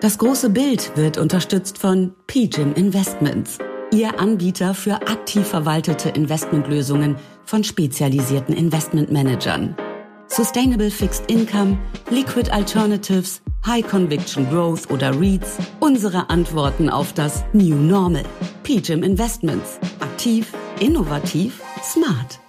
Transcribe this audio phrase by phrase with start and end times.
[0.00, 3.58] Das große Bild wird unterstützt von PGIM Investments,
[3.92, 9.76] Ihr Anbieter für aktiv verwaltete Investmentlösungen von spezialisierten Investmentmanagern.
[10.26, 11.78] Sustainable Fixed Income,
[12.10, 15.56] Liquid Alternatives, High Conviction Growth oder REITs.
[15.78, 18.24] Unsere Antworten auf das New Normal.
[18.64, 19.78] PGIM Investments.
[20.00, 22.40] Aktiv, innovativ, smart.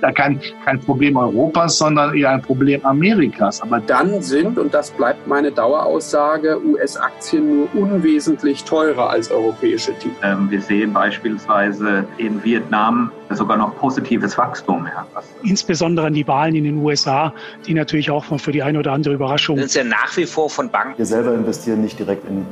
[0.00, 3.60] Da kein, kein Problem Europas, sondern eher ein Problem Amerikas.
[3.60, 10.14] Aber dann sind, und das bleibt meine Daueraussage, US-Aktien nur unwesentlich teurer als europäische Titel.
[10.22, 14.86] Ähm, wir sehen beispielsweise in Vietnam sogar noch positives Wachstum.
[14.86, 15.06] Ja.
[15.42, 17.32] Insbesondere an die Wahlen in den USA,
[17.66, 19.56] die natürlich auch für die eine oder andere Überraschung.
[19.56, 20.96] Das ist ja nach wie vor von Banken.
[20.96, 22.46] Wir selber investieren nicht direkt in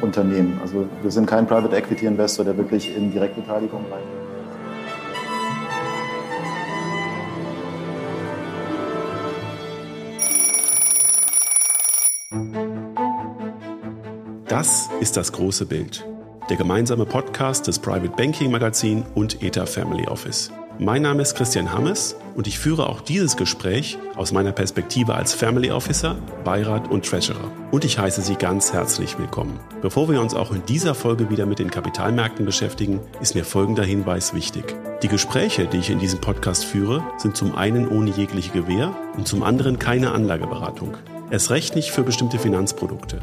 [0.00, 0.58] Unternehmen.
[0.62, 4.21] Also wir sind kein Private Equity Investor, der wirklich in Direktbeteiligung rein.
[14.52, 16.04] Das ist das große Bild.
[16.50, 20.50] Der gemeinsame Podcast des Private Banking Magazin und ETA Family Office.
[20.78, 25.32] Mein Name ist Christian Hammes und ich führe auch dieses Gespräch aus meiner Perspektive als
[25.32, 27.50] Family Officer, Beirat und Treasurer.
[27.70, 29.58] Und ich heiße Sie ganz herzlich willkommen.
[29.80, 33.84] Bevor wir uns auch in dieser Folge wieder mit den Kapitalmärkten beschäftigen, ist mir folgender
[33.84, 34.76] Hinweis wichtig.
[35.02, 39.26] Die Gespräche, die ich in diesem Podcast führe, sind zum einen ohne jegliche Gewähr und
[39.26, 40.98] zum anderen keine Anlageberatung.
[41.30, 43.20] Erst recht nicht für bestimmte Finanzprodukte.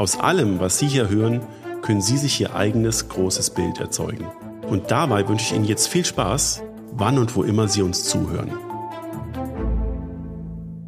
[0.00, 1.42] Aus allem, was Sie hier hören,
[1.82, 4.24] können Sie sich Ihr eigenes großes Bild erzeugen.
[4.62, 6.62] Und dabei wünsche ich Ihnen jetzt viel Spaß,
[6.92, 8.50] wann und wo immer Sie uns zuhören.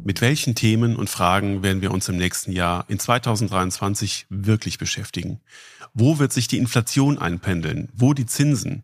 [0.03, 5.41] Mit welchen Themen und Fragen werden wir uns im nächsten Jahr in 2023 wirklich beschäftigen?
[5.93, 7.89] Wo wird sich die Inflation einpendeln?
[7.93, 8.81] Wo die Zinsen?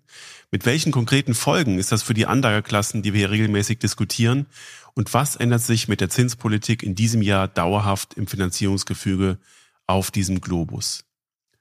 [0.51, 4.45] Mit welchen konkreten Folgen ist das für die Anlageklassen, die wir hier regelmäßig diskutieren?
[4.93, 9.39] Und was ändert sich mit der Zinspolitik in diesem Jahr dauerhaft im Finanzierungsgefüge
[9.89, 11.03] auf diesem Globus.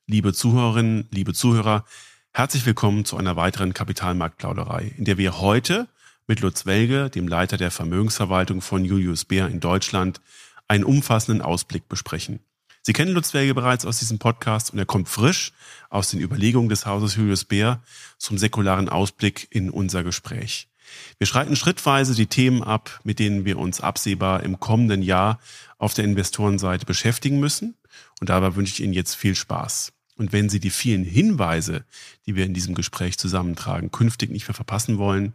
[0.07, 1.87] Liebe Zuhörerinnen, liebe Zuhörer,
[2.31, 5.89] herzlich willkommen zu einer weiteren Kapitalmarktplauderei, in der wir heute
[6.27, 10.21] mit Lutz Welge, dem Leiter der Vermögensverwaltung von Julius Bär in Deutschland,
[10.69, 12.41] einen umfassenden Ausblick besprechen.
[12.83, 15.55] Sie kennen Lutz Welge bereits aus diesem Podcast und er kommt frisch
[15.89, 17.81] aus den Überlegungen des Hauses Julius Bär
[18.19, 20.69] zum säkularen Ausblick in unser Gespräch.
[21.17, 25.41] Wir schreiten schrittweise die Themen ab, mit denen wir uns absehbar im kommenden Jahr
[25.79, 27.75] auf der Investorenseite beschäftigen müssen.
[28.21, 29.93] Und dabei wünsche ich Ihnen jetzt viel Spaß.
[30.17, 31.85] Und wenn Sie die vielen Hinweise,
[32.27, 35.35] die wir in diesem Gespräch zusammentragen, künftig nicht mehr verpassen wollen,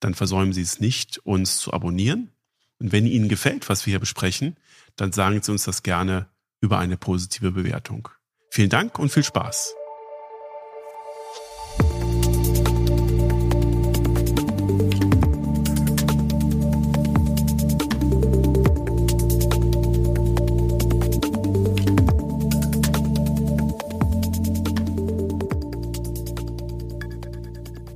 [0.00, 2.30] dann versäumen Sie es nicht, uns zu abonnieren.
[2.78, 4.56] Und wenn Ihnen gefällt, was wir hier besprechen,
[4.96, 6.28] dann sagen Sie uns das gerne
[6.60, 8.08] über eine positive Bewertung.
[8.50, 9.74] Vielen Dank und viel Spaß.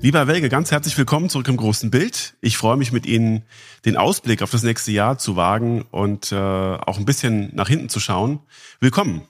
[0.02, 2.34] Lieber Welge, ganz herzlich willkommen zurück im großen Bild.
[2.40, 3.44] Ich freue mich mit Ihnen,
[3.84, 7.88] den Ausblick auf das nächste Jahr zu wagen und äh, auch ein bisschen nach hinten
[7.88, 8.41] zu schauen.
[8.80, 9.28] Willkommen.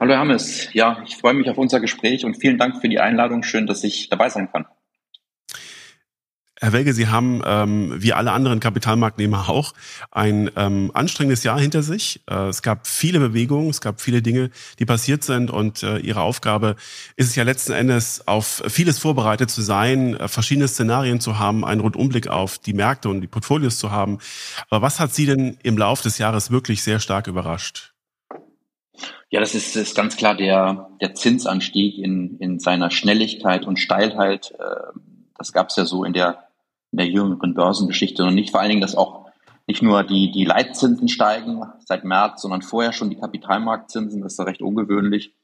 [0.00, 3.44] Hallo Hermes, ja, ich freue mich auf unser Gespräch und vielen Dank für die Einladung.
[3.44, 4.66] Schön, dass ich dabei sein kann.
[6.60, 9.74] Herr Welge, Sie haben, ähm, wie alle anderen Kapitalmarktnehmer auch,
[10.12, 12.20] ein ähm, anstrengendes Jahr hinter sich.
[12.30, 16.20] Äh, es gab viele Bewegungen, es gab viele Dinge, die passiert sind und äh, Ihre
[16.20, 16.76] Aufgabe
[17.16, 21.64] ist es ja letzten Endes, auf vieles vorbereitet zu sein, äh, verschiedene Szenarien zu haben,
[21.64, 24.18] einen Rundumblick auf die Märkte und die Portfolios zu haben.
[24.70, 27.94] Aber was hat Sie denn im Laufe des Jahres wirklich sehr stark überrascht?
[29.28, 34.54] Ja, das ist, ist ganz klar der, der Zinsanstieg in, in seiner Schnelligkeit und Steilheit.
[34.56, 34.98] Äh,
[35.36, 36.44] das gab es ja so in der
[36.94, 38.52] in der jüngeren Börsengeschichte noch nicht.
[38.52, 39.26] Vor allen Dingen, dass auch
[39.66, 44.22] nicht nur die, die Leitzinsen steigen seit März, sondern vorher schon die Kapitalmarktzinsen.
[44.22, 45.34] Das ist ja recht ungewöhnlich.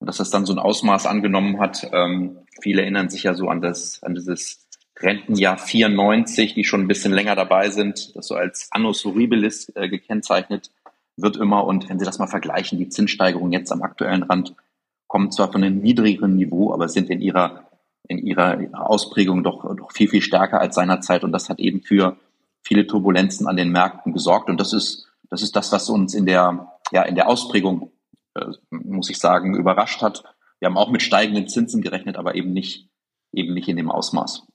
[0.00, 1.88] Und dass das dann so ein Ausmaß angenommen hat.
[1.92, 4.66] Ähm, viele erinnern sich ja so an das, an dieses
[5.00, 9.88] Rentenjahr 94, die schon ein bisschen länger dabei sind, das so als Annus Horribilis äh,
[9.88, 10.70] gekennzeichnet
[11.16, 11.64] wird immer.
[11.64, 14.54] Und wenn Sie das mal vergleichen, die Zinssteigerungen jetzt am aktuellen Rand
[15.06, 17.67] kommen zwar von einem niedrigeren Niveau, aber sind in ihrer
[18.08, 21.24] in ihrer Ausprägung doch, doch viel, viel stärker als seinerzeit.
[21.24, 22.16] Und das hat eben für
[22.62, 24.48] viele Turbulenzen an den Märkten gesorgt.
[24.48, 27.92] Und das ist, das ist das, was uns in der, ja, in der Ausprägung,
[28.34, 30.24] äh, muss ich sagen, überrascht hat.
[30.58, 32.88] Wir haben auch mit steigenden Zinsen gerechnet, aber eben nicht,
[33.32, 34.46] eben nicht in dem Ausmaß.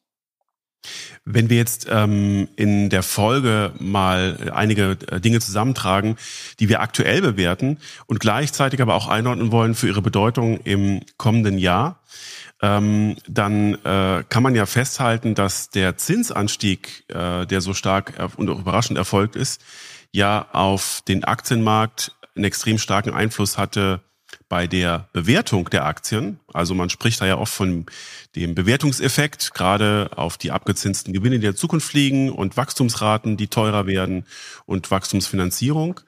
[1.25, 6.17] Wenn wir jetzt ähm, in der Folge mal einige äh, Dinge zusammentragen,
[6.59, 7.77] die wir aktuell bewerten
[8.07, 12.03] und gleichzeitig aber auch einordnen wollen für ihre Bedeutung im kommenden Jahr,
[12.63, 18.49] ähm, dann äh, kann man ja festhalten, dass der Zinsanstieg, äh, der so stark und
[18.49, 19.61] auch überraschend erfolgt ist,
[20.13, 23.99] ja auf den Aktienmarkt einen extrem starken Einfluss hatte
[24.47, 26.39] bei der Bewertung der Aktien.
[26.53, 27.85] Also man spricht da ja oft von
[28.35, 33.47] dem Bewertungseffekt, gerade auf die abgezinsten Gewinne, die in der Zukunft liegen und Wachstumsraten, die
[33.47, 34.25] teurer werden
[34.65, 35.99] und Wachstumsfinanzierung.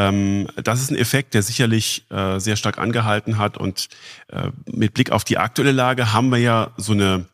[0.00, 3.58] Ähm, das ist ein Effekt, der sicherlich äh, sehr stark angehalten hat.
[3.58, 3.88] Und
[4.28, 7.26] äh, mit Blick auf die aktuelle Lage haben wir ja so eine,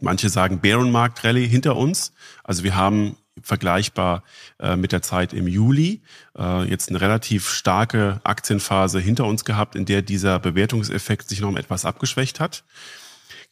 [0.00, 2.12] manche sagen Bärenmarkt-Rallye hinter uns.
[2.42, 4.22] Also wir haben vergleichbar
[4.58, 6.02] äh, mit der Zeit im Juli
[6.36, 11.56] äh, jetzt eine relativ starke Aktienphase hinter uns gehabt, in der dieser Bewertungseffekt sich noch
[11.56, 12.64] etwas abgeschwächt hat.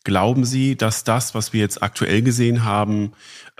[0.04, 3.12] Glauben Sie, dass das, was wir jetzt aktuell gesehen haben,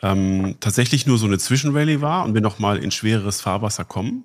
[0.02, 4.25] ähm, tatsächlich nur so eine Zwischenrallye war und wir nochmal in schwereres Fahrwasser kommen?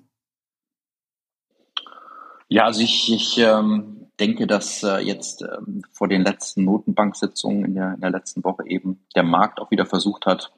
[2.48, 7.74] Ja, also ich, ich ähm, denke, dass äh, jetzt ähm, vor den letzten Notenbanksitzungen in
[7.74, 10.52] der, in der letzten Woche eben der Markt auch wieder versucht hat,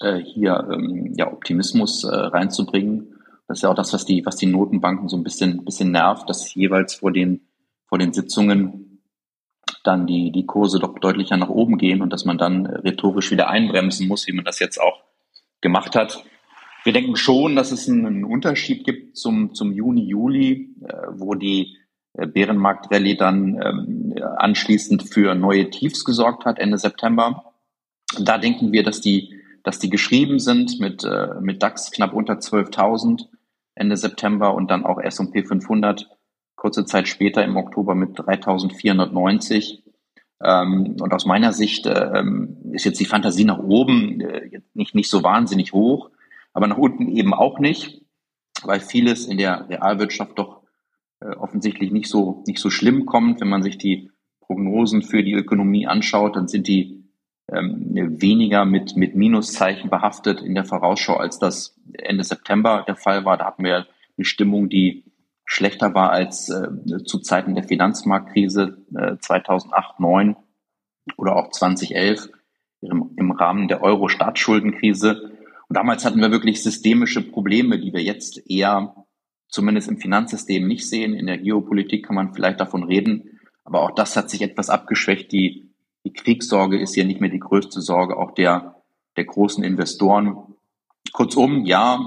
[0.00, 3.14] äh, hier ähm, ja, Optimismus äh, reinzubringen.
[3.46, 6.28] Das ist ja auch das, was die, was die Notenbanken so ein bisschen, bisschen nervt,
[6.28, 7.46] dass jeweils vor den,
[7.86, 9.02] vor den Sitzungen
[9.82, 13.48] dann die, die Kurse doch deutlicher nach oben gehen und dass man dann rhetorisch wieder
[13.48, 15.02] einbremsen muss, wie man das jetzt auch
[15.60, 16.24] gemacht hat.
[16.84, 21.76] Wir denken schon, dass es einen Unterschied gibt zum, zum Juni, Juli, äh, wo die
[22.12, 27.54] äh, Bärenmarkt-Rallye dann ähm, anschließend für neue Tiefs gesorgt hat, Ende September.
[28.20, 32.34] Da denken wir, dass die dass die geschrieben sind mit, äh, mit DAX knapp unter
[32.34, 33.26] 12.000
[33.74, 36.08] Ende September und dann auch S&P 500
[36.54, 39.82] kurze Zeit später im Oktober mit 3.490.
[40.42, 42.22] Ähm, und aus meiner Sicht äh,
[42.72, 44.22] ist jetzt die Fantasie nach oben
[44.74, 46.10] nicht, nicht so wahnsinnig hoch,
[46.54, 48.02] aber nach unten eben auch nicht,
[48.62, 50.62] weil vieles in der Realwirtschaft doch
[51.20, 53.40] äh, offensichtlich nicht so, nicht so schlimm kommt.
[53.40, 54.10] Wenn man sich die
[54.40, 57.04] Prognosen für die Ökonomie anschaut, dann sind die
[57.52, 57.90] ähm,
[58.20, 63.36] weniger mit, mit Minuszeichen behaftet in der Vorausschau, als das Ende September der Fall war.
[63.36, 63.86] Da hatten wir
[64.16, 65.04] eine Stimmung, die
[65.44, 66.68] schlechter war als äh,
[67.04, 70.36] zu Zeiten der Finanzmarktkrise äh, 2008, 2009
[71.16, 72.30] oder auch 2011
[72.80, 75.32] im, im Rahmen der Euro-Staatsschuldenkrise.
[75.68, 78.94] Und damals hatten wir wirklich systemische Probleme, die wir jetzt eher
[79.48, 81.14] zumindest im Finanzsystem nicht sehen.
[81.14, 83.40] In der Geopolitik kann man vielleicht davon reden.
[83.64, 85.32] Aber auch das hat sich etwas abgeschwächt.
[85.32, 85.74] Die
[86.04, 88.82] die Kriegssorge ist hier nicht mehr die größte Sorge auch der,
[89.16, 90.36] der großen Investoren.
[91.12, 91.98] Kurzum, ja,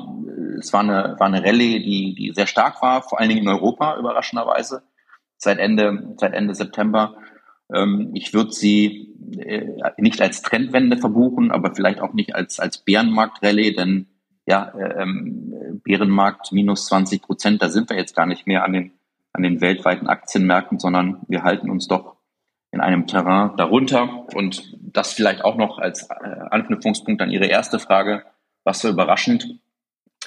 [0.59, 3.49] es war eine, war eine Rallye, die, die sehr stark war, vor allen Dingen in
[3.49, 4.83] Europa, überraschenderweise,
[5.37, 7.17] seit Ende, seit Ende September.
[7.73, 9.06] Ähm, ich würde sie
[9.97, 14.07] nicht als Trendwende verbuchen, aber vielleicht auch nicht als, als Bärenmarkt-Rallye, denn
[14.45, 18.91] ja, ähm, Bärenmarkt minus 20 Prozent, da sind wir jetzt gar nicht mehr an den,
[19.33, 22.15] an den weltweiten Aktienmärkten, sondern wir halten uns doch
[22.71, 24.25] in einem Terrain darunter.
[24.33, 26.13] Und das vielleicht auch noch als äh,
[26.49, 28.23] Anknüpfungspunkt an Ihre erste Frage,
[28.63, 29.59] was so überraschend.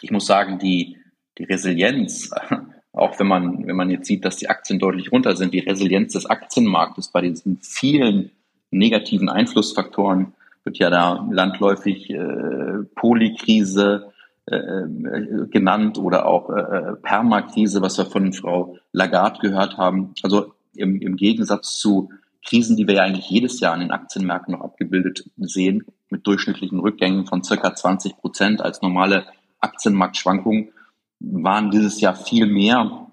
[0.03, 0.99] Ich muss sagen, die,
[1.38, 2.31] die Resilienz,
[2.93, 6.12] auch wenn man, wenn man jetzt sieht, dass die Aktien deutlich runter sind, die Resilienz
[6.12, 8.32] des Aktienmarktes bei diesen vielen
[8.70, 10.34] negativen Einflussfaktoren
[10.64, 14.12] wird ja da landläufig äh, Polykrise
[14.46, 20.14] äh, äh genannt oder auch äh, äh, Permakrise, was wir von Frau Lagarde gehört haben.
[20.22, 22.11] Also im, im Gegensatz zu
[22.44, 26.81] Krisen, die wir ja eigentlich jedes Jahr an den Aktienmärkten noch abgebildet sehen, mit durchschnittlichen
[26.81, 29.25] Rückgängen von circa 20 Prozent als normale
[29.61, 30.72] Aktienmarktschwankungen,
[31.20, 33.10] waren dieses Jahr viel mehr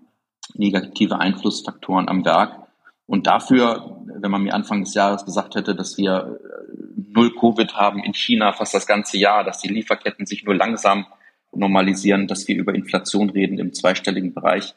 [0.55, 2.66] negative Einflussfaktoren am Werk.
[3.07, 7.73] Und dafür, wenn man mir Anfang des Jahres gesagt hätte, dass wir äh, null Covid
[7.75, 11.07] haben in China fast das ganze Jahr, dass die Lieferketten sich nur langsam
[11.53, 14.75] normalisieren, dass wir über Inflation reden im zweistelligen Bereich,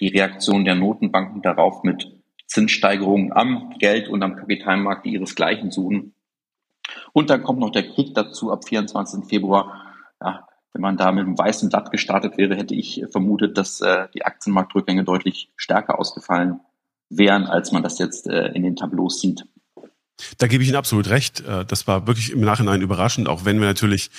[0.00, 2.12] die Reaktion der Notenbanken darauf mit
[2.46, 6.14] Zinssteigerungen am Geld und am Kapitalmarkt, die ihresgleichen suchen.
[7.12, 9.24] Und dann kommt noch der Krieg dazu ab 24.
[9.28, 9.94] Februar.
[10.20, 14.08] Ja, wenn man da mit einem weißen Blatt gestartet wäre, hätte ich vermutet, dass äh,
[14.14, 16.60] die Aktienmarktrückgänge deutlich stärker ausgefallen
[17.10, 19.44] wären, als man das jetzt äh, in den Tableaus sieht.
[20.38, 21.40] Da gebe ich Ihnen absolut recht.
[21.40, 24.10] Äh, das war wirklich im Nachhinein überraschend, auch wenn wir natürlich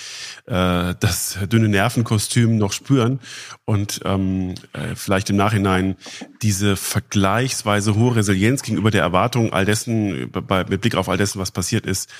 [0.46, 3.20] äh, das dünne Nervenkostüm noch spüren
[3.64, 5.96] und ähm, äh, vielleicht im Nachhinein
[6.42, 10.30] diese vergleichsweise hohe Resilienz gegenüber der Erwartung all dessen,
[10.68, 12.10] mit Blick auf all dessen, was passiert ist,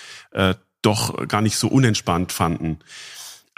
[0.83, 2.79] doch gar nicht so unentspannt fanden.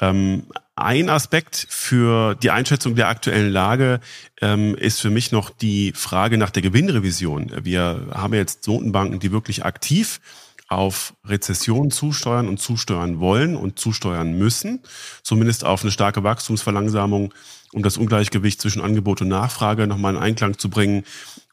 [0.01, 0.45] Ähm,
[0.85, 4.01] ein Aspekt für die Einschätzung der aktuellen Lage
[4.41, 7.53] ähm, ist für mich noch die Frage nach der Gewinnrevision.
[7.63, 10.21] Wir haben jetzt Notenbanken, die wirklich aktiv
[10.69, 14.81] auf Rezession zusteuern und zusteuern wollen und zusteuern müssen,
[15.23, 17.35] zumindest auf eine starke Wachstumsverlangsamung,
[17.73, 21.05] um das Ungleichgewicht zwischen Angebot und Nachfrage nochmal in Einklang zu bringen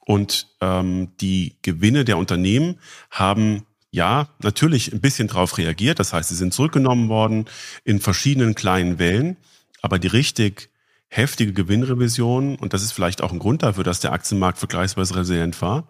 [0.06, 2.80] Und ähm, die Gewinne der Unternehmen
[3.12, 6.00] haben ja natürlich ein bisschen darauf reagiert.
[6.00, 7.46] Das heißt, sie sind zurückgenommen worden
[7.84, 9.38] in verschiedenen kleinen Wellen.
[9.82, 10.70] Aber die richtig
[11.08, 15.62] heftige Gewinnrevision, und das ist vielleicht auch ein Grund dafür, dass der Aktienmarkt vergleichsweise resilient
[15.62, 15.88] war,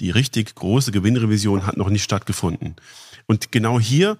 [0.00, 2.76] die richtig große Gewinnrevision hat noch nicht stattgefunden.
[3.26, 4.18] Und genau hier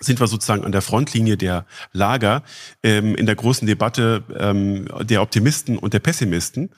[0.00, 2.42] sind wir sozusagen an der Frontlinie der Lager
[2.82, 6.70] ähm, in der großen Debatte ähm, der Optimisten und der Pessimisten.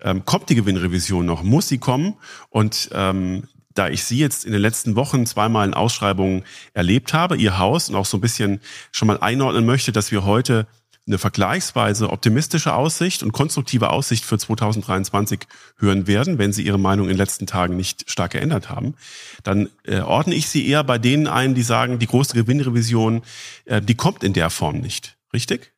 [0.00, 1.42] Ähm, kommt die Gewinnrevision noch?
[1.42, 2.14] Muss sie kommen?
[2.48, 7.36] Und ähm, da ich Sie jetzt in den letzten Wochen zweimal in Ausschreibungen erlebt habe,
[7.36, 8.60] Ihr Haus und auch so ein bisschen
[8.90, 10.66] schon mal einordnen möchte, dass wir heute
[11.06, 15.40] eine vergleichsweise optimistische Aussicht und konstruktive Aussicht für 2023
[15.76, 18.94] hören werden, wenn Sie Ihre Meinung in den letzten Tagen nicht stark geändert haben,
[19.42, 23.22] dann äh, ordne ich Sie eher bei denen ein, die sagen, die große Gewinnrevision,
[23.64, 25.16] äh, die kommt in der Form nicht.
[25.32, 25.72] Richtig?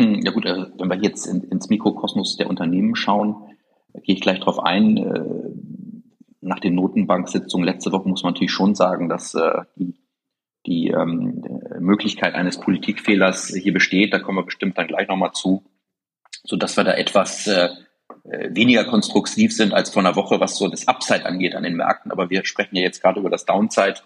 [0.00, 3.34] Hm, ja gut, äh, wenn wir jetzt in, ins Mikrokosmos der Unternehmen schauen,
[4.04, 4.96] gehe ich gleich darauf ein.
[6.44, 9.94] Äh, nach den Notenbanksitzungen letzte Woche muss man natürlich schon sagen, dass äh, die
[10.66, 11.44] die ähm,
[11.78, 14.12] Möglichkeit eines Politikfehlers hier besteht.
[14.12, 15.62] Da kommen wir bestimmt dann gleich nochmal zu,
[16.42, 17.68] so dass wir da etwas äh,
[18.24, 22.12] weniger konstruktiv sind als vor einer Woche, was so das Upside angeht an den Märkten.
[22.12, 23.96] Aber wir sprechen ja jetzt gerade über das Downside.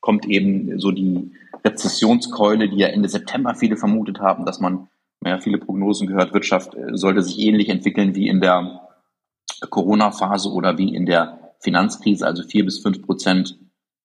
[0.00, 1.32] Kommt eben so die
[1.64, 4.88] Rezessionskeule, die ja Ende September viele vermutet haben, dass man,
[5.24, 8.80] ja, viele Prognosen gehört, Wirtschaft äh, sollte sich ähnlich entwickeln wie in der
[9.68, 13.58] Corona-Phase oder wie in der Finanzkrise, also vier bis fünf Prozent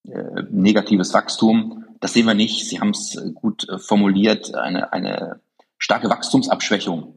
[0.07, 1.85] äh, negatives Wachstum.
[1.99, 2.67] Das sehen wir nicht.
[2.67, 5.41] Sie haben es äh, gut äh, formuliert, eine, eine
[5.77, 7.15] starke Wachstumsabschwächung.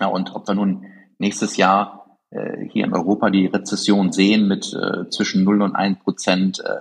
[0.00, 0.86] Ja, und ob wir nun
[1.18, 6.00] nächstes Jahr äh, hier in Europa die Rezession sehen mit äh, zwischen 0 und 1
[6.00, 6.80] Prozent äh,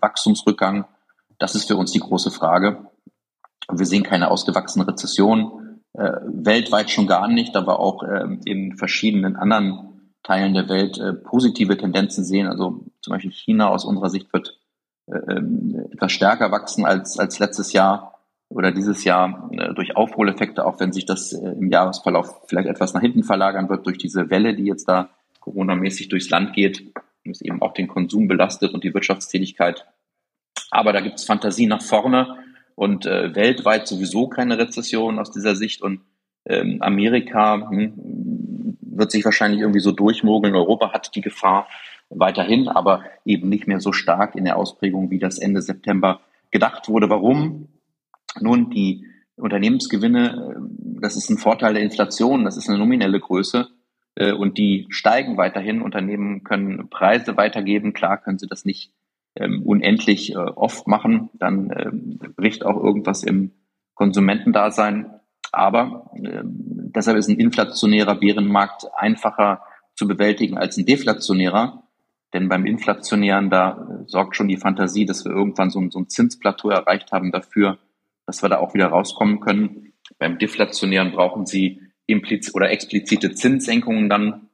[0.00, 0.86] Wachstumsrückgang,
[1.38, 2.86] das ist für uns die große Frage.
[3.70, 9.93] Wir sehen keine ausgewachsene Rezession, weltweit schon gar nicht, aber auch äh, in verschiedenen anderen
[10.24, 12.48] Teilen der Welt äh, positive Tendenzen sehen.
[12.48, 14.58] Also zum Beispiel China aus unserer Sicht wird
[15.06, 20.80] ähm, etwas stärker wachsen als, als letztes Jahr oder dieses Jahr äh, durch Aufholeffekte, auch
[20.80, 24.54] wenn sich das äh, im Jahresverlauf vielleicht etwas nach hinten verlagern wird durch diese Welle,
[24.54, 26.80] die jetzt da Corona-mäßig durchs Land geht
[27.24, 29.86] und es eben auch den Konsum belastet und die Wirtschaftstätigkeit.
[30.70, 32.38] Aber da gibt es Fantasie nach vorne
[32.74, 36.00] und äh, weltweit sowieso keine Rezession aus dieser Sicht und
[36.46, 40.54] ähm, Amerika hm, wird sich wahrscheinlich irgendwie so durchmogeln.
[40.54, 41.66] Europa hat die Gefahr,
[42.10, 46.20] weiterhin, aber eben nicht mehr so stark in der Ausprägung, wie das Ende September
[46.50, 47.10] gedacht wurde.
[47.10, 47.68] Warum?
[48.40, 53.68] Nun, die Unternehmensgewinne, äh, das ist ein Vorteil der Inflation, das ist eine nominelle Größe
[54.16, 55.82] äh, und die steigen weiterhin.
[55.82, 57.92] Unternehmen können Preise weitergeben.
[57.92, 58.92] Klar können sie das nicht
[59.36, 61.30] ähm, unendlich äh, oft machen.
[61.34, 63.52] Dann ähm, bricht auch irgendwas im
[63.94, 65.06] Konsumentendasein.
[65.56, 69.62] Aber ähm, deshalb ist ein inflationärer Bärenmarkt einfacher
[69.94, 71.84] zu bewältigen als ein deflationärer.
[72.32, 76.08] Denn beim Inflationären, da sorgt schon die Fantasie, dass wir irgendwann so ein, so ein
[76.08, 77.78] Zinsplateau erreicht haben dafür,
[78.26, 79.92] dass wir da auch wieder rauskommen können.
[80.18, 84.48] Beim Deflationären brauchen sie impliz oder explizite Zinssenkungen dann.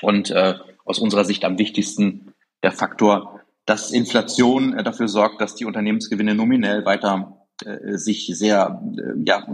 [0.00, 2.34] Und äh, aus unserer Sicht am wichtigsten
[2.64, 8.82] der Faktor, dass Inflation äh, dafür sorgt, dass die Unternehmensgewinne nominell weiter äh, sich sehr
[8.96, 9.46] äh, ja,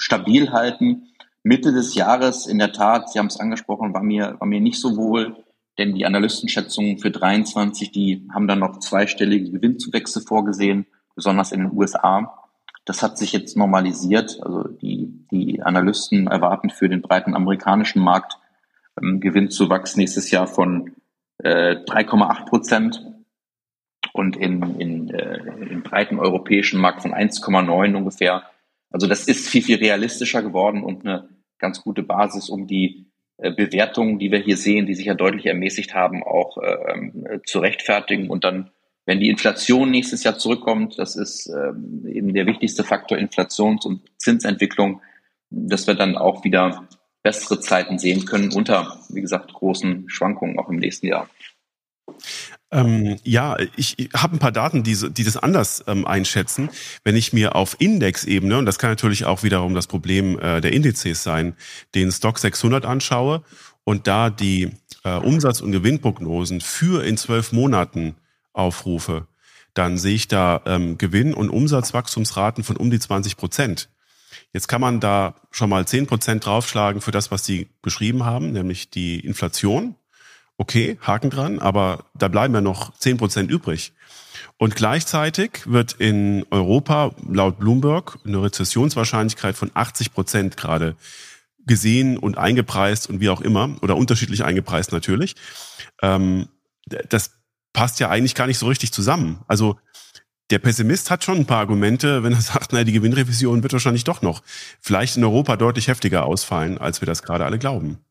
[0.00, 1.08] stabil halten.
[1.42, 4.80] Mitte des Jahres, in der Tat, Sie haben es angesprochen, war mir, war mir nicht
[4.80, 5.36] so wohl
[5.80, 11.72] denn die Analystenschätzungen für 23, die haben dann noch zweistellige Gewinnzuwächse vorgesehen, besonders in den
[11.72, 12.50] USA.
[12.84, 14.38] Das hat sich jetzt normalisiert.
[14.42, 18.36] Also die, die Analysten erwarten für den breiten amerikanischen Markt
[19.00, 20.96] ähm, Gewinnzuwachs nächstes Jahr von
[21.38, 23.06] äh, 3,8 Prozent
[24.12, 25.38] und in, in, äh,
[25.70, 28.42] im breiten europäischen Markt von 1,9 ungefähr.
[28.90, 31.28] Also das ist viel, viel realistischer geworden und eine
[31.58, 33.06] ganz gute Basis, um die
[33.38, 37.60] äh, Bewertungen, die wir hier sehen, die sich ja deutlich ermäßigt haben, auch äh, zu
[37.60, 38.28] rechtfertigen.
[38.28, 38.70] Und dann,
[39.06, 44.02] wenn die Inflation nächstes Jahr zurückkommt, das ist ähm, eben der wichtigste Faktor Inflations- und
[44.18, 45.00] Zinsentwicklung,
[45.50, 46.88] dass wir dann auch wieder
[47.22, 51.28] bessere Zeiten sehen können unter, wie gesagt, großen Schwankungen auch im nächsten Jahr.
[52.72, 56.70] Ähm, ja, ich, ich habe ein paar Daten, die, die das anders ähm, einschätzen.
[57.02, 60.72] Wenn ich mir auf Indexebene, und das kann natürlich auch wiederum das Problem äh, der
[60.72, 61.56] Indizes sein,
[61.94, 63.42] den Stock 600 anschaue
[63.82, 64.70] und da die
[65.04, 68.14] äh, Umsatz- und Gewinnprognosen für in zwölf Monaten
[68.52, 69.26] aufrufe,
[69.74, 73.88] dann sehe ich da ähm, Gewinn- und Umsatzwachstumsraten von um die 20 Prozent.
[74.52, 78.52] Jetzt kann man da schon mal 10 Prozent draufschlagen für das, was Sie beschrieben haben,
[78.52, 79.96] nämlich die Inflation
[80.60, 83.94] okay, Haken dran, aber da bleiben ja noch zehn Prozent übrig.
[84.58, 90.96] Und gleichzeitig wird in Europa laut Bloomberg eine Rezessionswahrscheinlichkeit von 80 Prozent gerade
[91.66, 95.34] gesehen und eingepreist und wie auch immer oder unterschiedlich eingepreist natürlich.
[96.02, 96.48] Ähm,
[96.84, 97.30] das
[97.72, 99.40] passt ja eigentlich gar nicht so richtig zusammen.
[99.48, 99.78] Also
[100.50, 104.04] der Pessimist hat schon ein paar Argumente, wenn er sagt, naja, die Gewinnrevision wird wahrscheinlich
[104.04, 104.42] doch noch
[104.78, 108.04] vielleicht in Europa deutlich heftiger ausfallen, als wir das gerade alle glauben.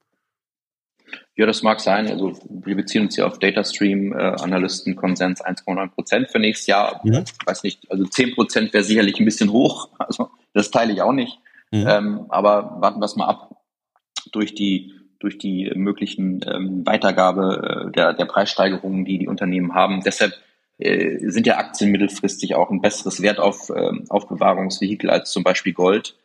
[1.36, 2.08] Ja, das mag sein.
[2.08, 7.02] Also wir beziehen uns ja auf Datastream, äh, Analysten Konsens 1,9 Prozent für nächstes Jahr.
[7.04, 7.24] Mhm.
[7.26, 9.90] Ich weiß nicht, also 10 Prozent wäre sicherlich ein bisschen hoch.
[10.00, 11.38] Also das teile ich auch nicht.
[11.72, 11.86] Mhm.
[11.88, 13.56] Ähm, aber warten wir es mal ab.
[14.32, 20.02] Durch die durch die möglichen ähm, Weitergabe äh, der, der Preissteigerungen, die die Unternehmen haben.
[20.02, 20.34] Deshalb
[20.78, 26.16] äh, sind ja Aktien mittelfristig auch ein besseres Wertauf, äh, Aufbewahrungsvehikel als zum Beispiel Gold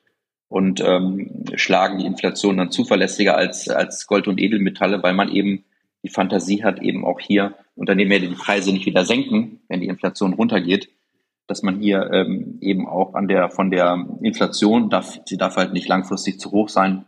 [0.49, 5.65] und ähm, schlagen die Inflation dann zuverlässiger als, als Gold und Edelmetalle, weil man eben
[6.03, 9.89] die Fantasie hat, eben auch hier Unternehmen werden die Preise nicht wieder senken, wenn die
[9.89, 10.91] Inflation runtergeht,
[11.47, 15.73] dass man hier ähm, eben auch an der von der Inflation darf, sie darf halt
[15.73, 17.05] nicht langfristig zu hoch sein,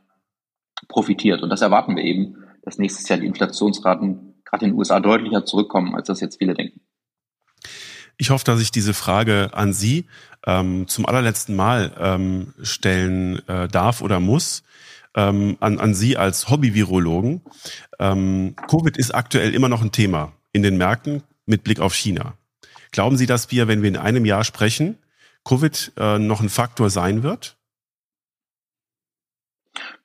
[0.89, 1.43] profitiert.
[1.43, 5.45] Und das erwarten wir eben, dass nächstes Jahr die Inflationsraten gerade in den USA deutlicher
[5.45, 6.81] zurückkommen, als das jetzt viele denken.
[8.19, 10.07] Ich hoffe, dass ich diese Frage an Sie
[10.47, 14.63] ähm, zum allerletzten Mal ähm, stellen äh, darf oder muss.
[15.15, 17.43] Ähm, an, an Sie als Hobby-Virologen.
[17.99, 22.35] Ähm, Covid ist aktuell immer noch ein Thema in den Märkten mit Blick auf China.
[22.91, 24.99] Glauben Sie, dass wir, wenn wir in einem Jahr sprechen,
[25.45, 27.57] Covid äh, noch ein Faktor sein wird?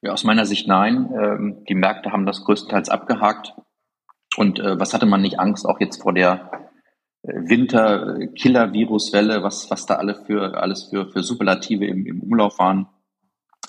[0.02, 1.10] Ja, aus meiner Sicht nein.
[1.14, 3.54] Ähm, die Märkte haben das größtenteils abgehakt.
[4.36, 6.71] Und äh, was hatte man nicht Angst, auch jetzt vor der
[7.24, 12.88] Winter-Killer-Viruswelle, was, was da alle für, alles für, für Superlative im, im Umlauf waren.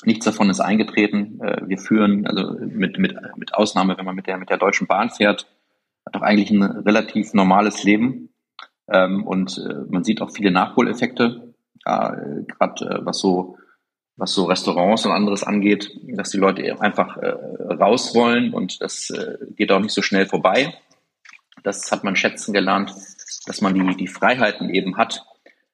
[0.05, 1.41] Nichts davon ist eingetreten.
[1.41, 4.87] Äh, wir führen, also mit, mit, mit Ausnahme, wenn man mit der, mit der Deutschen
[4.87, 5.47] Bahn fährt,
[6.07, 8.31] hat doch eigentlich ein relativ normales Leben.
[8.89, 11.55] Ähm, und äh, man sieht auch viele Nachholeffekte,
[11.85, 13.59] gerade äh, was so
[14.17, 19.11] was so Restaurants und anderes angeht, dass die Leute einfach raus wollen und das
[19.57, 20.75] geht auch nicht so schnell vorbei.
[21.63, 22.93] Das hat man schätzen gelernt
[23.47, 25.25] dass man die, die Freiheiten eben hat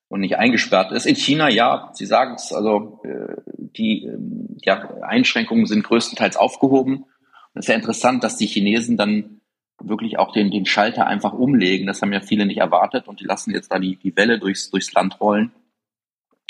[0.08, 1.06] und nicht eingesperrt ist.
[1.06, 4.18] In China, ja, Sie sagen es, also äh, die äh,
[4.62, 7.04] ja, Einschränkungen sind größtenteils aufgehoben.
[7.04, 7.06] Und
[7.54, 9.40] es ist ja interessant, dass die Chinesen dann
[9.80, 11.86] wirklich auch den, den Schalter einfach umlegen.
[11.86, 14.70] Das haben ja viele nicht erwartet und die lassen jetzt da die, die Welle durchs,
[14.70, 15.52] durchs Land rollen.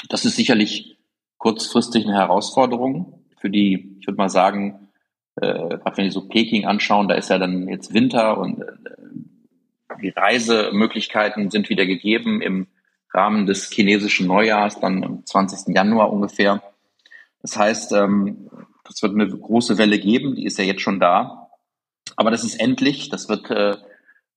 [0.08, 0.96] Das ist sicherlich
[1.36, 4.88] kurzfristig eine Herausforderung für die, ich würde mal sagen,
[5.36, 8.66] äh, gerade wenn die so Peking anschauen, da ist ja dann jetzt Winter und äh,
[10.02, 12.66] die Reisemöglichkeiten sind wieder gegeben im
[13.12, 15.74] Rahmen des chinesischen Neujahrs, dann am 20.
[15.74, 16.62] Januar ungefähr.
[17.42, 18.50] Das heißt, ähm,
[19.02, 21.50] wird eine große Welle geben, die ist ja jetzt schon da.
[22.16, 23.76] Aber das ist endlich, das wird äh,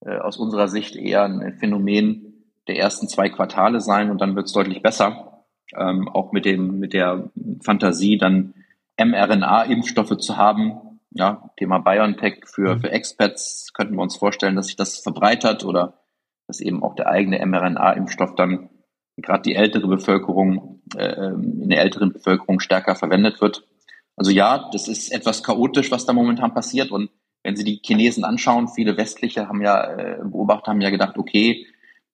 [0.06, 4.47] äh aus unserer Sicht eher ein Phänomen der ersten zwei Quartale sein und dann wird
[4.47, 5.45] es deutlich besser.
[5.76, 7.30] Ähm, auch mit dem, mit der
[7.63, 8.54] Fantasie, dann
[9.00, 12.82] mRNA-Impfstoffe zu haben, ja, Thema BioNTech für, mhm.
[12.82, 16.02] für Expats könnten wir uns vorstellen, dass sich das verbreitert oder
[16.47, 18.69] dass eben auch der eigene mRNA-Impfstoff dann
[19.17, 23.67] gerade die ältere Bevölkerung, äh, in der älteren Bevölkerung stärker verwendet wird.
[24.15, 26.91] Also ja, das ist etwas chaotisch, was da momentan passiert.
[26.91, 27.10] Und
[27.43, 31.65] wenn Sie die Chinesen anschauen, viele westliche haben ja, äh, Beobachter haben ja gedacht, okay,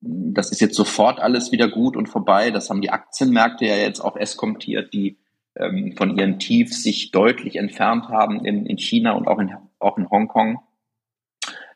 [0.01, 2.51] das ist jetzt sofort alles wieder gut und vorbei.
[2.51, 5.17] Das haben die Aktienmärkte ja jetzt auch eskontiert, die
[5.59, 9.97] ähm, von ihren Tiefs sich deutlich entfernt haben in, in China und auch in, auch
[9.97, 10.59] in Hongkong.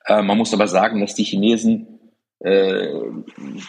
[0.06, 2.00] Äh, man muss aber sagen, dass die Chinesen
[2.40, 2.88] äh,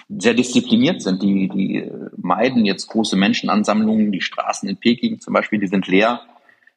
[0.09, 1.23] sehr diszipliniert sind.
[1.23, 4.13] Die, die meiden jetzt große Menschenansammlungen.
[4.13, 6.23] Die Straßen in Peking zum Beispiel, die sind leer,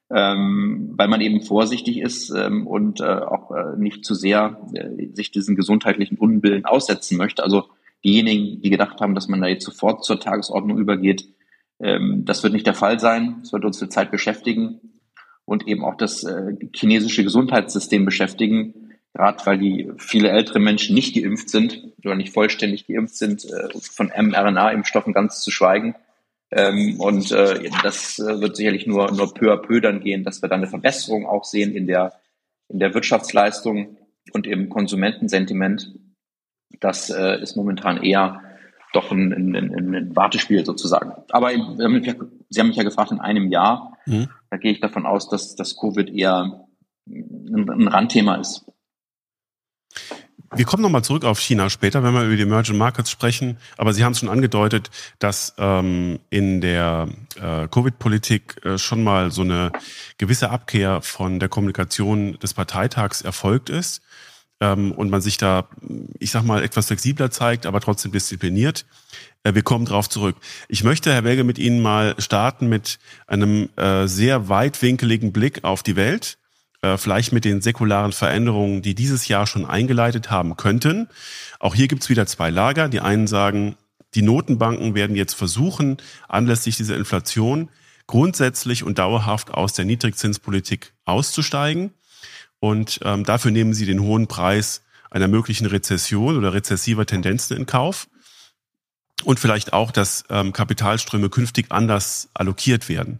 [0.09, 5.07] ähm, weil man eben vorsichtig ist ähm, und äh, auch äh, nicht zu sehr äh,
[5.13, 7.43] sich diesen gesundheitlichen Unbillen aussetzen möchte.
[7.43, 7.65] Also
[8.03, 11.27] diejenigen, die gedacht haben, dass man da jetzt sofort zur Tagesordnung übergeht,
[11.79, 13.41] ähm, das wird nicht der Fall sein.
[13.43, 14.79] Es wird uns für Zeit beschäftigen
[15.45, 21.15] und eben auch das äh, chinesische Gesundheitssystem beschäftigen, gerade weil die viele ältere Menschen nicht
[21.15, 25.95] geimpft sind oder nicht vollständig geimpft sind, äh, von mRNA-Impfstoffen ganz zu schweigen.
[26.51, 30.49] Ähm, und äh, das wird sicherlich nur, nur peu à peu dann gehen, dass wir
[30.49, 32.13] dann eine Verbesserung auch sehen in der,
[32.69, 33.97] in der Wirtschaftsleistung
[34.31, 35.93] und im Konsumentensentiment.
[36.79, 38.41] Das ist momentan eher
[38.95, 41.13] doch ein, ein, ein, Wartespiel sozusagen.
[41.29, 44.29] Aber Sie haben mich ja gefragt, in einem Jahr, mhm.
[44.49, 46.65] da gehe ich davon aus, dass das Covid eher
[47.07, 48.65] ein, ein Randthema ist.
[50.53, 53.57] Wir kommen nochmal zurück auf China später, wenn wir über die Emerging Markets sprechen.
[53.77, 57.09] Aber Sie haben es schon angedeutet, dass ähm, in der
[57.41, 59.71] äh, Covid-Politik äh, schon mal so eine
[60.17, 64.01] gewisse Abkehr von der Kommunikation des Parteitags erfolgt ist.
[64.59, 65.67] Ähm, und man sich da,
[66.19, 68.85] ich sag mal, etwas flexibler zeigt, aber trotzdem diszipliniert.
[69.43, 70.35] Äh, wir kommen drauf zurück.
[70.67, 75.83] Ich möchte, Herr Welge, mit Ihnen mal starten mit einem äh, sehr weitwinkeligen Blick auf
[75.83, 76.37] die Welt,
[76.81, 81.07] äh, vielleicht mit den säkularen Veränderungen, die dieses Jahr schon eingeleitet haben könnten.
[81.59, 82.89] Auch hier gibt's wieder zwei Lager.
[82.89, 83.75] Die einen sagen,
[84.13, 85.97] die Notenbanken werden jetzt versuchen,
[86.29, 87.69] anlässlich dieser Inflation
[88.07, 91.91] grundsätzlich und dauerhaft aus der Niedrigzinspolitik auszusteigen.
[92.65, 97.67] Und ähm, dafür nehmen sie den hohen Preis einer möglichen Rezession oder rezessiver Tendenzen in
[97.67, 98.07] Kauf.
[99.23, 103.19] Und vielleicht auch, dass ähm, Kapitalströme künftig anders allokiert werden.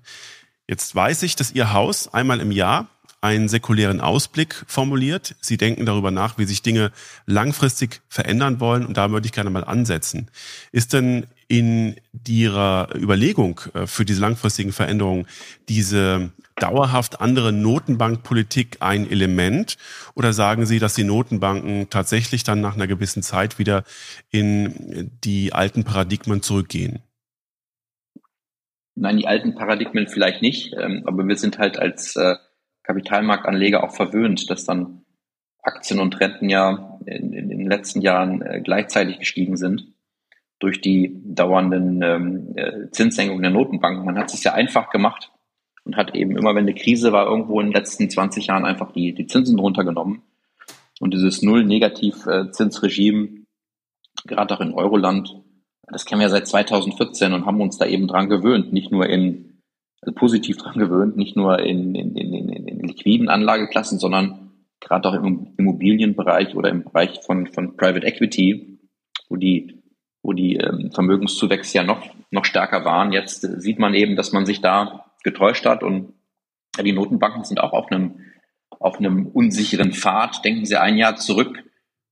[0.67, 2.88] Jetzt weiß ich, dass Ihr Haus einmal im Jahr
[3.26, 5.36] einen säkulären Ausblick formuliert.
[5.42, 6.92] Sie denken darüber nach, wie sich Dinge
[7.26, 8.86] langfristig verändern wollen.
[8.86, 10.30] Und da würde ich gerne mal ansetzen.
[10.72, 11.96] Ist denn in
[12.28, 15.28] Ihrer Überlegung äh, für diese langfristigen Veränderungen
[15.70, 19.78] diese dauerhaft andere Notenbankpolitik ein Element?
[20.14, 23.84] Oder sagen Sie, dass die Notenbanken tatsächlich dann nach einer gewissen Zeit wieder
[24.30, 27.00] in die alten Paradigmen zurückgehen?
[28.96, 32.36] Nein, die alten Paradigmen vielleicht nicht, ähm, aber wir sind halt als äh,
[32.86, 35.06] Kapitalmarktanleger auch verwöhnt, dass dann
[35.62, 39.93] Aktien und Renten ja in, in den letzten Jahren äh, gleichzeitig gestiegen sind
[40.60, 44.06] durch die dauernden ähm, äh, Zinssenkungen der Notenbanken.
[44.06, 45.32] Man hat es ja einfach gemacht
[45.84, 48.91] und hat eben immer, wenn eine Krise war, irgendwo in den letzten 20 Jahren einfach
[48.91, 50.24] die, die Zinsen runtergenommen.
[51.00, 53.43] Und dieses Null-Negativ-Zinsregime,
[54.26, 55.41] gerade auch in Euroland,
[55.88, 59.55] das kennen wir seit 2014 und haben uns da eben dran gewöhnt, nicht nur in,
[60.12, 65.13] positiv dran gewöhnt, nicht nur in, in, in, in, in liquiden Anlageklassen, sondern gerade auch
[65.13, 68.80] im Immobilienbereich oder im Bereich von, von Private Equity,
[69.30, 69.84] wo die,
[70.22, 73.12] wo die ähm, Vermögenszuwächse ja noch, noch stärker waren.
[73.12, 76.13] Jetzt äh, sieht man eben, dass man sich da getäuscht hat und
[76.84, 78.20] die Notenbanken sind auch auf einem,
[78.70, 80.44] auf einem unsicheren Pfad.
[80.44, 81.63] Denken Sie ein Jahr zurück.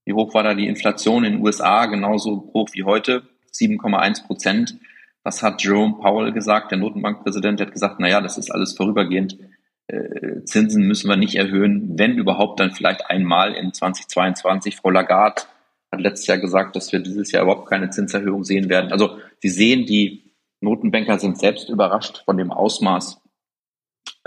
[0.05, 1.85] Wie hoch war da die Inflation in den USA?
[1.87, 3.23] Genauso hoch wie heute.
[3.53, 4.77] 7,1 Prozent.
[5.23, 6.71] Was hat Jerome Powell gesagt?
[6.71, 9.37] Der Notenbankpräsident hat gesagt, na ja, das ist alles vorübergehend.
[9.87, 14.75] Äh, Zinsen müssen wir nicht erhöhen, wenn überhaupt dann vielleicht einmal in 2022.
[14.75, 15.43] Frau Lagarde
[15.91, 18.91] hat letztes Jahr gesagt, dass wir dieses Jahr überhaupt keine Zinserhöhung sehen werden.
[18.91, 23.21] Also Sie sehen, die Notenbanker sind selbst überrascht von dem Ausmaß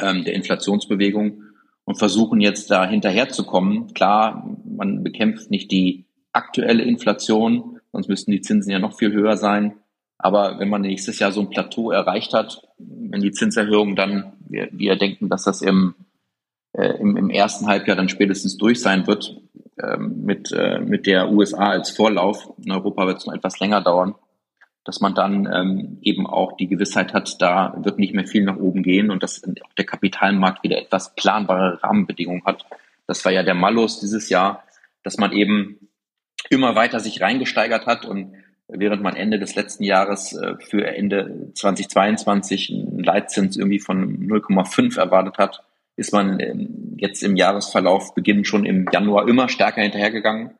[0.00, 1.42] ähm, der Inflationsbewegung
[1.84, 3.94] und versuchen jetzt da hinterherzukommen.
[3.94, 9.36] Klar, man bekämpft nicht die aktuelle Inflation, sonst müssten die Zinsen ja noch viel höher
[9.36, 9.78] sein.
[10.18, 14.68] Aber wenn man nächstes Jahr so ein Plateau erreicht hat, wenn die Zinserhöhungen dann, wir,
[14.72, 15.94] wir denken, dass das im,
[16.72, 19.36] äh, im, im ersten Halbjahr dann spätestens durch sein wird,
[19.82, 22.50] ähm, mit, äh, mit der USA als Vorlauf.
[22.64, 24.14] In Europa wird es noch etwas länger dauern,
[24.84, 28.56] dass man dann ähm, eben auch die Gewissheit hat, da wird nicht mehr viel nach
[28.56, 32.64] oben gehen und dass auch der Kapitalmarkt wieder etwas planbare Rahmenbedingungen hat.
[33.06, 34.64] Das war ja der Malus dieses Jahr,
[35.02, 35.90] dass man eben
[36.48, 38.32] immer weiter sich reingesteigert hat und
[38.68, 44.98] während man Ende des letzten Jahres äh, für Ende 2022 einen Leitzins irgendwie von 0,5
[44.98, 45.62] erwartet hat,
[45.96, 50.50] ist man ähm, jetzt im Jahresverlauf Beginn schon im Januar immer stärker hinterhergegangen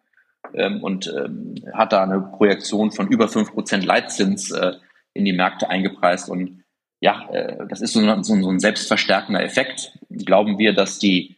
[0.54, 4.72] ähm, und ähm, hat da eine Projektion von über 5% Leitzins äh,
[5.12, 6.30] in die Märkte eingepreist.
[6.30, 6.62] Und
[7.00, 9.98] ja, äh, das ist so ein, so ein selbstverstärkender Effekt.
[10.10, 11.35] Glauben wir, dass die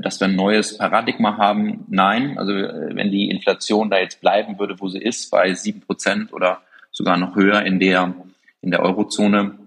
[0.00, 1.84] dass wir ein neues Paradigma haben.
[1.88, 5.80] Nein, also äh, wenn die Inflation da jetzt bleiben würde, wo sie ist, bei sieben
[5.80, 8.14] Prozent oder sogar noch höher in der,
[8.60, 9.58] in der Eurozone,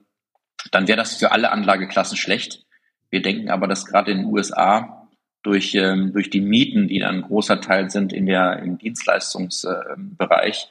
[0.72, 2.66] dann wäre das für alle Anlageklassen schlecht.
[3.10, 5.08] Wir denken aber, dass gerade in den USA
[5.44, 10.70] durch, ähm, durch die Mieten, die dann ein großer Teil sind in der, im Dienstleistungsbereich,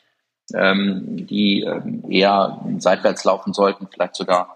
[0.55, 4.56] ähm, die ähm, eher seitwärts laufen sollten, vielleicht sogar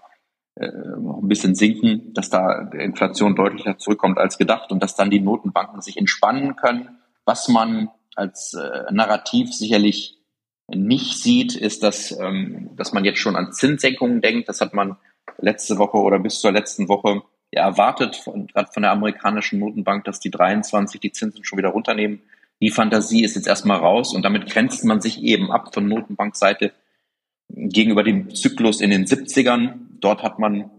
[0.67, 5.81] ein bisschen sinken, dass da Inflation deutlicher zurückkommt als gedacht und dass dann die Notenbanken
[5.81, 6.89] sich entspannen können.
[7.25, 10.17] Was man als äh, Narrativ sicherlich
[10.67, 14.49] nicht sieht, ist, dass, ähm, dass man jetzt schon an Zinssenkungen denkt.
[14.49, 14.97] Das hat man
[15.39, 17.21] letzte Woche oder bis zur letzten Woche
[17.51, 22.21] ja, erwartet, gerade von der amerikanischen Notenbank, dass die 23 die Zinsen schon wieder runternehmen.
[22.61, 26.71] Die Fantasie ist jetzt erstmal raus und damit grenzt man sich eben ab von Notenbankseite
[27.49, 29.90] gegenüber dem Zyklus in den 70ern.
[30.01, 30.69] Dort hat man,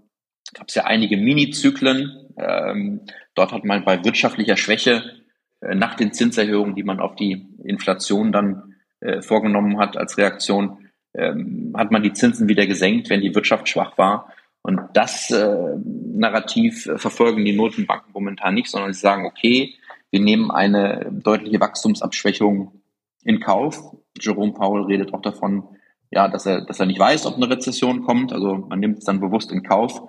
[0.55, 2.29] gab es ja einige Mini-Zyklen.
[2.37, 3.01] Ähm,
[3.35, 5.23] dort hat man bei wirtschaftlicher Schwäche
[5.61, 10.89] äh, nach den Zinserhöhungen, die man auf die Inflation dann äh, vorgenommen hat als Reaktion,
[11.15, 14.33] ähm, hat man die Zinsen wieder gesenkt, wenn die Wirtschaft schwach war.
[14.63, 15.77] Und das äh,
[16.15, 19.75] Narrativ äh, verfolgen die Notenbanken momentan nicht, sondern sie sagen, okay,
[20.11, 22.83] wir nehmen eine deutliche Wachstumsabschwächung
[23.25, 23.97] in Kauf.
[24.21, 25.65] Jerome Powell redet auch davon,
[26.13, 28.33] ja, dass er, dass er nicht weiß, ob eine Rezession kommt.
[28.33, 30.03] Also man nimmt es dann bewusst in Kauf.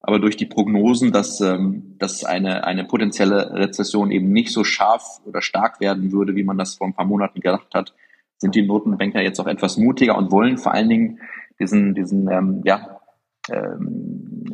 [0.00, 5.20] Aber durch die Prognosen, dass, ähm, dass eine, eine potenzielle Rezession eben nicht so scharf
[5.24, 7.94] oder stark werden würde, wie man das vor ein paar Monaten gedacht hat,
[8.38, 11.20] sind die Notenbanker jetzt auch etwas mutiger und wollen vor allen Dingen
[11.58, 13.00] diesen, diesen ähm, ja,
[13.50, 14.44] ähm,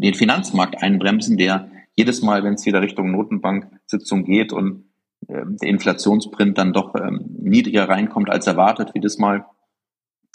[0.00, 4.84] den Finanzmarkt einbremsen, der jedes Mal, wenn es wieder Richtung Notenbank-Sitzung geht und
[5.28, 9.44] ähm, der Inflationsprint dann doch ähm, niedriger reinkommt als erwartet, wie das mal,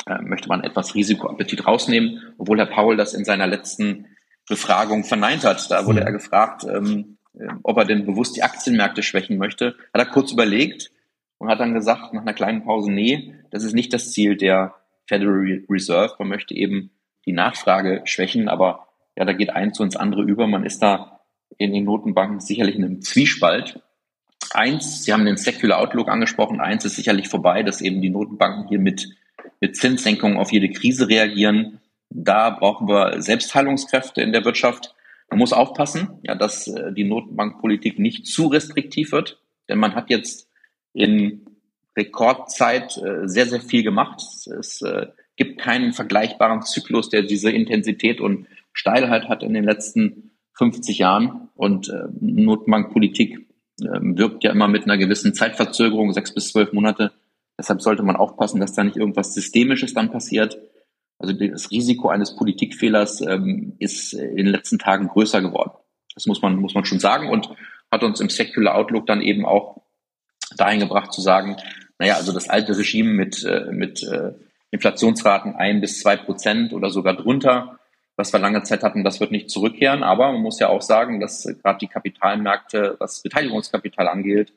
[0.06, 4.08] äh, möchte man etwas Risikoappetit rausnehmen, obwohl Herr Paul das in seiner letzten
[4.48, 5.70] Befragung verneint hat.
[5.70, 6.08] Da wurde mhm.
[6.08, 9.76] er gefragt, ähm, äh, ob er denn bewusst die Aktienmärkte schwächen möchte.
[9.94, 10.92] Hat er kurz überlegt
[11.38, 14.76] und hat dann gesagt, nach einer kleinen Pause, nee, das ist nicht das Ziel der
[15.08, 16.16] Federal Reserve.
[16.20, 16.92] Man möchte eben
[17.26, 20.48] die Nachfrage schwächen, aber ja, da geht eins zu ins andere über.
[20.48, 21.20] Man ist da
[21.58, 23.82] in den Notenbanken sicherlich in einem Zwiespalt.
[24.52, 28.68] Eins, Sie haben den Secular Outlook angesprochen, eins ist sicherlich vorbei, dass eben die Notenbanken
[28.68, 29.10] hier mit,
[29.60, 31.80] mit Zinssenkungen auf jede Krise reagieren.
[32.10, 34.95] Da brauchen wir Selbstheilungskräfte in der Wirtschaft.
[35.30, 40.10] Man muss aufpassen, ja, dass äh, die Notenbankpolitik nicht zu restriktiv wird, denn man hat
[40.10, 40.50] jetzt
[40.93, 41.45] in
[41.95, 44.22] Rekordzeit äh, sehr, sehr viel gemacht.
[44.60, 50.32] Es äh, gibt keinen vergleichbaren Zyklus, der diese Intensität und Steilheit hat in den letzten
[50.54, 51.50] 50 Jahren.
[51.56, 53.50] Und Notenbankpolitik
[53.82, 57.12] ähm, wirkt ja immer mit einer gewissen Zeitverzögerung, sechs bis zwölf Monate.
[57.60, 60.58] Deshalb sollte man aufpassen, dass da nicht irgendwas Systemisches dann passiert.
[61.19, 65.72] Also das Risiko eines Politikfehlers ähm, ist in den letzten Tagen größer geworden.
[66.15, 67.50] Das muss man, muss man schon sagen und
[67.91, 69.82] hat uns im Secular Outlook dann eben auch
[70.56, 71.58] dahin gebracht zu sagen,
[71.98, 74.32] naja, also das alte Regime mit, äh, mit äh,
[74.72, 77.78] Inflationsraten ein bis zwei Prozent oder sogar drunter,
[78.15, 80.02] was wir lange Zeit hatten, das wird nicht zurückkehren.
[80.04, 84.54] Aber man muss ja auch sagen, dass äh, gerade die Kapitalmärkte, was Beteiligungskapital angeht,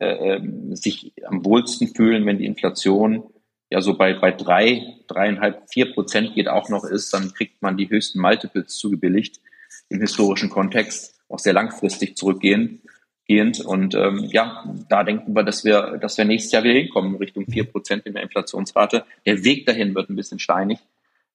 [0.00, 3.24] äh, ähm, sich am wohlsten fühlen, wenn die Inflation
[3.70, 7.76] ja so bei, bei drei, dreieinhalb, vier Prozent geht auch noch ist, dann kriegt man
[7.76, 9.40] die höchsten Multiples zugebilligt
[9.88, 12.82] im historischen Kontext, auch sehr langfristig zurückgehen
[13.26, 13.60] gehend.
[13.60, 17.46] Und ähm, ja, da denken wir, dass wir, dass wir nächstes Jahr wieder hinkommen, Richtung
[17.46, 19.04] vier Prozent in der Inflationsrate.
[19.26, 20.78] Der Weg dahin wird ein bisschen steinig,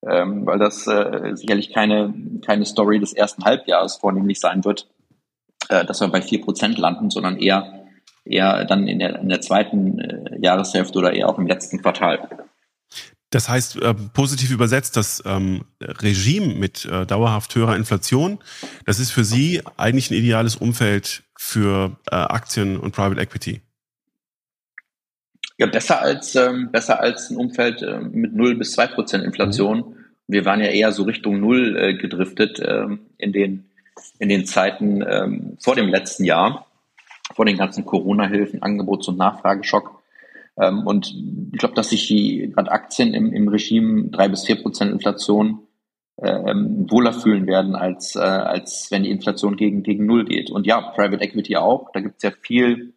[0.07, 2.13] ähm, weil das äh, sicherlich keine,
[2.45, 4.87] keine Story des ersten Halbjahres vornehmlich sein wird,
[5.69, 7.86] äh, dass wir bei vier Prozent landen, sondern eher
[8.29, 12.27] eher dann in der, in der zweiten äh, Jahreshälfte oder eher auch im letzten Quartal.
[13.29, 18.39] Das heißt, äh, positiv übersetzt, das ähm, Regime mit äh, dauerhaft höherer Inflation,
[18.85, 23.61] das ist für Sie eigentlich ein ideales Umfeld für äh, Aktien und Private Equity.
[25.57, 29.79] Ja, besser als, ähm, besser als ein Umfeld äh, mit 0 bis 2 Prozent Inflation.
[29.79, 29.95] Mhm.
[30.27, 33.65] Wir waren ja eher so Richtung Null äh, gedriftet ähm, in, den,
[34.19, 36.66] in den Zeiten ähm, vor dem letzten Jahr,
[37.37, 40.01] vor den ganzen Corona-Hilfen, Angebots- und Nachfrageschock.
[40.59, 41.13] Ähm, und
[41.53, 45.59] ich glaube, dass sich die gerade Aktien im, im Regime drei bis vier Prozent Inflation
[46.19, 50.49] ähm, wohler fühlen werden, als, äh, als wenn die Inflation gegen, gegen Null geht.
[50.49, 51.91] Und ja, Private Equity auch.
[51.93, 52.93] Da gibt es ja viel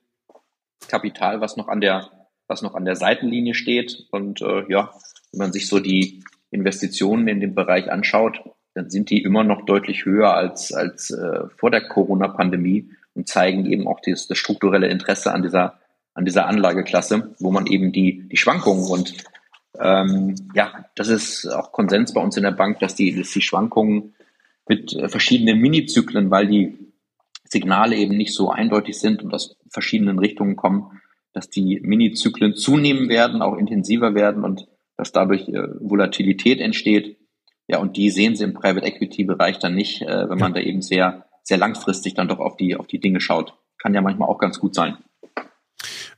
[0.89, 2.09] Kapital, was noch an der,
[2.49, 4.07] was noch an der Seitenlinie steht.
[4.11, 4.91] Und äh, ja,
[5.33, 8.41] wenn man sich so die Investitionen in dem Bereich anschaut,
[8.73, 12.89] dann sind die immer noch deutlich höher als, als äh, vor der Corona-Pandemie
[13.21, 15.79] und zeigen eben auch das, das strukturelle Interesse an dieser
[16.13, 19.15] an dieser Anlageklasse, wo man eben die, die Schwankungen und
[19.79, 23.41] ähm, ja, das ist auch Konsens bei uns in der Bank, dass die, dass die
[23.41, 24.15] Schwankungen
[24.69, 26.79] mit äh, verschiedenen Minizyklen, weil die
[27.45, 31.01] Signale eben nicht so eindeutig sind und aus verschiedenen Richtungen kommen,
[31.33, 37.17] dass die Minizyklen zunehmen werden, auch intensiver werden und dass dadurch äh, Volatilität entsteht.
[37.69, 40.61] Ja, und die sehen Sie im Private Equity Bereich dann nicht, äh, wenn man da
[40.61, 43.55] eben sehr, sehr langfristig dann doch auf die, auf die Dinge schaut.
[43.79, 44.99] Kann ja manchmal auch ganz gut sein.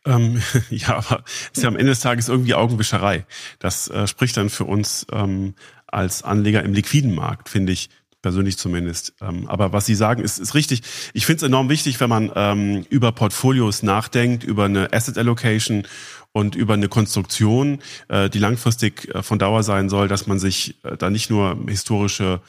[0.05, 3.27] Ähm, ja, aber ist ja am Ende des Tages irgendwie Augenwischerei.
[3.59, 5.55] Das äh, spricht dann für uns ähm,
[5.87, 7.91] als Anleger im liquiden Markt, finde ich,
[8.23, 9.15] persönlich zumindest.
[9.21, 10.83] Ähm, aber was Sie sagen, ist, ist richtig.
[11.13, 15.87] Ich finde es enorm wichtig, wenn man ähm, über Portfolios nachdenkt, über eine Asset Allocation
[16.33, 20.83] und über eine Konstruktion, äh, die langfristig äh, von Dauer sein soll, dass man sich
[20.83, 22.41] äh, da nicht nur historische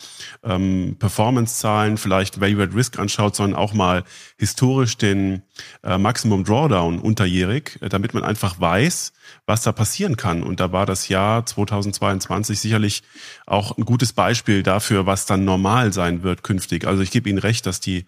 [0.44, 4.04] ähm, Performance-Zahlen, vielleicht Value at Risk anschaut, sondern auch mal
[4.38, 5.42] historisch den
[5.84, 9.12] äh, Maximum Drawdown unterjährig, äh, damit man einfach weiß,
[9.46, 10.44] was da passieren kann.
[10.44, 13.04] Und da war das Jahr 2022 sicherlich
[13.46, 16.86] auch ein gutes Beispiel dafür, was dann normal sein wird künftig.
[16.86, 18.06] Also ich gebe Ihnen recht, dass die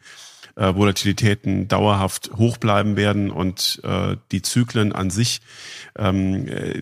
[0.56, 5.42] äh, Volatilitäten dauerhaft hoch bleiben werden und äh, die Zyklen an sich
[5.98, 6.82] ähm, äh,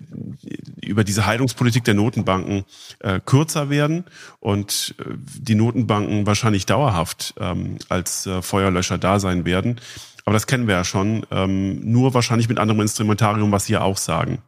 [0.81, 2.65] über diese Heilungspolitik der Notenbanken
[2.99, 4.05] äh, kürzer werden
[4.39, 9.79] und äh, die Notenbanken wahrscheinlich dauerhaft ähm, als äh, Feuerlöscher da sein werden.
[10.25, 13.81] Aber das kennen wir ja schon, ähm, nur wahrscheinlich mit anderem Instrumentarium, was Sie ja
[13.81, 14.41] auch sagen.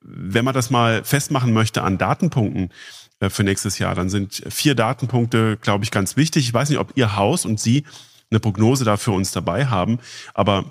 [0.00, 2.70] Wenn man das mal festmachen möchte an Datenpunkten,
[3.22, 3.94] äh, für nächstes Jahr.
[3.94, 6.44] Dann sind vier Datenpunkte, glaube ich, ganz wichtig.
[6.44, 7.84] Ich weiß nicht, ob Ihr Haus und Sie
[8.30, 9.98] eine Prognose da für uns dabei haben,
[10.34, 10.64] aber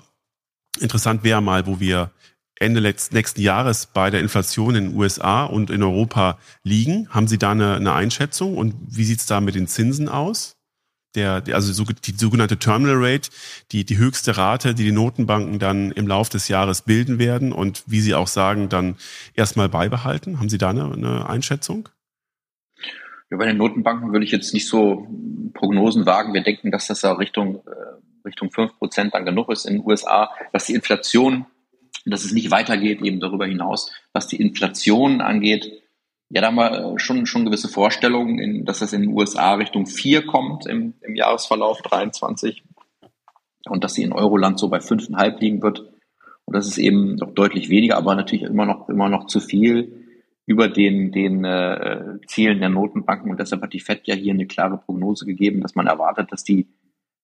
[0.80, 2.10] interessant wäre mal, wo wir
[2.56, 7.08] Ende nächsten Jahres bei der Inflation in den USA und in Europa liegen.
[7.10, 10.56] Haben Sie da eine, eine Einschätzung und wie sieht's da mit den Zinsen aus?
[11.14, 13.30] Der, also die sogenannte Terminal Rate,
[13.70, 17.82] die, die höchste Rate, die die Notenbanken dann im Laufe des Jahres bilden werden und
[17.86, 18.96] wie Sie auch sagen, dann
[19.34, 20.38] erstmal beibehalten.
[20.38, 21.90] Haben Sie da eine, eine Einschätzung?
[23.30, 25.06] Ja, bei den Notenbanken würde ich jetzt nicht so
[25.52, 26.32] Prognosen wagen.
[26.32, 29.86] Wir denken, dass das ja Richtung, äh, Richtung fünf Prozent dann genug ist in den
[29.86, 31.46] USA, dass die Inflation
[32.04, 33.92] dass es nicht weitergeht eben darüber hinaus.
[34.12, 35.81] Was die Inflation angeht,
[36.32, 39.86] ja, da haben wir schon, schon gewisse Vorstellungen, in, dass es in den USA Richtung
[39.86, 42.64] 4 kommt im, im Jahresverlauf 23
[43.68, 45.80] und dass sie in Euroland so bei 5,5 liegen wird.
[46.46, 50.06] Und das ist eben noch deutlich weniger, aber natürlich immer noch, immer noch zu viel
[50.46, 53.30] über den, den äh, Zielen der Notenbanken.
[53.30, 56.44] Und deshalb hat die FED ja hier eine klare Prognose gegeben, dass man erwartet, dass
[56.44, 56.66] die,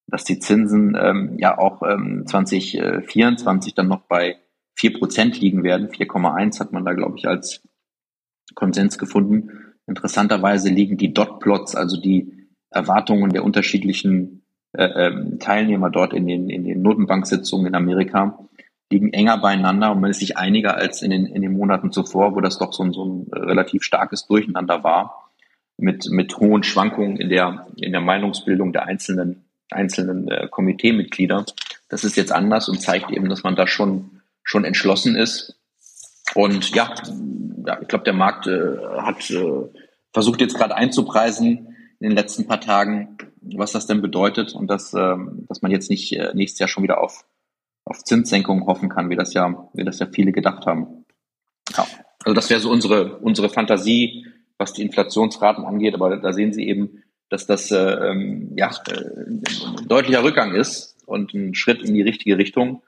[0.07, 4.37] dass die Zinsen ähm, ja auch ähm, 2024 dann noch bei
[4.75, 5.89] vier Prozent liegen werden.
[5.89, 7.63] 4,1 hat man da, glaube ich, als
[8.55, 9.51] Konsens gefunden.
[9.87, 16.51] Interessanterweise liegen die Dot-Plots, also die Erwartungen der unterschiedlichen äh, ähm, Teilnehmer dort in den,
[16.51, 18.39] in den Notenbanksitzungen in Amerika,
[18.91, 22.35] liegen enger beieinander und man ist sich einiger als in den, in den Monaten zuvor,
[22.35, 25.31] wo das doch so ein, so ein relativ starkes Durcheinander war,
[25.77, 31.47] mit, mit hohen Schwankungen in der, in der Meinungsbildung der einzelnen, einzelnen äh, Komiteemitglieder.
[31.89, 35.58] Das ist jetzt anders und zeigt eben, dass man da schon schon entschlossen ist.
[36.35, 36.95] Und ja,
[37.67, 39.69] ja ich glaube, der Markt äh, hat äh,
[40.13, 44.95] versucht jetzt gerade einzupreisen in den letzten paar Tagen, was das denn bedeutet und dass,
[44.95, 45.17] äh,
[45.49, 47.25] dass man jetzt nicht äh, nächstes Jahr schon wieder auf,
[47.85, 51.05] auf Zinssenkungen hoffen kann, wie das ja, wie das ja viele gedacht haben.
[51.77, 51.87] Ja.
[52.25, 54.27] Also das wäre so unsere, unsere Fantasie,
[54.59, 59.01] was die Inflationsraten angeht, aber da sehen Sie eben, dass das äh, ähm, ja, äh,
[59.27, 59.43] ein
[59.87, 62.83] deutlicher Rückgang ist und ein Schritt in die richtige Richtung.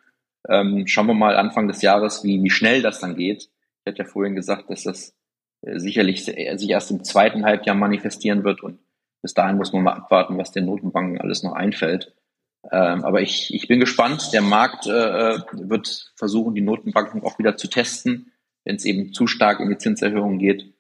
[0.49, 3.45] Ähm, schauen wir mal Anfang des Jahres, wie, wie schnell das dann geht.
[3.45, 5.15] Ich hatte ja vorhin gesagt, dass das
[5.63, 8.79] äh, sicherlich äh, sich erst im zweiten Halbjahr manifestieren wird und
[9.23, 12.15] bis dahin muss man mal abwarten, was den Notenbanken alles noch einfällt.
[12.71, 14.31] Ähm, aber ich, ich bin gespannt.
[14.33, 14.91] Der Markt äh,
[15.35, 18.33] äh wird versuchen, die Notenbanken auch wieder zu testen,
[18.65, 20.73] wenn es eben zu stark in die Zinserhöhung geht,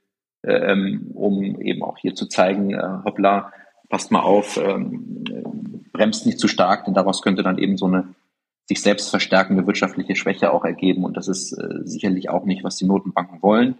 [0.43, 3.53] äh, ähm, um eben auch hier zu zeigen, äh, hoppla,
[3.89, 5.25] passt mal auf, ähm,
[5.93, 8.15] bremst nicht zu stark, denn daraus könnte dann eben so eine
[8.71, 11.05] sich selbst verstärkende wirtschaftliche Schwäche auch ergeben.
[11.05, 13.79] Und das ist äh, sicherlich auch nicht, was die Notenbanken wollen.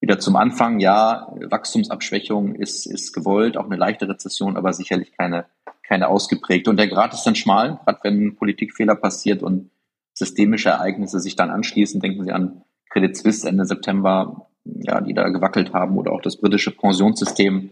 [0.00, 5.46] Wieder zum Anfang, ja, Wachstumsabschwächung ist, ist gewollt, auch eine leichte Rezession, aber sicherlich keine,
[5.82, 6.70] keine ausgeprägte.
[6.70, 9.72] Und der Grad ist dann schmal, gerade wenn Politikfehler passiert und
[10.14, 12.00] systemische Ereignisse sich dann anschließen.
[12.00, 16.36] Denken Sie an Credit Suisse Ende September, ja, die da gewackelt haben oder auch das
[16.36, 17.70] britische Pensionssystem.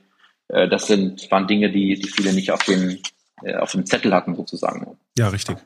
[0.49, 2.99] Äh, das sind, waren Dinge, die, die viele nicht auf den,
[3.45, 4.97] äh, auf dem Zettel hatten sozusagen.
[5.17, 5.59] Ja, richtig.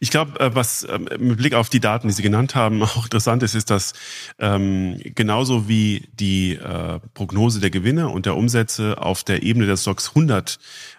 [0.00, 3.04] Ich glaube, äh, was ähm, mit Blick auf die Daten, die Sie genannt haben, auch
[3.04, 3.92] interessant ist, ist, dass
[4.38, 9.76] ähm, genauso wie die äh, Prognose der Gewinne und der Umsätze auf der Ebene der
[9.76, 10.58] Stocks 100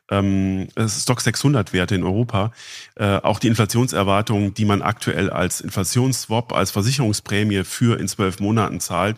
[0.09, 2.51] ähm, Stock 600 Werte in Europa,
[2.95, 8.79] äh, auch die Inflationserwartungen, die man aktuell als Inflationsswap, als Versicherungsprämie für in zwölf Monaten
[8.79, 9.17] zahlt,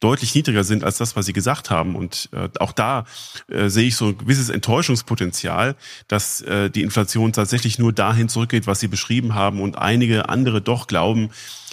[0.00, 1.96] deutlich niedriger sind als das, was Sie gesagt haben.
[1.96, 3.04] Und äh, auch da
[3.48, 8.66] äh, sehe ich so ein gewisses Enttäuschungspotenzial, dass äh, die Inflation tatsächlich nur dahin zurückgeht,
[8.66, 11.30] was Sie beschrieben haben und einige andere doch glauben,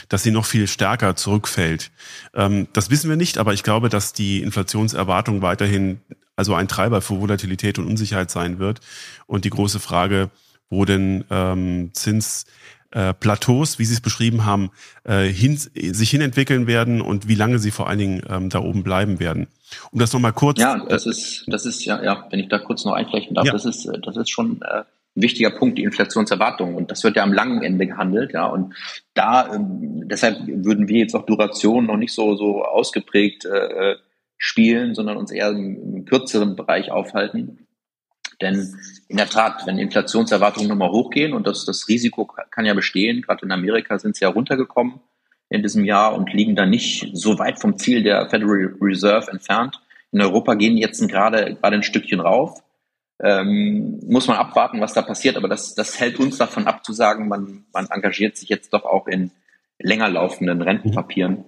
[0.09, 1.91] dass sie noch viel stärker zurückfällt.
[2.33, 5.99] Ähm, das wissen wir nicht, aber ich glaube, dass die Inflationserwartung weiterhin
[6.35, 8.81] also ein Treiber für Volatilität und Unsicherheit sein wird.
[9.25, 10.29] Und die große Frage,
[10.69, 12.45] wo denn ähm, Zins
[12.91, 14.71] äh, Plateaus, wie Sie es beschrieben haben,
[15.03, 18.83] äh, hin, sich hinentwickeln werden und wie lange sie vor allen Dingen ähm, da oben
[18.83, 19.47] bleiben werden.
[19.91, 20.59] Um das nochmal kurz.
[20.59, 23.51] Ja, das ist, das ist ja, ja, wenn ich da kurz noch einflechten darf, ja.
[23.51, 24.83] das ist, das ist schon äh,
[25.15, 26.75] wichtiger Punkt, die Inflationserwartung.
[26.75, 28.45] Und das wird ja am langen Ende gehandelt, ja.
[28.45, 28.75] Und
[29.13, 33.95] da, ähm, deshalb würden wir jetzt auch Duration noch nicht so, so ausgeprägt äh,
[34.37, 37.65] spielen, sondern uns eher im, im kürzeren Bereich aufhalten.
[38.41, 38.75] Denn
[39.07, 43.45] in der Tat, wenn Inflationserwartungen nochmal hochgehen und das, das Risiko kann ja bestehen, gerade
[43.45, 44.99] in Amerika sind sie ja runtergekommen
[45.49, 49.79] in diesem Jahr und liegen da nicht so weit vom Ziel der Federal Reserve entfernt.
[50.11, 52.61] In Europa gehen jetzt gerade gerade ein Stückchen rauf.
[53.23, 56.91] Ähm, muss man abwarten, was da passiert, aber das, das hält uns davon ab zu
[56.91, 59.31] sagen, man, man engagiert sich jetzt doch auch in
[59.79, 61.45] länger laufenden Rentenpapieren.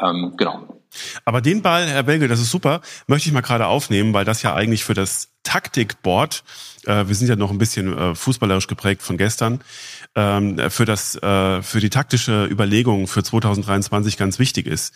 [0.00, 0.82] Ähm, genau.
[1.24, 4.42] Aber den Ball, Herr Belge, das ist super, möchte ich mal gerade aufnehmen, weil das
[4.42, 6.44] ja eigentlich für das Taktikboard,
[6.84, 9.60] äh, wir sind ja noch ein bisschen äh, fußballerisch geprägt von gestern,
[10.14, 14.94] ähm, für das, äh, für die taktische Überlegung für 2023 ganz wichtig ist.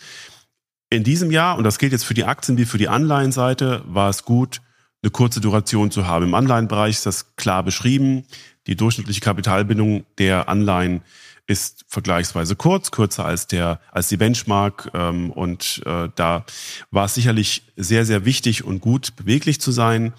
[0.89, 4.09] In diesem Jahr, und das gilt jetzt für die Aktien wie für die Anleihenseite, war
[4.09, 4.61] es gut,
[5.03, 6.25] eine kurze Duration zu haben.
[6.25, 8.25] Im Anleihenbereich ist das klar beschrieben.
[8.67, 11.01] Die durchschnittliche Kapitalbindung der Anleihen
[11.47, 16.45] ist vergleichsweise kurz, kürzer als der als die Benchmark ähm, und äh, da
[16.91, 20.13] war es sicherlich sehr sehr wichtig und gut beweglich zu sein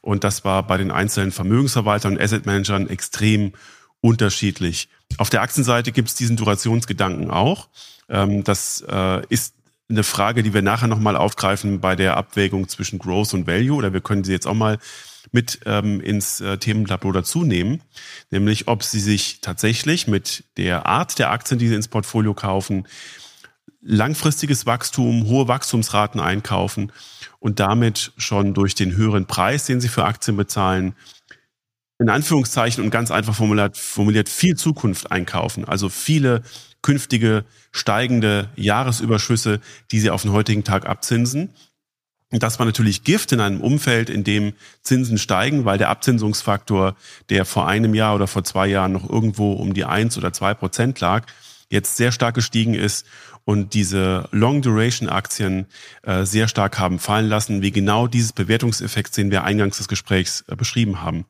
[0.00, 3.52] und das war bei den einzelnen Vermögensverwaltern und Asset Managern extrem
[4.00, 4.88] unterschiedlich.
[5.18, 7.68] Auf der Aktienseite gibt es diesen Durationsgedanken auch.
[8.08, 9.54] Ähm, das äh, ist
[9.90, 13.92] eine Frage, die wir nachher nochmal aufgreifen bei der Abwägung zwischen Growth und Value, oder
[13.92, 14.78] wir können sie jetzt auch mal
[15.32, 17.82] mit ähm, ins äh, Thementableau dazu nehmen,
[18.30, 22.86] nämlich ob Sie sich tatsächlich mit der Art der Aktien, die Sie ins Portfolio kaufen,
[23.82, 26.92] langfristiges Wachstum, hohe Wachstumsraten einkaufen
[27.38, 30.94] und damit schon durch den höheren Preis, den Sie für Aktien bezahlen,
[31.98, 36.42] in Anführungszeichen und ganz einfach formuliert, formuliert viel Zukunft einkaufen, also viele
[36.82, 39.60] künftige steigende Jahresüberschüsse,
[39.90, 41.50] die sie auf den heutigen Tag abzinsen.
[42.32, 44.52] Und das war natürlich Gift in einem Umfeld, in dem
[44.82, 46.96] Zinsen steigen, weil der Abzinsungsfaktor,
[47.28, 50.54] der vor einem Jahr oder vor zwei Jahren noch irgendwo um die eins oder zwei
[50.54, 51.26] Prozent lag,
[51.70, 53.06] jetzt sehr stark gestiegen ist
[53.44, 55.66] und diese Long-Duration-Aktien
[56.02, 60.44] äh, sehr stark haben fallen lassen, wie genau dieses Bewertungseffekt, den wir eingangs des Gesprächs
[60.48, 61.24] äh, beschrieben haben.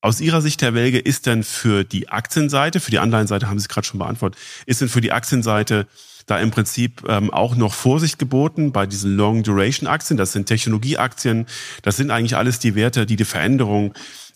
[0.00, 3.64] Aus Ihrer Sicht, Herr Welge, ist denn für die Aktienseite, für die Anleihenseite haben Sie
[3.64, 5.88] es gerade schon beantwortet, ist denn für die Aktienseite
[6.26, 10.16] da im Prinzip ähm, auch noch Vorsicht geboten bei diesen Long-Duration-Aktien?
[10.16, 11.46] Das sind Technologieaktien,
[11.82, 13.92] das sind eigentlich alles die Werte, die die Veränderung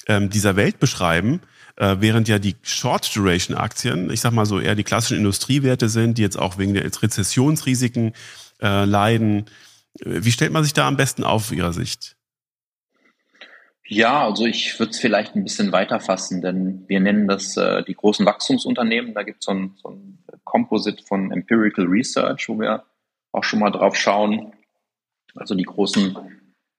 [0.08, 1.40] ähm, dieser Welt beschreiben.
[1.76, 6.22] Äh, während ja die Short-Duration-Aktien, ich sag mal so eher die klassischen Industriewerte sind, die
[6.22, 8.14] jetzt auch wegen der Rezessionsrisiken
[8.60, 9.44] äh, leiden.
[10.00, 12.16] Wie stellt man sich da am besten auf Ihrer Sicht?
[13.86, 17.82] Ja, also ich würde es vielleicht ein bisschen weiter fassen, denn wir nennen das äh,
[17.82, 19.14] die großen Wachstumsunternehmen.
[19.14, 22.84] Da gibt es so ein, so ein Composite von Empirical Research, wo wir
[23.32, 24.52] auch schon mal drauf schauen.
[25.34, 26.16] Also die großen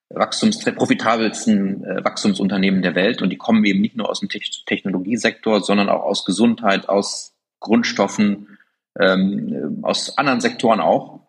[0.09, 4.39] Wachstums profitabelsten äh, Wachstumsunternehmen der Welt und die kommen eben nicht nur aus dem Te
[4.65, 8.57] Technologiesektor, sondern auch aus Gesundheit, aus Grundstoffen,
[8.99, 11.21] ähm, aus anderen Sektoren auch.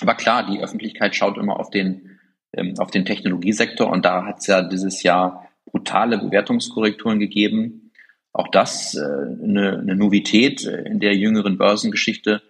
[0.00, 2.09] Aber klar, die Öffentlichkeit schaut immer auf den
[2.52, 3.88] ähm, auf den Technologiesektor.
[3.90, 7.92] Und da hat es ja dieses Jahr brutale Bewertungskorrekturen gegeben.
[8.32, 12.42] Auch das äh, eine, eine Novität in der jüngeren Börsengeschichte,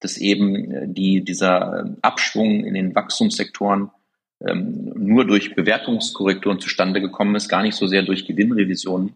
[0.00, 3.90] dass eben äh, die, dieser ähm, Abschwung in den Wachstumssektoren
[4.46, 9.14] ähm, nur durch Bewertungskorrekturen zustande gekommen ist, gar nicht so sehr durch Gewinnrevisionen.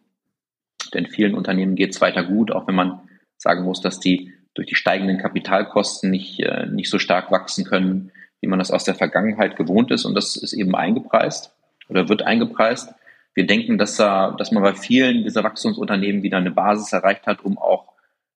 [0.93, 3.01] Denn vielen Unternehmen geht es weiter gut, auch wenn man
[3.39, 8.13] sagen muss, dass die durch die steigenden Kapitalkosten nicht, äh, nicht so stark wachsen können,
[8.45, 10.05] wie man das aus der Vergangenheit gewohnt ist.
[10.05, 11.51] Und das ist eben eingepreist
[11.89, 12.93] oder wird eingepreist.
[13.33, 17.43] Wir denken, dass, da, dass man bei vielen dieser Wachstumsunternehmen wieder eine Basis erreicht hat,
[17.43, 17.95] um auch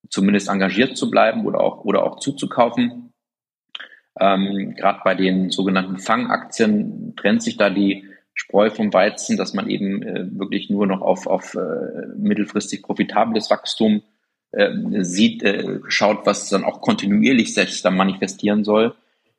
[0.09, 3.13] zumindest engagiert zu bleiben oder auch, oder auch zuzukaufen.
[4.19, 9.69] Ähm, Gerade bei den sogenannten Fangaktien trennt sich da die Spreu vom Weizen, dass man
[9.69, 14.03] eben äh, wirklich nur noch auf, auf äh, mittelfristig profitables Wachstum
[14.53, 14.71] äh,
[15.03, 18.95] sieht, äh, schaut, was dann auch kontinuierlich sich dann manifestieren soll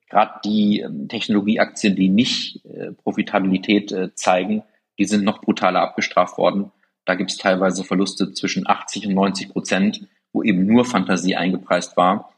[0.09, 4.63] gerade die ähm, Technologieaktien, die nicht äh, Profitabilität äh, zeigen,
[4.97, 6.71] die sind noch brutaler abgestraft worden.
[7.05, 11.95] Da gibt es teilweise Verluste zwischen 80 und 90 Prozent, wo eben nur Fantasie eingepreist
[11.97, 12.33] war.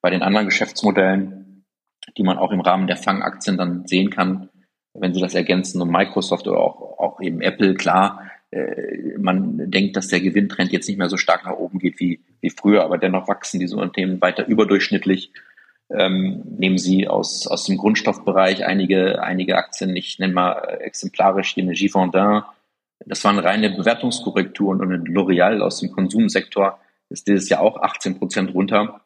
[0.00, 1.64] Bei den anderen Geschäftsmodellen,
[2.16, 4.48] die man auch im Rahmen der Fangaktien dann sehen kann,
[4.92, 9.96] wenn Sie das ergänzen, und Microsoft oder auch, auch eben Apple, klar, äh, man denkt,
[9.96, 12.98] dass der Gewinntrend jetzt nicht mehr so stark nach oben geht wie, wie früher, aber
[12.98, 15.32] dennoch wachsen diese Unternehmen weiter überdurchschnittlich
[15.90, 21.64] ähm, nehmen Sie aus, aus dem Grundstoffbereich einige, einige Aktien, ich nenne mal exemplarisch hier
[21.64, 22.44] eine Givaudan.
[23.06, 26.78] Das waren reine Bewertungskorrekturen und eine L'Oreal aus dem Konsumsektor
[27.10, 29.02] ist dieses Jahr auch 18 Prozent runter.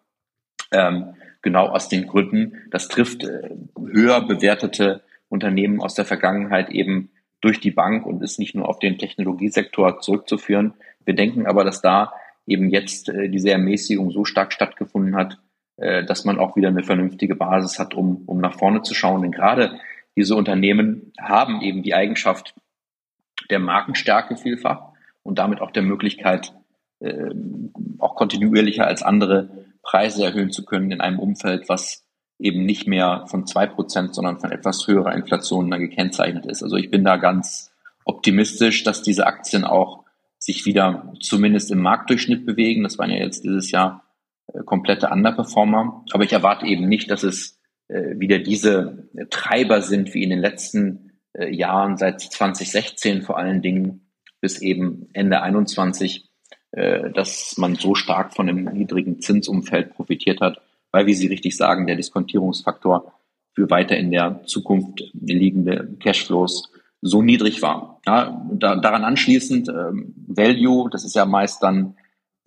[0.70, 2.62] Ähm, genau aus den Gründen.
[2.70, 7.10] Das trifft äh, höher bewertete Unternehmen aus der Vergangenheit eben
[7.40, 10.74] durch die Bank und ist nicht nur auf den Technologiesektor zurückzuführen.
[11.04, 12.12] Wir denken aber, dass da
[12.46, 15.38] eben jetzt äh, diese Ermäßigung so stark stattgefunden hat,
[15.78, 19.22] äh, dass man auch wieder eine vernünftige Basis hat, um, um nach vorne zu schauen.
[19.22, 19.78] Denn gerade
[20.16, 22.54] diese Unternehmen haben eben die Eigenschaft
[23.50, 24.88] der Markenstärke vielfach
[25.22, 26.52] und damit auch der Möglichkeit,
[27.00, 27.30] äh,
[27.98, 29.50] auch kontinuierlicher als andere
[29.82, 32.04] Preise erhöhen zu können in einem Umfeld, was
[32.38, 36.62] eben nicht mehr von zwei Prozent, sondern von etwas höherer Inflation dann gekennzeichnet ist.
[36.62, 37.72] Also ich bin da ganz
[38.04, 40.04] optimistisch, dass diese Aktien auch
[40.38, 42.82] sich wieder zumindest im Marktdurchschnitt bewegen.
[42.82, 44.04] Das waren ja jetzt dieses Jahr
[44.64, 46.04] komplette Underperformer.
[46.12, 50.30] Aber ich erwarte eben nicht, dass es äh, wieder diese äh, Treiber sind wie in
[50.30, 54.08] den letzten äh, Jahren, seit 2016 vor allen Dingen
[54.40, 56.28] bis eben Ende 21,
[56.72, 60.60] äh, dass man so stark von einem niedrigen Zinsumfeld profitiert hat,
[60.92, 63.12] weil, wie Sie richtig sagen, der Diskontierungsfaktor
[63.54, 66.70] für weiter in der Zukunft liegende Cashflows
[67.00, 68.00] so niedrig war.
[68.06, 71.96] Ja, da, daran anschließend ähm, Value, das ist ja meist dann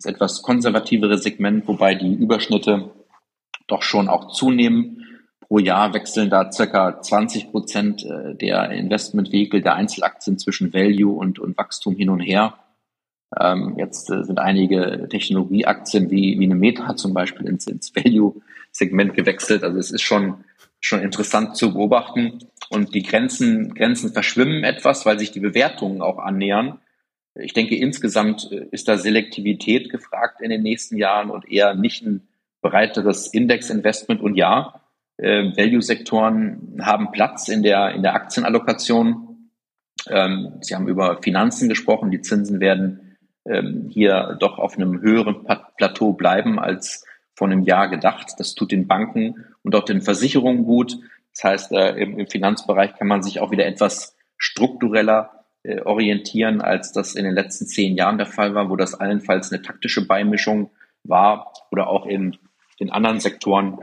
[0.02, 2.90] das etwas konservativere Segment, wobei die Überschnitte
[3.66, 5.06] doch schon auch zunehmen.
[5.40, 11.38] Pro Jahr wechseln da circa 20 Prozent äh, der Investmentvehikel der Einzelaktien zwischen Value und,
[11.38, 12.54] und Wachstum hin und her.
[13.38, 19.14] Ähm, jetzt äh, sind einige Technologieaktien wie, wie eine Meta zum Beispiel ins, ins Value-Segment
[19.14, 19.62] gewechselt.
[19.62, 20.44] Also es ist schon,
[20.80, 22.38] schon interessant zu beobachten.
[22.70, 26.78] Und die Grenzen, Grenzen verschwimmen etwas, weil sich die Bewertungen auch annähern.
[27.34, 32.04] Ich denke, insgesamt äh, ist da Selektivität gefragt in den nächsten Jahren und eher nicht
[32.04, 32.28] ein
[32.60, 34.20] breiteres Index-Investment.
[34.20, 34.80] Und ja,
[35.16, 39.50] äh, Value-Sektoren haben Platz in der, in der Aktienallokation.
[40.08, 42.10] Ähm, Sie haben über Finanzen gesprochen.
[42.10, 47.04] Die Zinsen werden ähm, hier doch auf einem höheren Plateau bleiben als
[47.34, 48.32] vor einem Jahr gedacht.
[48.38, 50.98] Das tut den Banken und auch den Versicherungen gut.
[51.32, 55.41] Das heißt, äh, im, im, Finanzbereich kann man sich auch wieder etwas struktureller
[55.84, 59.62] orientieren, als das in den letzten zehn Jahren der Fall war, wo das allenfalls eine
[59.62, 60.70] taktische Beimischung
[61.04, 62.36] war oder auch in
[62.80, 63.78] den anderen Sektoren,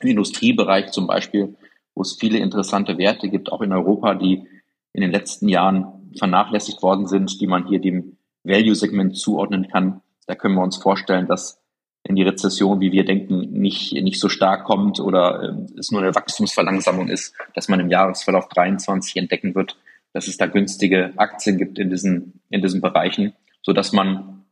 [0.00, 1.56] im Industriebereich zum Beispiel,
[1.94, 4.46] wo es viele interessante Werte gibt, auch in Europa, die
[4.92, 10.00] in den letzten Jahren vernachlässigt worden sind, die man hier dem Value-Segment zuordnen kann.
[10.26, 11.60] Da können wir uns vorstellen, dass
[12.02, 16.00] in die Rezession, wie wir denken, nicht, nicht so stark kommt oder äh, es nur
[16.00, 19.76] eine Wachstumsverlangsamung ist, dass man im Jahresverlauf 23 entdecken wird,
[20.12, 23.32] dass es da günstige Aktien gibt in diesen, in diesen Bereichen,
[23.62, 24.44] so dass man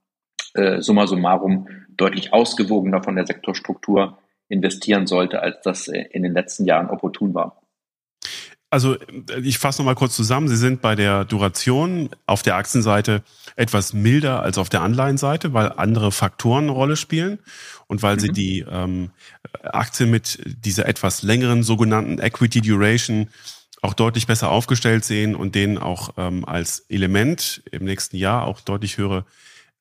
[0.54, 6.32] äh, summa summarum deutlich ausgewogener von der Sektorstruktur investieren sollte, als das äh, in den
[6.32, 7.60] letzten Jahren opportun war.
[8.70, 8.96] Also
[9.42, 10.48] ich fasse nochmal kurz zusammen.
[10.48, 13.22] Sie sind bei der Duration auf der Aktienseite
[13.56, 17.38] etwas milder als auf der Anleihenseite, weil andere Faktoren eine Rolle spielen
[17.86, 18.20] und weil mhm.
[18.20, 19.10] Sie die ähm,
[19.62, 23.30] Aktien mit dieser etwas längeren sogenannten Equity Duration
[23.82, 28.60] auch deutlich besser aufgestellt sehen und denen auch ähm, als Element im nächsten Jahr auch
[28.60, 29.24] deutlich höhere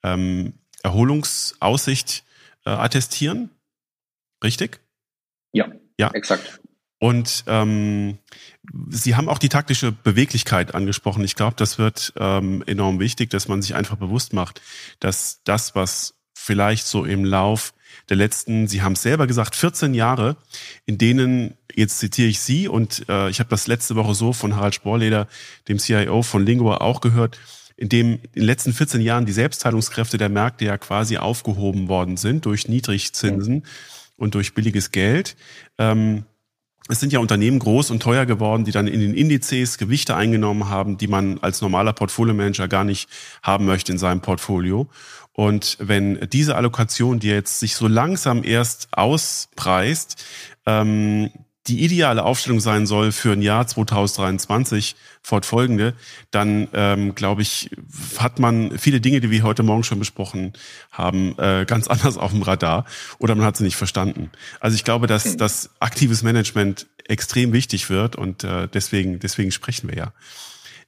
[0.04, 2.24] ähm, Erholungsaussicht
[2.66, 3.50] äh, attestieren.
[4.43, 4.80] Richtig?
[5.52, 5.68] Ja,
[6.00, 6.60] ja, exakt.
[7.00, 8.18] Und ähm,
[8.89, 11.24] Sie haben auch die taktische Beweglichkeit angesprochen.
[11.24, 14.62] Ich glaube, das wird ähm, enorm wichtig, dass man sich einfach bewusst macht,
[15.00, 17.74] dass das, was vielleicht so im Lauf
[18.10, 20.38] der letzten, Sie haben es selber gesagt, 14 Jahre,
[20.86, 24.55] in denen, jetzt zitiere ich Sie und äh, ich habe das letzte Woche so von
[24.55, 25.28] Harald Sporleder,
[25.68, 27.39] dem CIO von Lingua, auch gehört,
[27.76, 32.18] in dem in den letzten 14 Jahren die Selbstheilungskräfte der Märkte ja quasi aufgehoben worden
[32.18, 33.64] sind durch Niedrigzinsen
[34.16, 35.36] und durch billiges Geld.
[35.78, 36.24] Ähm,
[36.88, 40.70] es sind ja Unternehmen groß und teuer geworden, die dann in den Indizes Gewichte eingenommen
[40.70, 43.10] haben, die man als normaler Portfolio-Manager gar nicht
[43.44, 44.88] haben möchte in seinem Portfolio.
[45.34, 50.24] Und wenn diese Allokation, die jetzt sich so langsam erst auspreist,
[50.66, 51.30] ähm,
[51.68, 55.93] die ideale Aufstellung sein soll für ein Jahr 2023 fortfolgende,
[56.32, 57.70] dann ähm, glaube ich,
[58.18, 60.53] hat man viele Dinge, die wir heute Morgen schon besprochen
[60.91, 62.86] haben, äh, ganz anders auf dem Radar
[63.20, 64.32] oder man hat sie nicht verstanden.
[64.59, 65.38] Also ich glaube, dass hm.
[65.38, 70.13] das aktives Management extrem wichtig wird und äh, deswegen, deswegen sprechen wir ja.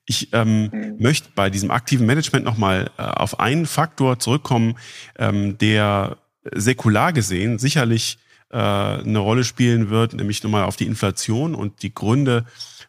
[0.06, 0.96] Ich ähm, mhm.
[0.98, 4.76] möchte bei diesem aktiven Management nochmal äh, auf einen Faktor zurückkommen,
[5.20, 6.18] ähm, der
[6.52, 8.18] säkular gesehen sicherlich
[8.52, 12.46] äh, eine Rolle spielen wird, nämlich nochmal auf die Inflation und die Gründe,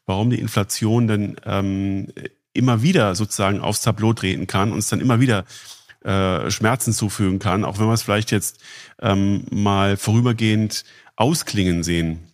[0.06, 2.08] warum die Inflation denn ähm,
[2.52, 5.44] immer wieder sozusagen aufs Tableau treten kann und es dann immer wieder
[6.04, 8.60] äh, Schmerzen zufügen kann, auch wenn wir es vielleicht jetzt
[9.00, 10.84] ähm, mal vorübergehend
[11.16, 12.30] ausklingen sehen.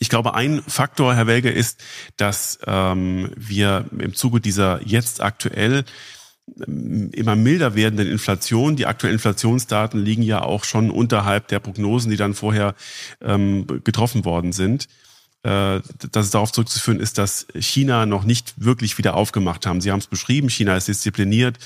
[0.00, 1.82] Ich glaube, ein Faktor, Herr Welge, ist,
[2.16, 5.84] dass ähm, wir im Zuge dieser jetzt aktuell
[6.56, 8.76] immer milder werdenden Inflation.
[8.76, 12.74] Die aktuellen Inflationsdaten liegen ja auch schon unterhalb der Prognosen, die dann vorher
[13.20, 14.88] ähm, getroffen worden sind.
[15.44, 15.80] Äh,
[16.10, 19.80] dass es darauf zurückzuführen ist, dass China noch nicht wirklich wieder aufgemacht haben.
[19.80, 21.58] Sie haben es beschrieben, China ist diszipliniert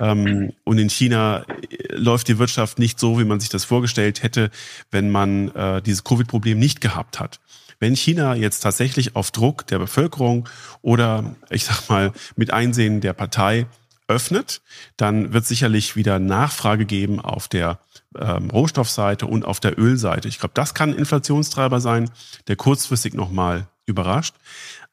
[0.00, 4.24] ähm, und in China äh, läuft die Wirtschaft nicht so, wie man sich das vorgestellt
[4.24, 4.50] hätte,
[4.90, 7.38] wenn man äh, dieses Covid-Problem nicht gehabt hat.
[7.78, 10.48] Wenn China jetzt tatsächlich auf Druck der Bevölkerung
[10.82, 13.66] oder ich sag mal mit Einsehen der Partei
[14.12, 14.62] öffnet,
[14.96, 17.80] dann wird sicherlich wieder Nachfrage geben auf der
[18.18, 20.28] ähm, Rohstoffseite und auf der Ölseite.
[20.28, 22.10] Ich glaube, das kann ein Inflationstreiber sein,
[22.46, 24.34] der kurzfristig nochmal überrascht.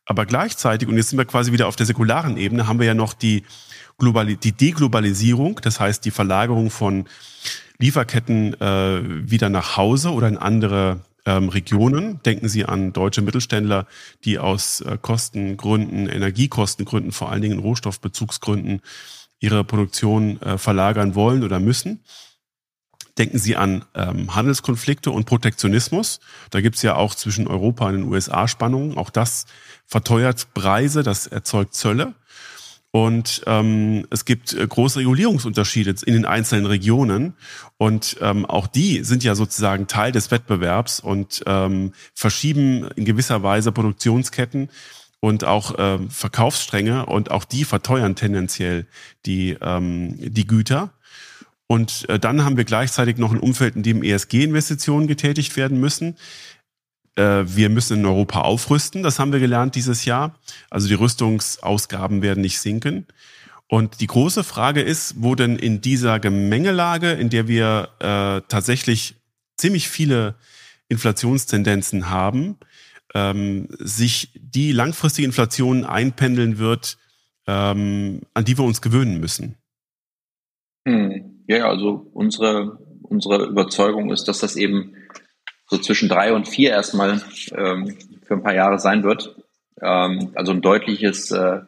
[0.05, 2.95] Aber gleichzeitig, und jetzt sind wir quasi wieder auf der säkularen Ebene, haben wir ja
[2.95, 3.43] noch die,
[3.99, 7.05] Globali die Deglobalisierung, das heißt die Verlagerung von
[7.77, 12.21] Lieferketten äh, wieder nach Hause oder in andere ähm, Regionen.
[12.23, 13.85] Denken Sie an deutsche Mittelständler,
[14.25, 18.81] die aus äh, Kostengründen, Energiekostengründen, vor allen Dingen Rohstoffbezugsgründen
[19.39, 22.03] ihre Produktion äh, verlagern wollen oder müssen.
[23.19, 26.19] Denken Sie an ähm, Handelskonflikte und Protektionismus.
[26.49, 28.97] Da gibt's ja auch zwischen Europa und den USA Spannungen.
[28.97, 29.45] Auch das
[29.85, 32.15] verteuert Preise, das erzeugt Zölle.
[32.91, 37.33] Und ähm, es gibt äh, große Regulierungsunterschiede in den einzelnen Regionen.
[37.77, 43.43] Und ähm, auch die sind ja sozusagen Teil des Wettbewerbs und ähm, verschieben in gewisser
[43.43, 44.69] Weise Produktionsketten
[45.19, 48.87] und auch ähm, Verkaufsstränge und auch die verteuern tendenziell
[49.25, 50.91] die, ähm, die Güter.
[51.67, 56.15] Und äh, dann haben wir gleichzeitig noch ein Umfeld, in dem ESG-Investitionen getätigt werden müssen.
[57.19, 60.39] Äh, wir müssen in Europa aufrüsten, das haben wir gelernt dieses Jahr.
[60.69, 63.07] Also die Rüstungsausgaben werden nicht sinken.
[63.67, 69.15] Und die große Frage ist, wo denn in dieser Gemengelage, in der wir äh, tatsächlich
[69.57, 70.35] ziemlich viele
[70.87, 72.55] Inflationstendenzen haben,
[73.13, 76.97] ähm, sich die langfristige Inflation einpendeln wird,
[77.47, 79.55] ähm, an die wir uns gewöhnen müssen.
[80.87, 81.43] Hm.
[81.47, 84.93] Ja, also unsere, unsere Überzeugung ist, dass das eben
[85.69, 87.21] so zwischen drei und vier erstmal
[87.55, 89.35] ähm, für ein paar Jahre sein wird.
[89.81, 91.61] Ähm, also ein deutliches äh,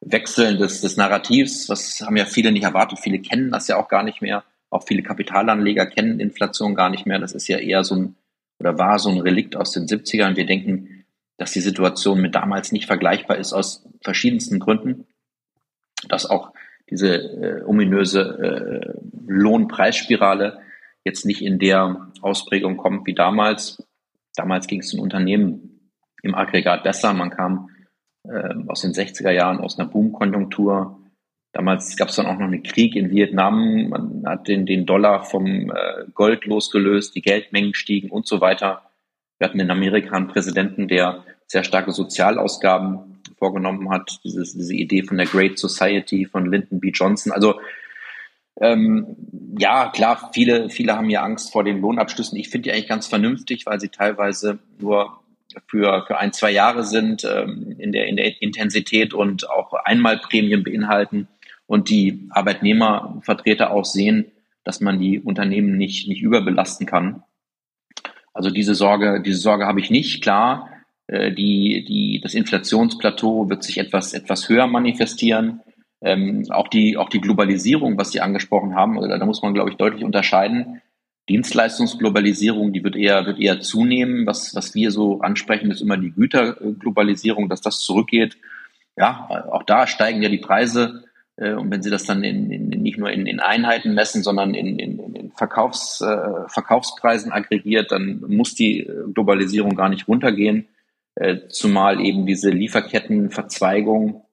[0.00, 2.98] Wechseln des, des Narrativs, was haben ja viele nicht erwartet.
[2.98, 4.44] Viele kennen das ja auch gar nicht mehr.
[4.70, 7.18] Auch viele Kapitalanleger kennen Inflation gar nicht mehr.
[7.18, 8.16] Das ist ja eher so ein
[8.58, 10.36] oder war so ein Relikt aus den 70ern.
[10.36, 11.04] Wir denken,
[11.36, 15.06] dass die Situation mit damals nicht vergleichbar ist aus verschiedensten Gründen.
[16.08, 16.52] Dass auch
[16.90, 20.60] diese äh, ominöse äh, Lohnpreisspirale
[21.04, 23.86] jetzt nicht in der Ausprägung kommt wie damals.
[24.34, 25.90] Damals ging es den Unternehmen
[26.22, 27.12] im Aggregat besser.
[27.12, 27.68] Man kam
[28.24, 30.98] äh, aus den 60er Jahren aus einer Boomkonjunktur.
[31.52, 33.88] Damals gab es dann auch noch einen Krieg in Vietnam.
[33.90, 38.82] Man hat den, den Dollar vom äh, Gold losgelöst, die Geldmengen stiegen und so weiter.
[39.38, 44.20] Wir hatten in Amerika einen Präsidenten, der sehr starke Sozialausgaben vorgenommen hat.
[44.24, 46.90] Dieses, diese Idee von der Great Society von Lyndon B.
[46.90, 47.30] Johnson.
[47.30, 47.60] Also
[48.60, 49.16] ähm,
[49.58, 52.38] ja, klar, viele, viele haben ja Angst vor den Lohnabschlüssen.
[52.38, 55.20] Ich finde die eigentlich ganz vernünftig, weil sie teilweise nur
[55.66, 60.62] für, für ein, zwei Jahre sind ähm, in, der, in der Intensität und auch Einmalprämien
[60.62, 61.28] beinhalten
[61.66, 64.32] und die Arbeitnehmervertreter auch sehen,
[64.64, 67.22] dass man die Unternehmen nicht, nicht überbelasten kann.
[68.32, 70.22] Also diese Sorge, diese Sorge habe ich nicht.
[70.22, 70.70] Klar,
[71.06, 75.60] äh, die, die, das Inflationsplateau wird sich etwas, etwas höher manifestieren.
[76.04, 79.70] Ähm, auch, die, auch die Globalisierung, was Sie angesprochen haben, also da muss man, glaube
[79.70, 80.82] ich, deutlich unterscheiden.
[81.30, 84.26] Dienstleistungsglobalisierung, die wird eher, wird eher zunehmen.
[84.26, 88.36] Was, was wir so ansprechen, ist immer die Güterglobalisierung, dass das zurückgeht.
[88.96, 91.04] Ja, auch da steigen ja die Preise.
[91.36, 94.52] Äh, und wenn Sie das dann in, in, nicht nur in, in Einheiten messen, sondern
[94.52, 100.68] in, in, in Verkaufs, äh, Verkaufspreisen aggregiert, dann muss die Globalisierung gar nicht runtergehen.
[101.14, 104.24] Äh, zumal eben diese Lieferkettenverzweigung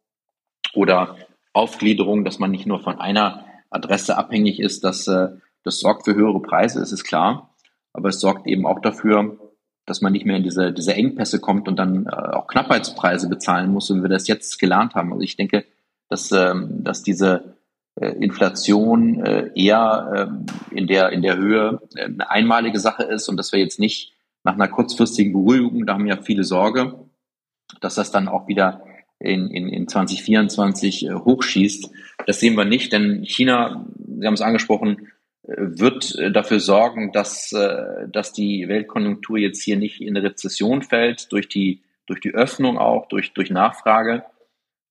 [0.74, 1.16] oder
[1.54, 5.30] Aufgliederung, dass man nicht nur von einer Adresse abhängig ist, dass äh,
[5.64, 7.56] das sorgt für höhere Preise, ist es klar.
[7.94, 9.38] Aber es sorgt eben auch dafür,
[9.86, 13.72] dass man nicht mehr in diese, diese Engpässe kommt und dann äh, auch Knappheitspreise bezahlen
[13.72, 15.12] muss, wie wir das jetzt gelernt haben.
[15.12, 15.66] Also ich denke,
[16.08, 17.56] dass, ähm, dass diese
[17.96, 20.32] äh, Inflation äh, eher
[20.72, 23.80] äh, in, der, in der Höhe äh, eine einmalige Sache ist und dass wir jetzt
[23.80, 26.96] nicht nach einer kurzfristigen Beruhigung, da haben ja viele Sorge,
[27.80, 28.84] dass das dann auch wieder
[29.22, 31.92] in, in, in 2024 äh, hochschießt.
[32.26, 35.08] Das sehen wir nicht, denn China, Sie haben es angesprochen,
[35.44, 37.50] äh, wird äh, dafür sorgen, dass,
[38.12, 42.78] dass die Weltkonjunktur jetzt hier nicht in eine Rezession fällt, durch die, durch die Öffnung
[42.78, 44.24] auch, durch, durch Nachfrage.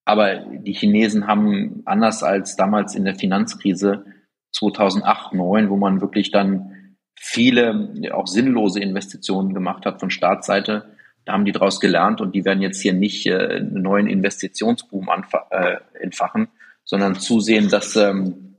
[0.05, 4.05] Aber die Chinesen haben anders als damals in der Finanzkrise
[4.53, 11.33] 2008, 2009, wo man wirklich dann viele auch sinnlose Investitionen gemacht hat von Staatsseite, da
[11.33, 15.09] haben die daraus gelernt und die werden jetzt hier nicht äh, einen neuen Investitionsboom
[15.51, 16.49] äh, entfachen,
[16.85, 18.57] sondern zusehen, dass, ähm,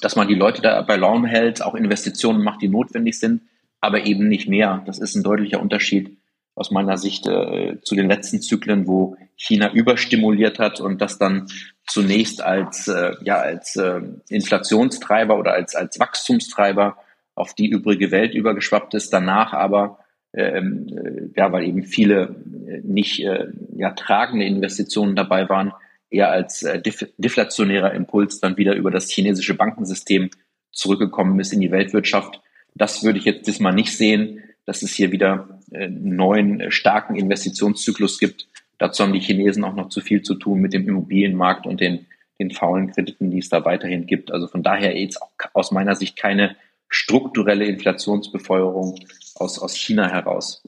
[0.00, 3.42] dass man die Leute da bei Laune hält, auch Investitionen macht, die notwendig sind,
[3.80, 4.82] aber eben nicht mehr.
[4.86, 6.18] Das ist ein deutlicher Unterschied
[6.54, 11.48] aus meiner Sicht äh, zu den letzten Zyklen, wo China überstimuliert hat und das dann
[11.86, 16.96] zunächst als, äh, ja, als äh, Inflationstreiber oder als, als Wachstumstreiber
[17.34, 19.98] auf die übrige Welt übergeschwappt ist, danach aber
[20.36, 22.36] ähm, äh, ja, weil eben viele
[22.68, 25.72] äh, nicht äh, ja, tragende Investitionen dabei waren,
[26.10, 26.80] eher als äh,
[27.18, 30.30] deflationärer Impuls dann wieder über das chinesische Bankensystem
[30.72, 32.40] zurückgekommen ist in die Weltwirtschaft.
[32.74, 37.16] Das würde ich jetzt diesmal nicht sehen, dass es hier wieder äh, neuen äh, starken
[37.16, 38.46] Investitionszyklus gibt.
[38.78, 42.06] Dazu haben die Chinesen auch noch zu viel zu tun mit dem Immobilienmarkt und den,
[42.38, 44.30] den faulen Krediten, die es da weiterhin gibt.
[44.30, 45.18] Also von daher jetzt
[45.54, 46.56] aus meiner Sicht keine
[46.88, 48.98] strukturelle Inflationsbefeuerung
[49.36, 50.62] aus, aus China heraus.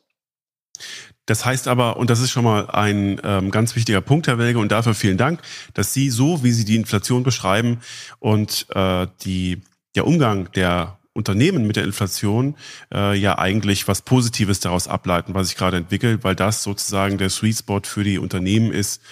[1.26, 4.58] Das heißt aber, und das ist schon mal ein ähm, ganz wichtiger Punkt, Herr Welge,
[4.58, 5.42] und dafür vielen Dank,
[5.74, 7.80] dass Sie so, wie Sie die Inflation beschreiben
[8.18, 9.60] und äh, die,
[9.94, 12.56] der Umgang der Unternehmen mit der Inflation
[12.94, 17.28] äh, ja eigentlich was Positives daraus ableiten, was sich gerade entwickelt, weil das sozusagen der
[17.28, 19.02] Sweet Spot für die Unternehmen ist,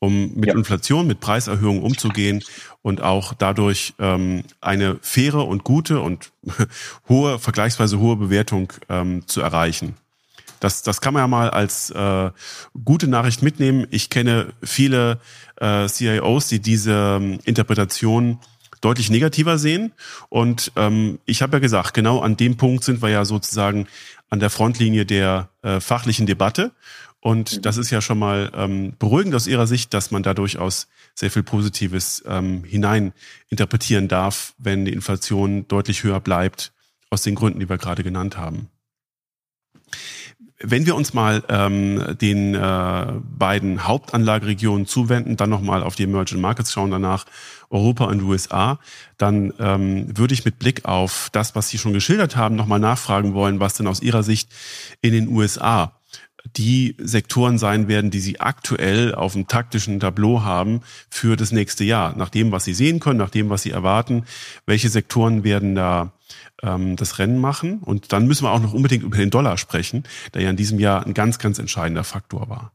[0.00, 0.54] um mit ja.
[0.54, 2.42] Inflation, mit Preiserhöhungen umzugehen
[2.82, 6.32] und auch dadurch ähm, eine faire und gute und
[7.08, 9.94] hohe, vergleichsweise hohe Bewertung ähm, zu erreichen.
[10.58, 12.30] Das, das kann man ja mal als äh,
[12.84, 13.86] gute Nachricht mitnehmen.
[13.90, 15.20] Ich kenne viele
[15.56, 18.38] äh, CIOs, die diese ähm, Interpretation
[18.80, 19.92] deutlich negativer sehen.
[20.28, 23.86] Und ähm, ich habe ja gesagt, genau an dem Punkt sind wir ja sozusagen
[24.28, 26.72] an der Frontlinie der äh, fachlichen Debatte.
[27.20, 27.62] Und mhm.
[27.62, 31.30] das ist ja schon mal ähm, beruhigend aus Ihrer Sicht, dass man da durchaus sehr
[31.30, 33.12] viel Positives ähm, hinein
[33.48, 36.72] interpretieren darf, wenn die Inflation deutlich höher bleibt,
[37.10, 38.68] aus den Gründen, die wir gerade genannt haben.
[40.62, 46.40] Wenn wir uns mal ähm, den äh, beiden Hauptanlageregionen zuwenden, dann nochmal auf die Emerging
[46.40, 47.24] Markets schauen, danach
[47.70, 48.78] Europa und USA,
[49.16, 53.32] dann ähm, würde ich mit Blick auf das, was Sie schon geschildert haben, nochmal nachfragen
[53.32, 54.50] wollen, was denn aus Ihrer Sicht
[55.00, 55.99] in den USA
[56.56, 61.84] die Sektoren sein werden, die Sie aktuell auf dem taktischen Tableau haben für das nächste
[61.84, 62.16] Jahr.
[62.16, 64.24] Nach dem, was Sie sehen können, nach dem, was Sie erwarten,
[64.66, 66.12] welche Sektoren werden da
[66.62, 67.78] ähm, das Rennen machen?
[67.78, 70.78] Und dann müssen wir auch noch unbedingt über den Dollar sprechen, der ja in diesem
[70.78, 72.72] Jahr ein ganz, ganz entscheidender Faktor war.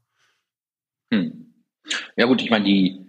[1.12, 1.54] Hm.
[2.16, 3.00] Ja gut, ich meine, die,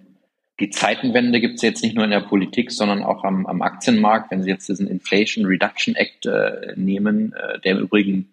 [0.61, 4.31] die Zeitenwende gibt es jetzt nicht nur in der Politik, sondern auch am, am Aktienmarkt.
[4.31, 8.29] Wenn Sie jetzt diesen Inflation Reduction Act äh, nehmen, äh, der im Übrigen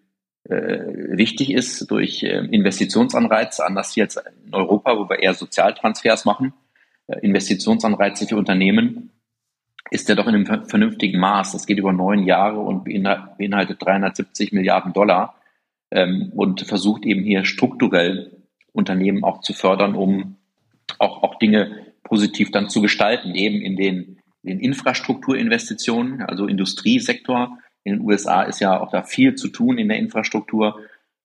[0.46, 6.54] wichtig ist durch äh, Investitionsanreize, anders hier als in Europa, wo wir eher Sozialtransfers machen,
[7.08, 9.12] äh, Investitionsanreize für Unternehmen,
[9.90, 11.54] ist der doch in einem vernünftigen Maß.
[11.54, 15.36] Das geht über neun Jahre und beinhaltet 370 Milliarden Dollar
[15.92, 20.38] ähm, und versucht eben hier strukturell Unternehmen auch zu fördern, um
[21.00, 27.60] auch, auch Dinge positiv dann zu gestalten, eben in den, in den Infrastrukturinvestitionen, also Industriesektor,
[27.84, 30.80] in den USA ist ja auch da viel zu tun in der Infrastruktur.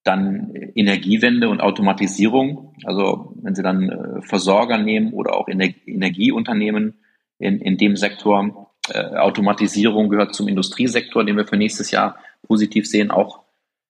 [0.04, 2.74] Dann Energiewende und Automatisierung.
[2.84, 6.94] Also wenn Sie dann äh, Versorger nehmen oder auch Ener Energieunternehmen
[7.38, 8.70] in, in dem Sektor.
[8.90, 13.40] Äh, Automatisierung gehört zum Industriesektor, den wir für nächstes Jahr positiv sehen, auch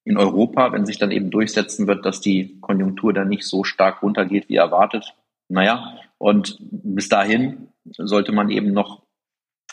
[0.05, 4.03] in Europa, wenn sich dann eben durchsetzen wird, dass die Konjunktur dann nicht so stark
[4.03, 5.15] runtergeht wie erwartet.
[5.49, 9.03] Naja, und bis dahin sollte man eben noch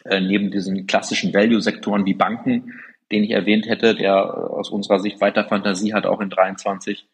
[0.03, 2.73] äh, neben diesen klassischen Value-Sektoren wie Banken,
[3.11, 7.07] den ich erwähnt hätte, der äh, aus unserer Sicht weiter Fantasie hat, auch in 23,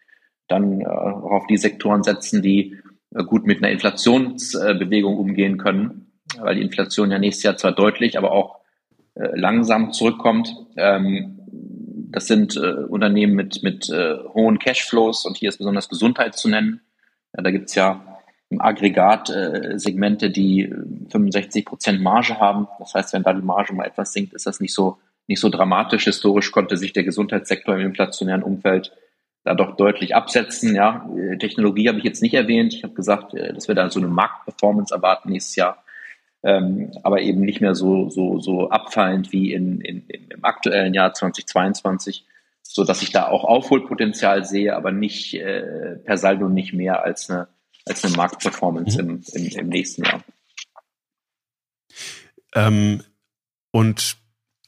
[0.48, 2.78] dann äh, auf die Sektoren setzen, die
[3.16, 8.18] äh, gut mit einer Inflationsbewegung umgehen können, weil die Inflation ja nächstes Jahr zwar deutlich,
[8.18, 8.60] aber auch
[9.16, 10.56] äh, langsam zurückkommt.
[10.78, 11.38] Ähm,
[12.12, 16.82] das sind äh, Unternehmen mit, mit hohen Cashflows und hier ist besonders Gesundheit zu nennen.
[17.36, 18.11] Ja, da gibt's ja
[18.52, 20.72] im Aggregat äh, Segmente, die
[21.10, 22.68] 65 Prozent Marge haben.
[22.80, 24.98] Das heißt, wenn da die Marge mal etwas sinkt, ist das nicht so,
[25.28, 26.04] nicht so dramatisch.
[26.04, 28.92] Historisch konnte sich der Gesundheitssektor im inflationären Umfeld
[29.46, 30.76] da doch deutlich absetzen.
[30.76, 32.74] Ja, äh, Technologie habe ich jetzt nicht erwähnt.
[32.74, 35.84] Ich habe gesagt, äh, dass wir da so eine Marktperformance erwarten nächstes Jahr.
[36.44, 41.14] Ähm, aber eben nicht mehr so, so, so abfallend wie in, in, im aktuellen Jahr
[41.14, 42.26] 2022,
[42.64, 47.30] so dass ich da auch Aufholpotenzial sehe, aber nicht äh, per Saldo nicht mehr als
[47.30, 47.48] eine
[47.86, 49.10] als eine Marktperformance mhm.
[49.10, 50.24] im, im, im, nächsten Jahr.
[52.54, 53.04] Ähm,
[53.72, 54.18] und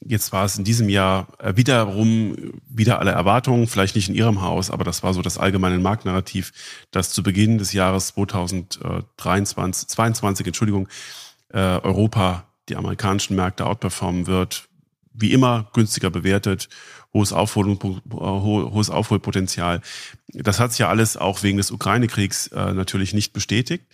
[0.00, 4.42] jetzt war es in diesem Jahr äh, wiederum wieder alle Erwartungen, vielleicht nicht in Ihrem
[4.42, 6.52] Haus, aber das war so das allgemeine Marktnarrativ,
[6.90, 10.88] dass zu Beginn des Jahres 2023, 22, Entschuldigung,
[11.48, 14.68] äh, Europa die amerikanischen Märkte outperformen wird.
[15.14, 16.68] Wie immer günstiger bewertet
[17.14, 17.78] hohes, Aufhol
[18.10, 19.80] hohes Aufholpotenzial.
[20.28, 23.84] Das hat sich ja alles auch wegen des Ukraine-Kriegs äh, natürlich nicht bestätigt.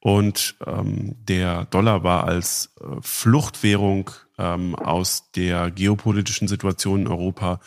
[0.00, 7.60] Und ähm, der Dollar war als äh, Fluchtwährung ähm, aus der geopolitischen Situation in Europa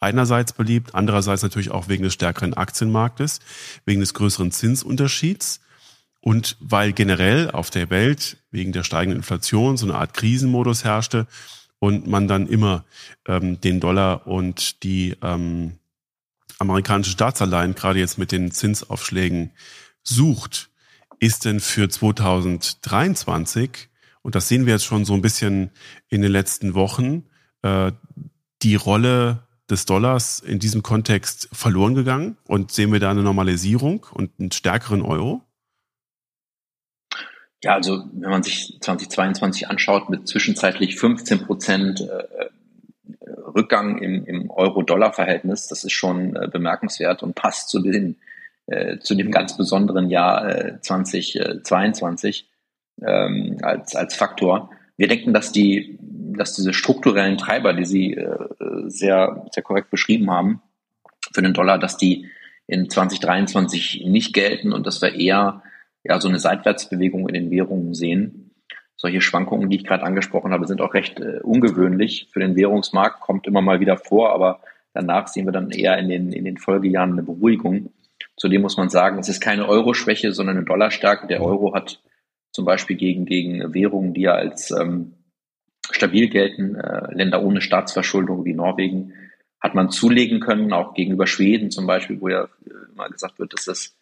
[0.00, 3.40] einerseits beliebt, andererseits natürlich auch wegen des stärkeren Aktienmarktes,
[3.84, 5.60] wegen des größeren Zinsunterschieds
[6.20, 11.26] und weil generell auf der Welt wegen der steigenden Inflation so eine Art Krisenmodus herrschte,
[11.86, 12.84] und man dann immer
[13.28, 15.78] ähm, den Dollar und die ähm,
[16.58, 19.52] amerikanische Staatsanleihen, gerade jetzt mit den Zinsaufschlägen,
[20.02, 20.68] sucht,
[21.20, 23.88] ist denn für 2023,
[24.22, 25.70] und das sehen wir jetzt schon so ein bisschen
[26.08, 27.22] in den letzten Wochen,
[27.62, 27.92] äh,
[28.62, 32.36] die Rolle des Dollars in diesem Kontext verloren gegangen?
[32.48, 35.45] Und sehen wir da eine Normalisierung und einen stärkeren Euro?
[37.62, 42.46] Ja, also wenn man sich 2022 anschaut mit zwischenzeitlich 15 Prozent äh,
[43.54, 48.16] Rückgang im, im Euro-Dollar-Verhältnis, das ist schon äh, bemerkenswert und passt zu, den,
[48.66, 52.48] äh, zu dem ganz besonderen Jahr äh, 2022
[53.02, 54.70] ähm, als, als Faktor.
[54.96, 58.36] Wir denken, dass die, dass diese strukturellen Treiber, die Sie äh,
[58.86, 60.62] sehr, sehr korrekt beschrieben haben,
[61.32, 62.28] für den Dollar, dass die
[62.66, 65.62] in 2023 nicht gelten und dass wir eher
[66.08, 68.50] ja, so eine Seitwärtsbewegung in den Währungen sehen.
[68.96, 73.20] Solche Schwankungen, die ich gerade angesprochen habe, sind auch recht äh, ungewöhnlich für den Währungsmarkt,
[73.20, 74.60] kommt immer mal wieder vor, aber
[74.94, 77.90] danach sehen wir dann eher in den, in den Folgejahren eine Beruhigung.
[78.36, 81.26] Zudem muss man sagen, es ist keine Euro-Schwäche, sondern eine Dollarstärke.
[81.26, 82.00] Der Euro hat
[82.52, 85.14] zum Beispiel gegen, gegen Währungen, die ja als ähm,
[85.90, 89.12] stabil gelten, äh, Länder ohne Staatsverschuldung wie Norwegen,
[89.60, 93.52] hat man zulegen können, auch gegenüber Schweden zum Beispiel, wo ja äh, immer gesagt wird,
[93.52, 93.95] dass das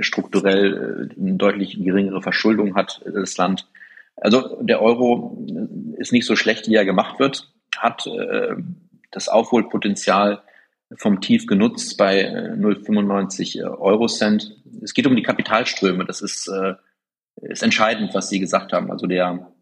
[0.00, 3.68] strukturell äh, eine deutlich geringere Verschuldung hat, äh, das Land.
[4.16, 5.46] Also der Euro
[5.96, 8.56] ist nicht so schlecht, wie er gemacht wird, hat äh,
[9.10, 10.42] das Aufholpotenzial
[10.96, 14.56] vom Tief genutzt bei 0,95 Euro Cent.
[14.82, 16.04] Es geht um die Kapitalströme.
[16.04, 16.74] Das ist, äh,
[17.42, 18.90] ist entscheidend, was Sie gesagt haben.
[18.90, 19.52] Also der,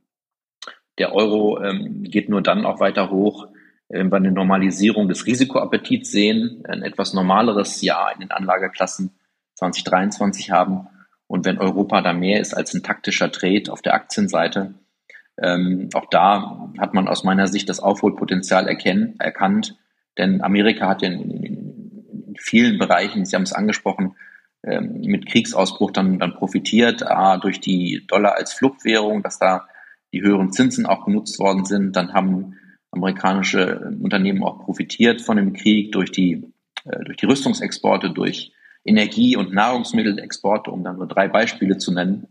[0.99, 3.49] der Euro ähm, geht nur dann auch weiter hoch,
[3.91, 9.18] wenn wir eine Normalisierung des Risikoappetits sehen, ein etwas normaleres Jahr in den Anlageklassen
[9.59, 10.89] 2023 haben
[11.27, 14.75] und wenn Europa da mehr ist als ein taktischer Trade auf der Aktienseite.
[15.41, 19.77] Ähm, auch da hat man aus meiner Sicht das Aufholpotenzial erkennen, erkannt,
[20.17, 24.17] denn Amerika hat ja in, in, in vielen Bereichen, Sie haben es angesprochen,
[24.65, 29.69] ähm, mit Kriegsausbruch dann, dann profitiert, A, durch die Dollar als Fluchtwährung, dass da
[30.13, 31.95] die höheren Zinsen auch genutzt worden sind.
[31.95, 32.57] Dann haben
[32.91, 36.53] amerikanische Unternehmen auch profitiert von dem Krieg durch die,
[36.85, 38.53] äh, durch die Rüstungsexporte, durch
[38.89, 42.27] Energie- und Nahrungsmittelexporte, um dann nur drei Beispiele zu nennen.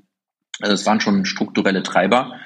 [0.59, 2.39] Also es waren schon strukturelle Treiber.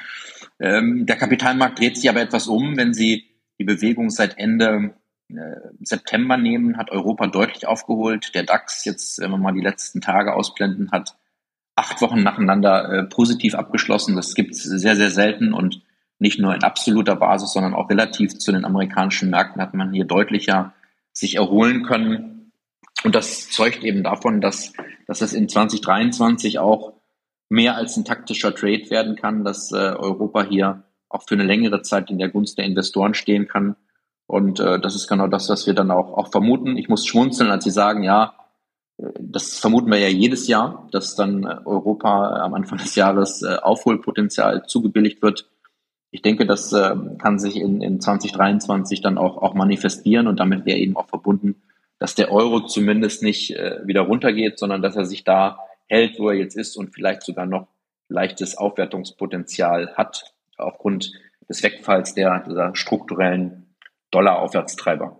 [0.60, 2.78] Ähm, der Kapitalmarkt dreht sich aber etwas um.
[2.78, 3.26] Wenn Sie
[3.58, 4.94] die Bewegung seit Ende
[5.30, 5.36] äh,
[5.80, 8.36] September nehmen, hat Europa deutlich aufgeholt.
[8.36, 11.16] Der DAX, jetzt, wenn wir mal die letzten Tage ausblenden, hat
[11.76, 14.16] acht Wochen nacheinander äh, positiv abgeschlossen.
[14.16, 15.82] Das gibt es sehr, sehr selten und
[16.20, 20.06] nicht nur in absoluter Basis, sondern auch relativ zu den amerikanischen Märkten hat man hier
[20.06, 20.74] deutlicher
[21.14, 22.31] sich erholen können.
[23.04, 24.74] Und das zeugt eben davon, dass,
[25.08, 26.94] dass es in 2023 auch
[27.50, 31.82] mehr als ein taktischer Trade werden kann, dass äh, Europa hier auch für eine längere
[31.82, 33.76] Zeit in der Gunst der Investoren stehen kann.
[34.28, 36.78] Und äh, das ist genau das, was wir dann auch, auch vermuten.
[36.78, 38.36] Ich muss schmunzeln, als Sie sagen, ja,
[39.20, 43.56] das vermuten wir ja jedes Jahr, dass dann äh, Europa am Anfang des Jahres äh,
[43.56, 45.50] Aufholpotenzial zugebilligt wird
[46.12, 50.66] ich denke, das äh, kann sich in, in 2023 dann auch, auch manifestieren und damit
[50.66, 51.64] wäre eben auch verbunden,
[52.02, 56.32] dass der Euro zumindest nicht äh, wieder runtergeht, sondern dass er sich da hält, wo
[56.32, 57.68] er jetzt ist und vielleicht sogar noch
[58.10, 61.12] leichtes Aufwertungspotenzial hat aufgrund
[61.48, 63.76] des Wegfalls der, dieser strukturellen
[64.10, 65.16] Dollar-Aufwärtstreiber.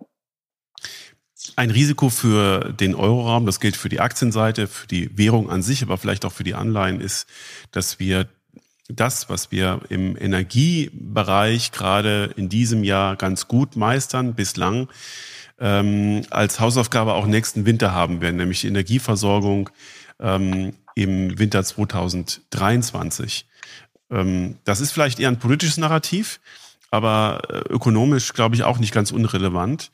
[1.54, 5.84] Ein Risiko für den Euroraum, das gilt für die Aktienseite, für die Währung an sich,
[5.84, 7.28] aber vielleicht auch für die Anleihen, ist,
[7.70, 8.26] dass wir
[8.88, 14.88] das, was wir im Energiebereich gerade in diesem Jahr ganz gut meistern, bislang,
[15.58, 19.70] ähm, als Hausaufgabe auch nächsten Winter haben werden, nämlich die Energieversorgung
[20.20, 23.46] ähm, im Winter 2023.
[24.10, 26.40] Ähm, das ist vielleicht eher ein politisches Narrativ,
[26.90, 29.90] aber äh, ökonomisch, glaube ich, auch nicht ganz unrelevant.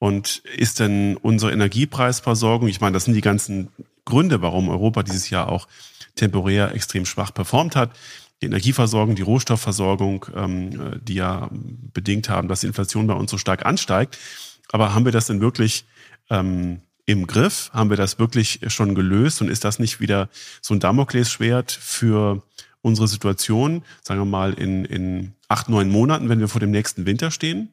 [0.00, 3.68] Und ist denn unsere Energiepreisversorgung, ich meine, das sind die ganzen
[4.04, 5.66] Gründe, warum Europa dieses Jahr auch
[6.14, 7.90] temporär extrem schwach performt hat,
[8.40, 13.38] die Energieversorgung, die Rohstoffversorgung, ähm, die ja bedingt haben, dass die Inflation bei uns so
[13.38, 14.18] stark ansteigt.
[14.72, 15.84] Aber haben wir das denn wirklich
[16.30, 17.70] ähm, im Griff?
[17.72, 19.40] Haben wir das wirklich schon gelöst?
[19.40, 20.28] Und ist das nicht wieder
[20.60, 22.42] so ein Damoklesschwert für
[22.82, 27.06] unsere Situation, sagen wir mal, in, in acht, neun Monaten, wenn wir vor dem nächsten
[27.06, 27.72] Winter stehen?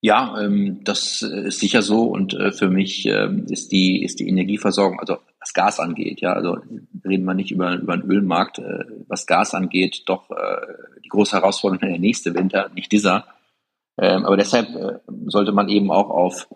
[0.00, 4.28] Ja, ähm, das ist sicher so und äh, für mich ähm, ist die ist die
[4.28, 6.58] Energieversorgung, also was Gas angeht, ja, also
[7.04, 10.66] reden wir nicht über über den Ölmarkt, äh, was Gas angeht, doch äh,
[11.04, 13.26] die große Herausforderung der nächste Winter, nicht dieser.
[13.98, 16.48] Ähm, aber deshalb äh, sollte man eben auch auf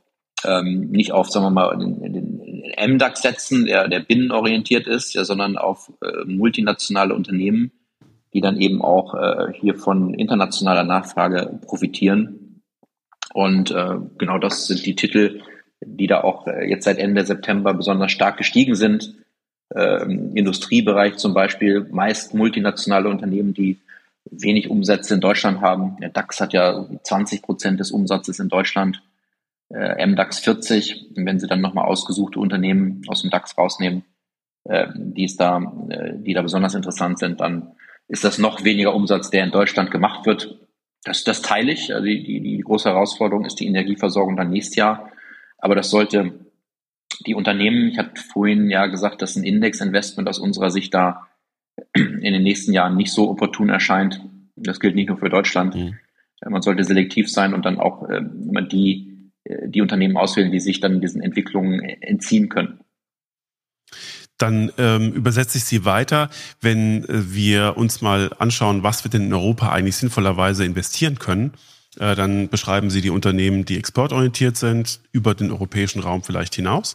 [0.44, 5.14] ähm, nicht auf, sagen wir mal, den, den, den MDAX setzen, der der binnenorientiert ist,
[5.14, 7.72] ja, sondern auf äh, multinationale Unternehmen,
[8.32, 12.42] die dann eben auch äh, hier von internationaler Nachfrage profitieren
[13.32, 15.40] und äh, genau das sind die Titel,
[15.80, 19.14] die da auch äh, jetzt seit Ende September besonders stark gestiegen sind.
[19.74, 23.78] Äh, Industriebereich zum Beispiel meist multinationale Unternehmen, die
[24.30, 25.96] wenig Umsätze in Deutschland haben.
[26.00, 29.02] Der DAX hat ja 20 Prozent des Umsatzes in Deutschland,
[29.70, 31.10] äh, MDAX 40.
[31.16, 34.04] Und wenn Sie dann nochmal ausgesuchte Unternehmen aus dem DAX rausnehmen,
[34.64, 37.72] äh, die, ist da, äh, die da besonders interessant sind, dann
[38.08, 40.58] ist das noch weniger Umsatz, der in Deutschland gemacht wird.
[41.04, 41.94] Das, das teile ich.
[41.94, 45.10] Also die, die, die große Herausforderung ist die Energieversorgung dann nächstes Jahr.
[45.58, 46.32] Aber das sollte
[47.26, 51.28] die Unternehmen, ich hatte vorhin ja gesagt, dass ein Indexinvestment aus unserer Sicht da
[51.94, 54.20] in den nächsten Jahren nicht so opportun erscheint.
[54.56, 55.74] Das gilt nicht nur für Deutschland.
[55.74, 55.98] Mhm.
[56.48, 58.20] Man sollte selektiv sein und dann auch äh,
[58.70, 62.80] die, äh, die Unternehmen auswählen, die sich dann diesen Entwicklungen entziehen können.
[64.38, 66.28] Dann ähm, übersetze ich sie weiter,
[66.60, 71.52] wenn äh, wir uns mal anschauen, was wir denn in Europa eigentlich sinnvollerweise investieren können.
[71.98, 76.94] Äh, dann beschreiben Sie die Unternehmen, die exportorientiert sind, über den europäischen Raum vielleicht hinaus.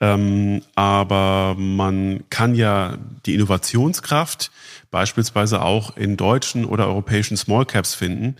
[0.00, 4.50] Ähm, aber man kann ja die Innovationskraft
[4.90, 8.36] beispielsweise auch in deutschen oder europäischen Small Caps finden,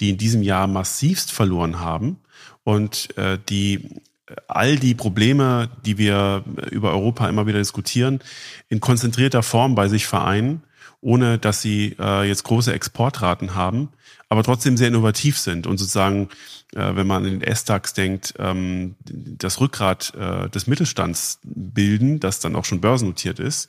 [0.00, 2.18] die in diesem Jahr massivst verloren haben
[2.64, 4.00] und äh, die
[4.48, 8.20] all die Probleme, die wir über Europa immer wieder diskutieren,
[8.68, 10.62] in konzentrierter Form bei sich vereinen,
[11.00, 13.88] ohne dass sie äh, jetzt große Exportraten haben,
[14.32, 16.30] aber trotzdem sehr innovativ sind und sozusagen,
[16.74, 22.40] äh, wenn man in den S-DAX denkt, ähm, das Rückgrat äh, des Mittelstands bilden, das
[22.40, 23.68] dann auch schon börsennotiert ist,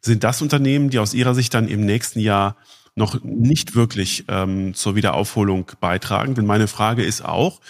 [0.00, 2.54] sind das Unternehmen, die aus Ihrer Sicht dann im nächsten Jahr
[2.94, 6.36] noch nicht wirklich ähm, zur Wiederaufholung beitragen.
[6.36, 7.60] Denn meine Frage ist auch,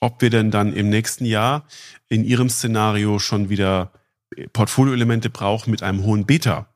[0.00, 1.68] ob wir denn dann im nächsten Jahr
[2.08, 3.92] in Ihrem Szenario schon wieder
[4.52, 6.66] Portfolioelemente brauchen mit einem hohen Beta.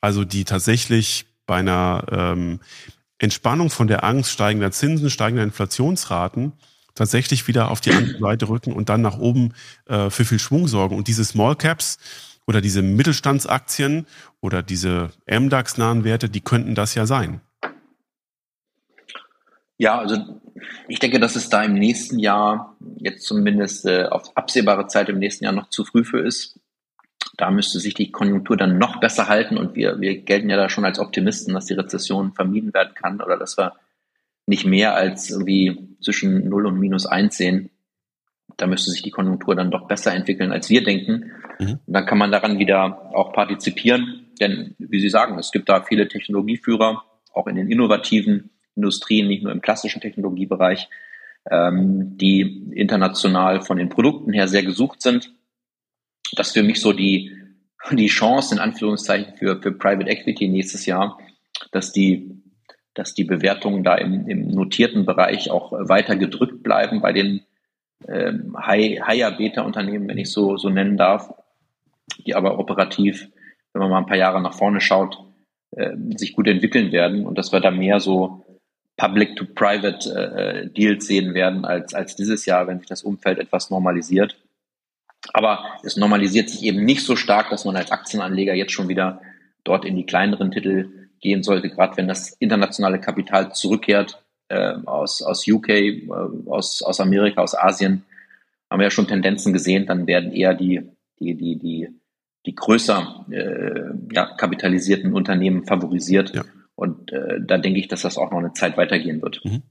[0.00, 2.60] Also die tatsächlich bei einer ähm,
[3.18, 6.52] Entspannung von der Angst steigender Zinsen, steigender Inflationsraten
[6.94, 9.54] tatsächlich wieder auf die andere Seite rücken und dann nach oben
[9.86, 10.96] äh, für viel Schwung sorgen.
[10.96, 11.98] Und diese Small Caps
[12.46, 14.06] oder diese Mittelstandsaktien
[14.40, 17.40] oder diese MDAX-nahen Werte, die könnten das ja sein.
[19.76, 20.40] Ja, also
[20.88, 25.20] ich denke, dass es da im nächsten Jahr, jetzt zumindest äh, auf absehbare Zeit im
[25.20, 26.58] nächsten Jahr noch zu früh für ist.
[27.38, 30.68] Da müsste sich die Konjunktur dann noch besser halten und wir, wir gelten ja da
[30.68, 33.74] schon als Optimisten, dass die Rezession vermieden werden kann oder dass wir
[34.46, 37.70] nicht mehr als irgendwie zwischen 0 und minus 1 sehen.
[38.56, 41.30] Da müsste sich die Konjunktur dann doch besser entwickeln, als wir denken.
[41.60, 41.78] Mhm.
[41.86, 44.26] Und dann kann man daran wieder auch partizipieren.
[44.40, 49.44] Denn, wie Sie sagen, es gibt da viele Technologieführer, auch in den innovativen Industrien, nicht
[49.44, 50.88] nur im klassischen Technologiebereich,
[51.48, 55.32] ähm, die international von den Produkten her sehr gesucht sind.
[56.32, 57.32] Das für mich so die,
[57.90, 61.18] die Chance, in Anführungszeichen, für, für Private Equity nächstes Jahr,
[61.72, 62.42] dass die,
[62.94, 67.42] dass die Bewertungen da im, im notierten Bereich auch weiter gedrückt bleiben bei den
[68.06, 71.32] ähm, Higher-Beta-Unternehmen, wenn ich so, so nennen darf,
[72.26, 73.28] die aber operativ,
[73.72, 75.18] wenn man mal ein paar Jahre nach vorne schaut,
[75.72, 78.44] äh, sich gut entwickeln werden und dass wir da mehr so
[78.96, 84.36] Public-to-Private äh, Deals sehen werden als, als dieses Jahr, wenn sich das Umfeld etwas normalisiert.
[85.32, 89.20] Aber es normalisiert sich eben nicht so stark, dass man als Aktienanleger jetzt schon wieder
[89.64, 95.22] dort in die kleineren Titel gehen sollte, gerade wenn das internationale Kapital zurückkehrt äh, aus,
[95.22, 96.08] aus UK, äh,
[96.46, 98.04] aus, aus Amerika, aus Asien,
[98.70, 100.88] haben wir ja schon Tendenzen gesehen, dann werden eher die,
[101.18, 101.88] die, die, die,
[102.46, 106.34] die größer äh, ja, kapitalisierten Unternehmen favorisiert.
[106.34, 106.44] Ja.
[106.74, 109.44] Und äh, da denke ich, dass das auch noch eine Zeit weitergehen wird.
[109.44, 109.62] Mhm.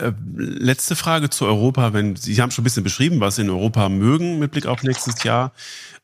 [0.00, 1.92] Äh, letzte Frage zu Europa.
[1.92, 4.82] Wenn Sie haben schon ein bisschen beschrieben, was Sie in Europa mögen mit Blick auf
[4.82, 5.52] nächstes Jahr.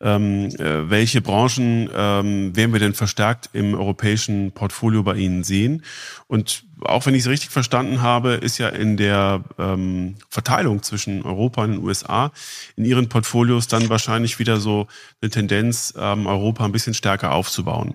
[0.01, 5.83] Ähm, äh, welche Branchen ähm, werden wir denn verstärkt im europäischen Portfolio bei Ihnen sehen?
[6.29, 11.23] Und auch wenn ich es richtig verstanden habe, ist ja in der ähm, Verteilung zwischen
[11.23, 12.31] Europa und den USA
[12.77, 14.87] in Ihren Portfolios dann wahrscheinlich wieder so
[15.21, 17.95] eine Tendenz, ähm, Europa ein bisschen stärker aufzubauen.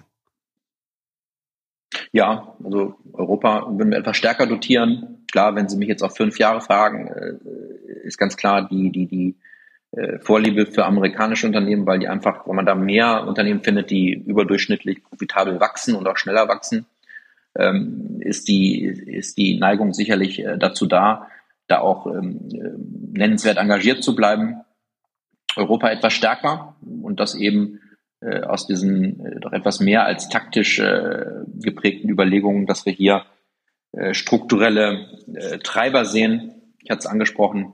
[2.12, 5.19] Ja, also Europa würden wir etwas stärker dotieren.
[5.32, 9.06] Klar, wenn Sie mich jetzt auf fünf Jahre fragen, äh, ist ganz klar die, die,
[9.06, 9.36] die
[9.92, 14.14] äh, Vorliebe für amerikanische Unternehmen, weil die einfach, weil man da mehr Unternehmen findet, die
[14.14, 16.86] überdurchschnittlich profitabel wachsen und auch schneller wachsen,
[17.58, 21.28] ähm, ist die, ist die Neigung sicherlich äh, dazu da,
[21.68, 22.40] da auch ähm,
[23.14, 24.62] nennenswert engagiert zu bleiben.
[25.56, 27.80] Europa etwas stärker und das eben
[28.22, 33.24] aus diesen doch etwas mehr als taktisch geprägten Überlegungen, dass wir hier
[33.92, 36.54] äh, strukturelle äh, Treiber sehen.
[36.84, 37.74] Ich hatte es angesprochen,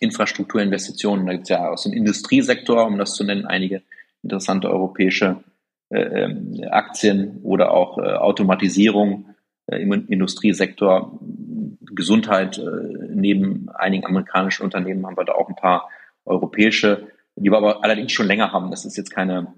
[0.00, 3.82] Infrastrukturinvestitionen, da gibt es ja aus dem Industriesektor, um das zu nennen, einige
[4.22, 5.42] interessante europäische
[5.90, 9.34] äh, ähm, Aktien oder auch äh, Automatisierung
[9.66, 11.18] äh, im Industriesektor,
[11.80, 12.62] Gesundheit, äh,
[13.12, 15.88] neben einigen amerikanischen Unternehmen haben wir da auch ein paar
[16.24, 17.08] europäische
[17.38, 18.70] die wir aber allerdings schon länger haben.
[18.70, 19.52] Das ist jetzt keine,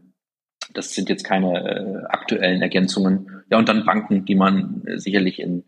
[0.74, 3.42] das sind jetzt keine äh, aktuellen Ergänzungen.
[3.50, 5.64] Ja, und dann Banken, die man äh, sicherlich in,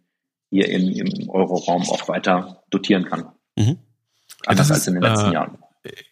[0.50, 3.26] hier im, im Euroraum auch weiter dotieren kann.
[3.56, 3.78] Mhm.
[4.46, 5.58] Anders als in den letzten äh, Jahren.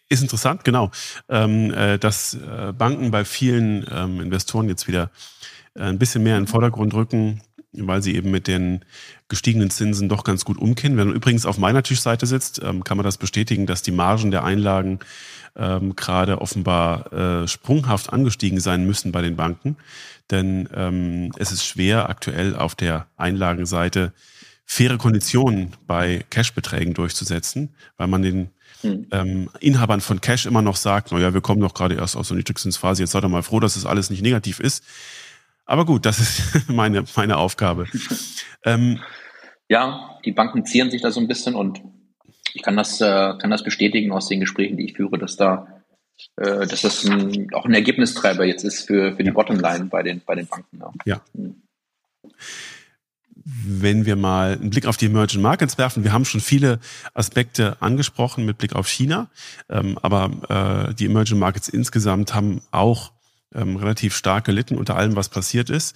[0.09, 0.91] Ist interessant, genau,
[1.29, 5.11] ähm, äh, dass äh, Banken bei vielen ähm, Investoren jetzt wieder
[5.75, 7.41] äh, ein bisschen mehr in den Vordergrund rücken.
[7.73, 8.83] weil sie eben mit den
[9.29, 10.97] gestiegenen Zinsen doch ganz gut umkennen.
[10.97, 14.31] Wenn man übrigens auf meiner Tischseite sitzt, ähm, kann man das bestätigen, dass die Margen
[14.31, 14.99] der Einlagen
[15.55, 19.77] ähm, gerade offenbar äh, sprunghaft angestiegen sein müssen bei den Banken.
[20.29, 24.13] Denn ähm, es ist schwer, aktuell auf der Einlagenseite
[24.65, 28.49] faire Konditionen bei Cashbeträgen durchzusetzen, weil man den
[28.81, 29.07] hm.
[29.11, 32.37] ähm, Inhabern von Cash immer noch sagt, naja, wir kommen doch gerade erst aus der
[32.37, 34.83] Niedrigzinsphase, jetzt seid doch mal froh, dass es das alles nicht negativ ist.
[35.65, 37.87] Aber gut, das ist meine, meine Aufgabe.
[38.63, 38.99] Ähm,
[39.69, 41.81] ja, die Banken zieren sich da so ein bisschen und
[42.53, 45.81] ich kann das, äh, kann das bestätigen aus den Gesprächen, die ich führe, dass da
[46.37, 50.21] äh, dass das ein, auch ein Ergebnistreiber jetzt ist für, für die Bottomline bei den,
[50.25, 50.79] bei den Banken.
[50.79, 50.91] Ja.
[51.05, 51.21] ja.
[51.35, 51.55] Hm.
[53.43, 56.79] Wenn wir mal einen Blick auf die Emerging Markets werfen, wir haben schon viele
[57.15, 59.29] Aspekte angesprochen mit Blick auf China,
[59.67, 63.11] ähm, aber äh, die Emerging Markets insgesamt haben auch
[63.55, 65.95] ähm, relativ stark gelitten unter allem, was passiert ist.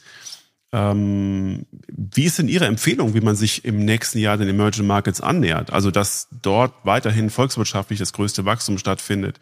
[0.75, 5.21] Ähm, wie ist denn Ihre Empfehlung, wie man sich im nächsten Jahr den Emerging Markets
[5.21, 5.71] annähert?
[5.71, 9.39] Also, dass dort weiterhin volkswirtschaftlich das größte Wachstum stattfindet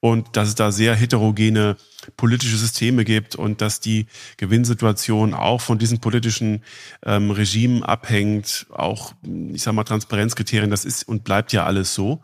[0.00, 1.78] und dass es da sehr heterogene
[2.18, 4.04] politische Systeme gibt und dass die
[4.36, 6.62] Gewinnsituation auch von diesen politischen
[7.06, 9.14] ähm, Regimen abhängt, auch,
[9.54, 12.20] ich sag mal, Transparenzkriterien, das ist und bleibt ja alles so.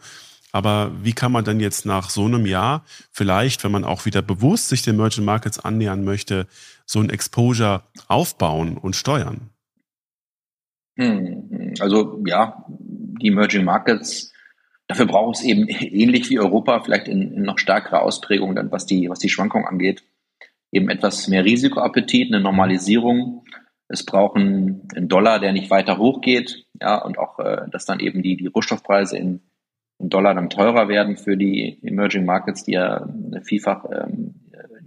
[0.55, 4.20] Aber wie kann man dann jetzt nach so einem Jahr vielleicht, wenn man auch wieder
[4.20, 6.46] bewusst sich den Emerging Markets annähern möchte,
[6.93, 9.51] so ein Exposure aufbauen und steuern?
[10.97, 14.32] Hm, also ja, die Emerging Markets
[14.93, 18.84] Dafür braucht es eben ähnlich wie Europa, vielleicht in, in noch stärkerer Ausprägung, dann was
[18.84, 20.03] die, was die Schwankung angeht,
[20.70, 23.45] eben etwas mehr Risikoappetit, eine Normalisierung.
[23.88, 28.01] Es braucht einen, einen Dollar, der nicht weiter hochgeht, ja, und auch, äh, dass dann
[28.01, 29.40] eben die, die Rohstoffpreise in,
[29.99, 33.09] in Dollar dann teurer werden für die Emerging Markets, die ja
[33.45, 34.34] vielfach ähm,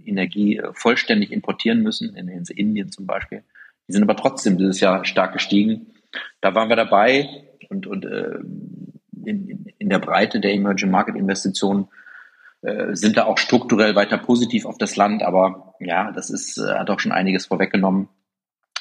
[0.08, 3.42] Energie vollständig importieren müssen, in, in Indien zum Beispiel.
[3.88, 5.92] Die sind aber trotzdem dieses Jahr stark gestiegen.
[6.40, 7.28] Da waren wir dabei
[7.68, 8.38] und, und äh,
[9.24, 11.88] in, in der Breite der Emerging Market Investitionen
[12.62, 16.74] äh, sind da auch strukturell weiter positiv auf das Land, aber ja, das ist, äh,
[16.74, 18.08] hat auch schon einiges vorweggenommen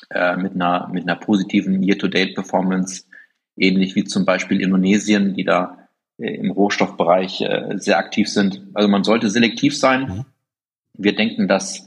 [0.09, 3.05] äh, mit einer, mit einer positiven Year-to-Date-Performance,
[3.57, 8.67] ähnlich wie zum Beispiel Indonesien, die da äh, im Rohstoffbereich äh, sehr aktiv sind.
[8.73, 10.26] Also man sollte selektiv sein.
[10.97, 11.85] Wir denken, dass,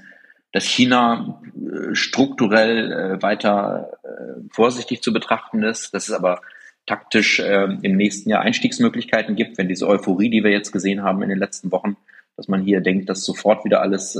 [0.52, 5.94] dass China äh, strukturell äh, weiter äh, vorsichtig zu betrachten ist.
[5.94, 6.40] Das ist aber
[6.86, 11.28] taktisch im nächsten Jahr Einstiegsmöglichkeiten gibt, wenn diese Euphorie, die wir jetzt gesehen haben in
[11.28, 11.98] den letzten Wochen,
[12.34, 14.18] dass man hier denkt, dass sofort wieder alles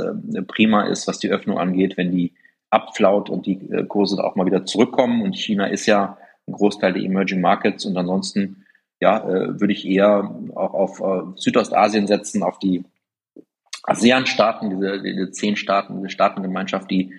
[0.49, 2.35] prima ist, was die Öffnung angeht, wenn die
[2.69, 3.59] abflaut und die
[3.89, 5.23] Kurse auch mal wieder zurückkommen.
[5.23, 8.67] Und China ist ja ein Großteil der Emerging Markets und ansonsten
[9.01, 12.85] ja, würde ich eher auch auf Südostasien setzen, auf die
[13.89, 17.15] ASEAN-Staaten, diese, diese zehn Staaten, diese Staatengemeinschaft, die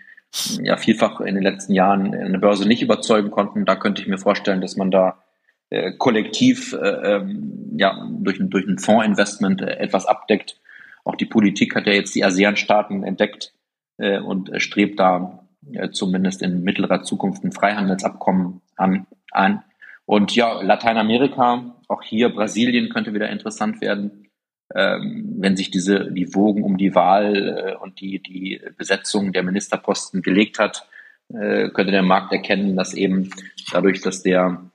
[0.61, 3.65] ja vielfach in den letzten Jahren eine Börse nicht überzeugen konnten.
[3.65, 5.23] Da könnte ich mir vorstellen, dass man da
[5.69, 6.77] äh, kollektiv äh,
[7.15, 10.59] ähm, ja, durch, durch ein Fondsinvestment äh, etwas abdeckt.
[11.03, 13.53] Auch die Politik hat ja jetzt die ASEAN-Staaten entdeckt
[13.97, 19.07] äh, und strebt da äh, zumindest in mittlerer Zukunft ein Freihandelsabkommen an.
[19.31, 19.63] an.
[20.05, 24.28] Und ja, Lateinamerika, auch hier Brasilien könnte wieder interessant werden,
[24.75, 29.43] ähm, wenn sich diese die Wogen um die Wahl äh, und die die Besetzung der
[29.43, 30.87] Ministerposten gelegt hat,
[31.33, 33.29] äh, könnte der Markt erkennen, dass eben
[33.71, 34.69] dadurch, dass der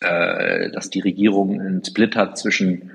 [0.00, 2.90] äh, dass die Regierung einen Split hat zwischen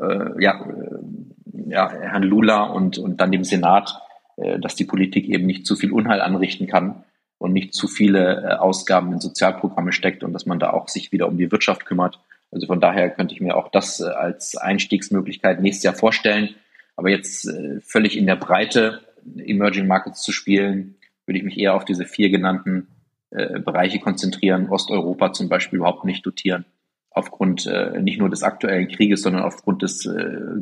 [0.00, 4.00] äh, ja, äh, ja, Herrn Lula und, und dann dem Senat,
[4.36, 7.04] äh, dass die Politik eben nicht zu viel Unheil anrichten kann
[7.38, 11.28] und nicht zu viele Ausgaben in Sozialprogramme steckt und dass man da auch sich wieder
[11.28, 12.20] um die Wirtschaft kümmert.
[12.52, 16.54] Also von daher könnte ich mir auch das äh, als Einstiegsmöglichkeit nächstes Jahr vorstellen.
[16.96, 19.00] Aber jetzt äh, völlig in der Breite
[19.36, 20.96] Emerging Markets zu spielen,
[21.26, 22.88] würde ich mich eher auf diese vier genannten
[23.30, 26.66] äh, Bereiche konzentrieren, Osteuropa zum Beispiel überhaupt nicht dotieren.
[27.14, 30.08] Aufgrund nicht nur des aktuellen Krieges, sondern aufgrund des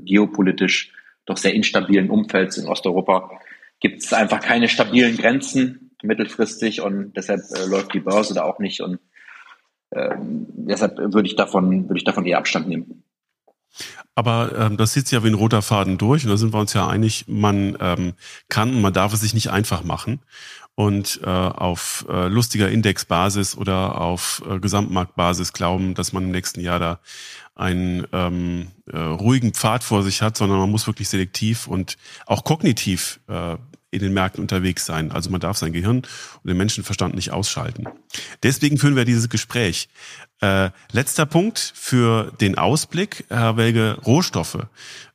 [0.04, 0.92] geopolitisch
[1.24, 3.30] doch sehr instabilen Umfelds in Osteuropa
[3.78, 8.80] gibt es einfach keine stabilen Grenzen mittelfristig und deshalb läuft die Börse da auch nicht
[8.80, 8.98] und
[9.90, 13.04] äh, deshalb würde ich davon würde ich davon eher Abstand nehmen.
[14.14, 16.72] Aber ähm, das sieht ja wie ein roter Faden durch und da sind wir uns
[16.72, 18.14] ja einig, man ähm,
[18.48, 20.20] kann und man darf es sich nicht einfach machen
[20.74, 26.60] und äh, auf äh, lustiger Indexbasis oder auf äh, Gesamtmarktbasis glauben, dass man im nächsten
[26.60, 27.00] Jahr da
[27.54, 32.44] einen ähm, äh, ruhigen Pfad vor sich hat, sondern man muss wirklich selektiv und auch
[32.44, 33.56] kognitiv äh,
[33.90, 35.10] in den Märkten unterwegs sein.
[35.10, 37.86] Also man darf sein Gehirn und den Menschenverstand nicht ausschalten.
[38.42, 39.88] Deswegen führen wir dieses Gespräch.
[40.40, 44.66] Äh, letzter Punkt für den Ausblick, Herr Welge, Rohstoffe.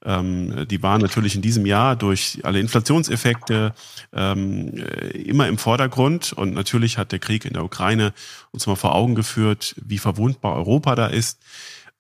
[0.04, 3.74] Ähm, die waren natürlich in diesem Jahr durch alle Inflationseffekte
[4.14, 8.14] ähm, äh, immer im Vordergrund und natürlich hat der Krieg in der Ukraine
[8.52, 11.40] uns mal vor Augen geführt, wie verwundbar Europa da ist.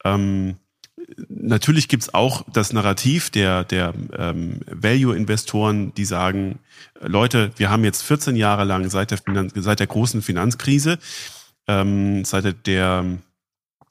[0.04, 0.58] Ähm,
[1.30, 6.60] natürlich gibt's auch das Narrativ der, der ähm, Value-Investoren, die sagen,
[7.02, 10.98] Leute, wir haben jetzt 14 Jahre lang seit der, Finanz seit der großen Finanzkrise,
[11.68, 13.06] ähm, seit der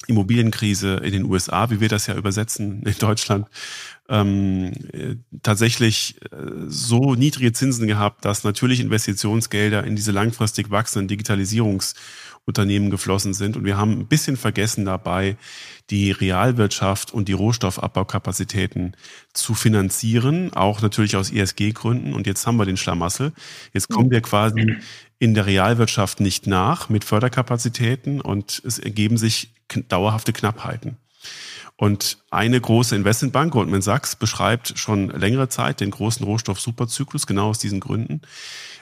[0.06, 3.48] Immobilienkrise in den USA, wie wir das ja übersetzen in Deutschland,
[4.08, 4.72] ähm,
[5.42, 6.36] tatsächlich äh,
[6.66, 11.94] so niedrige Zinsen gehabt, dass natürlich Investitionsgelder in diese langfristig wachsenden Digitalisierungs-
[12.46, 13.56] Unternehmen geflossen sind.
[13.56, 15.36] Und wir haben ein bisschen vergessen dabei,
[15.90, 18.96] die Realwirtschaft und die Rohstoffabbaukapazitäten
[19.32, 22.12] zu finanzieren, auch natürlich aus ESG-Gründen.
[22.12, 23.32] Und jetzt haben wir den Schlamassel.
[23.72, 24.76] Jetzt kommen wir quasi
[25.18, 29.54] in der Realwirtschaft nicht nach mit Förderkapazitäten und es ergeben sich
[29.88, 30.98] dauerhafte Knappheiten.
[31.76, 37.58] Und eine große Investmentbank, Goldman Sachs, beschreibt schon längere Zeit den großen Rohstoff-Superzyklus, genau aus
[37.58, 38.20] diesen Gründen.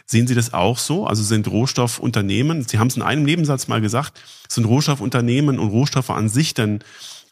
[0.05, 1.07] Sehen Sie das auch so?
[1.07, 6.11] Also sind Rohstoffunternehmen, Sie haben es in einem Nebensatz mal gesagt, sind Rohstoffunternehmen und Rohstoffe
[6.11, 6.85] an sich denn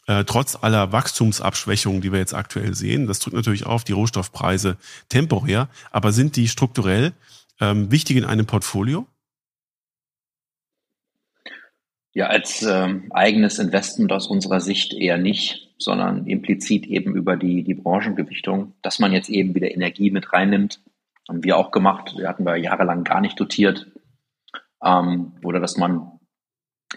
[0.07, 4.77] äh, trotz aller Wachstumsabschwächungen, die wir jetzt aktuell sehen, das drückt natürlich auf die Rohstoffpreise
[5.09, 7.13] temporär, aber sind die strukturell
[7.59, 9.05] ähm, wichtig in einem Portfolio?
[12.13, 17.63] Ja, als ähm, eigenes Investment aus unserer Sicht eher nicht, sondern implizit eben über die,
[17.63, 20.81] die Branchengewichtung, dass man jetzt eben wieder Energie mit reinnimmt.
[21.29, 22.13] Haben wir auch gemacht.
[22.17, 23.87] Wir hatten wir jahrelang gar nicht dotiert.
[24.83, 26.19] Ähm, oder dass man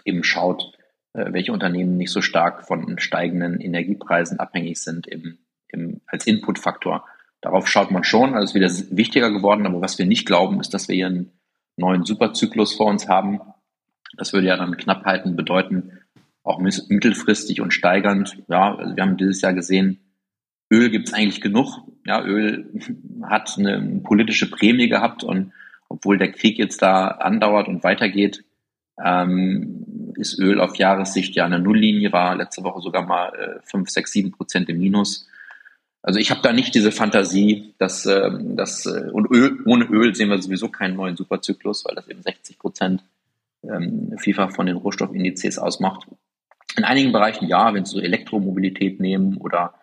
[0.03, 0.73] eben schaut,
[1.13, 5.37] äh, welche Unternehmen nicht so stark von steigenden Energiepreisen abhängig sind im,
[5.69, 7.05] im, als Inputfaktor.
[7.39, 9.65] Darauf schaut man schon, also ist wieder wichtiger geworden.
[9.65, 11.31] Aber was wir nicht glauben, ist, dass wir hier einen
[11.77, 13.39] neuen Superzyklus vor uns haben,
[14.17, 15.99] das würde ja dann Knappheiten bedeuten,
[16.43, 18.37] auch mittelfristig und steigernd.
[18.47, 19.99] Ja, also wir haben dieses Jahr gesehen,
[20.71, 21.79] Öl gibt es eigentlich genug.
[22.05, 22.71] Ja, Öl
[23.23, 25.51] hat eine politische Prämie gehabt und
[25.89, 28.43] obwohl der Krieg jetzt da andauert und weitergeht,
[29.03, 33.89] ähm, ist Öl auf Jahressicht ja eine Nulllinie, war letzte Woche sogar mal äh, 5,
[33.89, 35.27] 6, 7 Prozent im Minus.
[36.01, 40.15] Also ich habe da nicht diese Fantasie, dass, äh, dass äh, und Öl, ohne Öl
[40.15, 43.03] sehen wir sowieso keinen neuen Superzyklus, weil das eben 60 Prozent
[43.69, 46.07] ähm, vielfach von den Rohstoffindizes ausmacht.
[46.77, 49.75] In einigen Bereichen ja, wenn Sie so Elektromobilität nehmen oder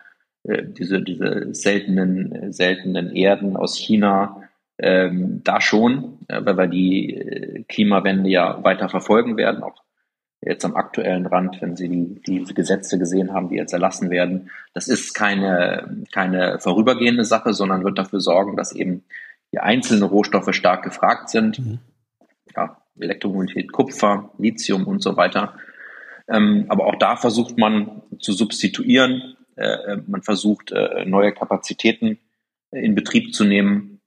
[0.45, 4.43] äh, diese, diese seltenen, seltenen Erden aus China,
[4.79, 9.83] ähm, da schon, äh, weil wir die äh, Klimawende ja weiter verfolgen werden, auch
[10.41, 14.51] jetzt am aktuellen Rand, wenn Sie die, diese Gesetze gesehen haben, die jetzt erlassen werden.
[14.75, 19.05] Das ist keine, keine vorübergehende Sache, sondern wird dafür sorgen, dass eben
[19.53, 21.61] die einzelnen Rohstoffe stark gefragt sind.
[21.61, 21.79] Mhm.
[22.57, 25.59] Ja, Elektromobilität, Kupfer, Lithium und so weiter.
[26.29, 29.37] Ähm, aber auch da versucht man zu substituieren.
[29.57, 32.19] Äh, äh, man versucht, äh, neue Kapazitäten
[32.71, 34.01] in Betrieb zu nehmen.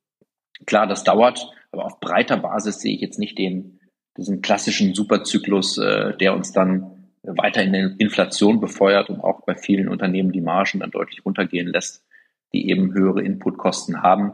[0.66, 3.80] Klar, das dauert, aber auf breiter Basis sehe ich jetzt nicht den,
[4.18, 9.56] diesen klassischen Superzyklus, äh, der uns dann weiter in der Inflation befeuert und auch bei
[9.56, 12.04] vielen Unternehmen die Margen dann deutlich runtergehen lässt,
[12.54, 14.32] die eben höhere Inputkosten haben.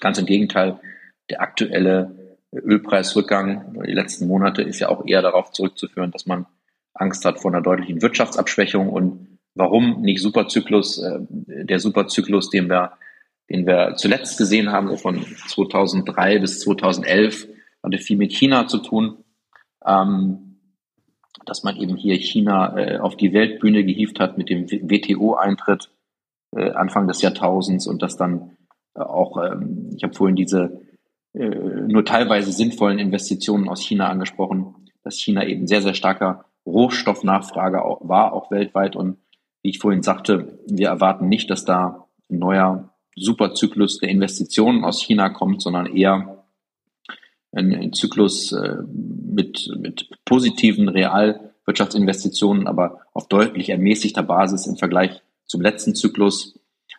[0.00, 0.80] Ganz im Gegenteil,
[1.28, 2.21] der aktuelle
[2.52, 3.82] Ölpreisrückgang.
[3.86, 6.46] Die letzten Monate ist ja auch eher darauf zurückzuführen, dass man
[6.94, 8.90] Angst hat vor einer deutlichen Wirtschaftsabschwächung.
[8.90, 12.92] Und warum nicht Superzyklus, äh, der Superzyklus, den wir,
[13.50, 17.48] den wir zuletzt gesehen haben, von 2003 bis 2011,
[17.82, 19.24] hatte viel mit China zu tun,
[19.84, 20.60] ähm,
[21.46, 25.90] dass man eben hier China äh, auf die Weltbühne gehievt hat mit dem WTO-Eintritt
[26.54, 28.56] äh, Anfang des Jahrtausends und dass dann
[28.94, 30.82] auch, ähm, ich habe vorhin diese
[31.34, 38.32] nur teilweise sinnvollen Investitionen aus China angesprochen, dass China eben sehr, sehr starker Rohstoffnachfrage war,
[38.32, 38.96] auch weltweit.
[38.96, 39.16] Und
[39.62, 45.02] wie ich vorhin sagte, wir erwarten nicht, dass da ein neuer Superzyklus der Investitionen aus
[45.02, 46.44] China kommt, sondern eher
[47.52, 55.22] ein, ein Zyklus äh, mit, mit positiven Realwirtschaftsinvestitionen, aber auf deutlich ermäßigter Basis im Vergleich
[55.44, 56.58] zum letzten Zyklus,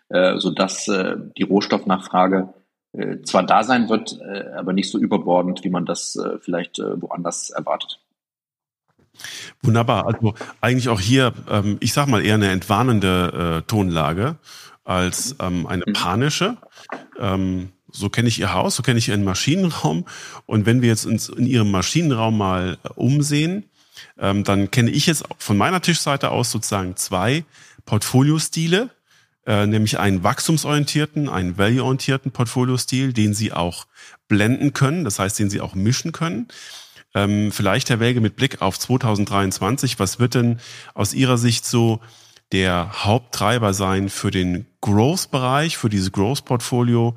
[0.10, 2.54] äh, sodass äh, die Rohstoffnachfrage
[2.94, 6.80] äh, zwar da sein wird, äh, aber nicht so überbordend, wie man das äh, vielleicht
[6.80, 8.00] äh, woanders erwartet.
[9.62, 10.08] Wunderbar.
[10.08, 14.38] Also eigentlich auch hier, ähm, ich sag mal eher eine entwarnende äh, Tonlage
[14.84, 15.94] als ähm, eine mhm.
[15.94, 16.58] panische.
[17.18, 20.06] Ähm, so kenne ich Ihr Haus, so kenne ich Ihren Maschinenraum.
[20.46, 23.70] Und wenn wir jetzt uns in Ihrem Maschinenraum mal umsehen,
[24.18, 27.46] ähm, dann kenne ich jetzt von meiner Tischseite aus sozusagen zwei
[27.86, 28.90] Portfoliostile,
[29.46, 33.88] äh, nämlich einen wachstumsorientierten, einen value-orientierten Portfoliostil, den Sie auch
[34.28, 36.48] blenden können, das heißt, den Sie auch mischen können.
[37.16, 40.60] Ähm, vielleicht, Herr Welge, mit Blick auf 2023, was wird denn
[40.94, 42.00] aus Ihrer Sicht so
[42.52, 47.16] der Haupttreiber sein für den Growth-Bereich, für dieses Growth-Portfolio?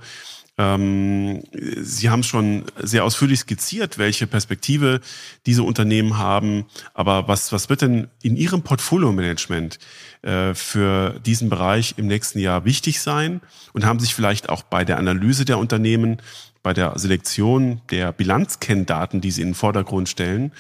[0.59, 5.01] Ähm, Sie haben schon sehr ausführlich skizziert, welche Perspektive
[5.45, 6.65] diese Unternehmen haben.
[6.95, 9.79] Aber was, was wird denn in Ihrem Portfolio-Management
[10.23, 13.43] äh, für diesen Bereich im nächsten Jahr wichtig sein?
[13.75, 16.23] Und haben sich vielleicht auch bei der Analyse der Unternehmen,
[16.63, 20.53] bei der Selektion der Bilanzkenndaten, die Sie in den Vordergrund stellen,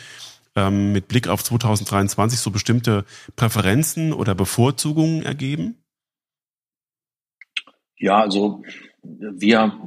[0.57, 3.05] ähm, mit Blick auf 2023 so bestimmte
[3.35, 5.77] Präferenzen oder Bevorzugungen ergeben?
[7.99, 8.63] Ja, also
[9.03, 9.79] wir,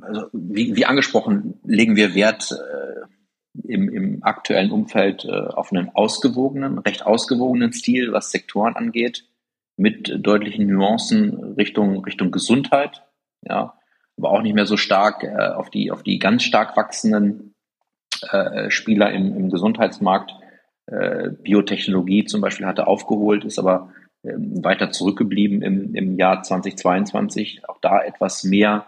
[0.00, 5.90] also wie, wie angesprochen, legen wir Wert äh, im, im aktuellen Umfeld äh, auf einen
[5.90, 9.24] ausgewogenen, recht ausgewogenen Stil, was Sektoren angeht,
[9.76, 13.04] mit deutlichen Nuancen Richtung, Richtung Gesundheit,
[13.42, 13.74] ja,
[14.16, 17.54] aber auch nicht mehr so stark äh, auf die, auf die ganz stark wachsenden
[18.30, 20.32] äh, Spieler im, im Gesundheitsmarkt.
[20.86, 23.92] Äh, Biotechnologie zum Beispiel hatte aufgeholt, ist aber
[24.22, 27.68] weiter zurückgeblieben im, im Jahr 2022.
[27.68, 28.86] Auch da etwas mehr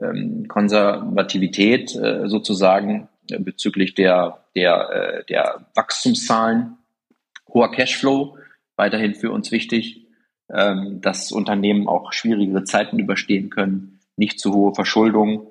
[0.00, 6.78] ähm, Konservativität äh, sozusagen äh, bezüglich der, der, äh, der Wachstumszahlen.
[7.52, 8.38] Hoher Cashflow,
[8.76, 10.06] weiterhin für uns wichtig,
[10.52, 15.46] ähm, dass Unternehmen auch schwierigere Zeiten überstehen können, nicht zu hohe Verschuldung.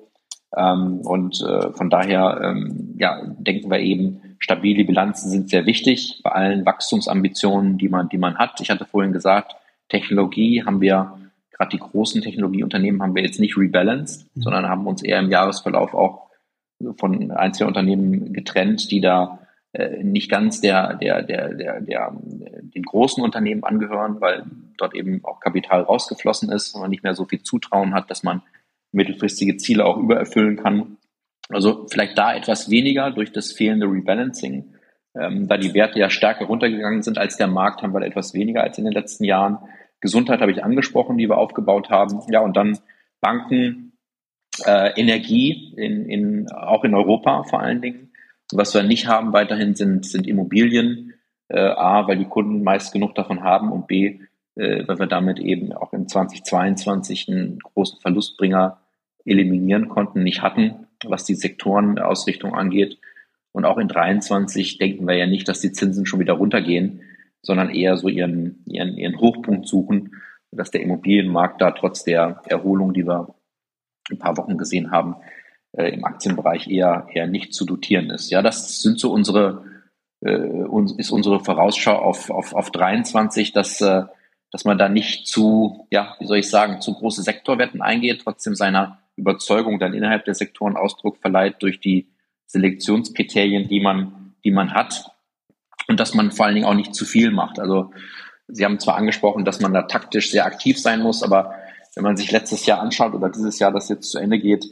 [0.56, 6.30] Ähm, und von daher ähm, ja, denken wir eben, Stabile Bilanzen sind sehr wichtig bei
[6.30, 8.60] allen Wachstumsambitionen, die man, die man hat.
[8.60, 9.56] Ich hatte vorhin gesagt,
[9.88, 11.18] Technologie haben wir,
[11.50, 14.42] gerade die großen Technologieunternehmen haben wir jetzt nicht rebalanced, mhm.
[14.42, 16.28] sondern haben uns eher im Jahresverlauf auch
[16.98, 19.38] von einzelnen Unternehmen getrennt, die da
[19.72, 24.44] äh, nicht ganz der, der, der, der, der, den großen Unternehmen angehören, weil
[24.76, 28.22] dort eben auch Kapital rausgeflossen ist und man nicht mehr so viel Zutrauen hat, dass
[28.22, 28.42] man
[28.92, 30.98] mittelfristige Ziele auch übererfüllen kann.
[31.48, 34.74] Also vielleicht da etwas weniger durch das fehlende Rebalancing.
[35.14, 38.34] Ähm, da die Werte ja stärker runtergegangen sind als der Markt, haben wir da etwas
[38.34, 39.58] weniger als in den letzten Jahren.
[40.00, 42.20] Gesundheit habe ich angesprochen, die wir aufgebaut haben.
[42.30, 42.78] Ja, und dann
[43.20, 43.92] Banken,
[44.64, 48.12] äh, Energie, in, in, auch in Europa vor allen Dingen.
[48.52, 51.14] Und was wir nicht haben weiterhin sind, sind Immobilien.
[51.48, 54.20] Äh, A, weil die Kunden meist genug davon haben und B,
[54.56, 58.78] äh, weil wir damit eben auch in 2022 einen großen Verlustbringer
[59.24, 62.98] eliminieren konnten, nicht hatten was die Sektorenausrichtung angeht.
[63.52, 67.02] Und auch in 23 denken wir ja nicht, dass die Zinsen schon wieder runtergehen,
[67.42, 70.14] sondern eher so ihren, ihren, ihren Hochpunkt suchen,
[70.50, 73.34] dass der Immobilienmarkt da trotz der Erholung, die wir
[74.10, 75.16] ein paar Wochen gesehen haben,
[75.72, 78.30] äh, im Aktienbereich eher, eher nicht zu dotieren ist.
[78.30, 79.64] Ja, das sind so unsere,
[80.20, 80.48] äh,
[80.98, 84.04] ist unsere Vorausschau auf, auf, auf 23, dass, äh,
[84.50, 88.54] dass man da nicht zu, ja, wie soll ich sagen, zu große Sektorwetten eingeht, trotzdem
[88.54, 92.08] seiner Überzeugung dann innerhalb der Sektoren Ausdruck verleiht durch die
[92.46, 95.10] Selektionskriterien, die man, die man hat.
[95.88, 97.58] Und dass man vor allen Dingen auch nicht zu viel macht.
[97.58, 97.90] Also
[98.48, 101.54] Sie haben zwar angesprochen, dass man da taktisch sehr aktiv sein muss, aber
[101.94, 104.66] wenn man sich letztes Jahr anschaut oder dieses Jahr, das jetzt zu Ende geht,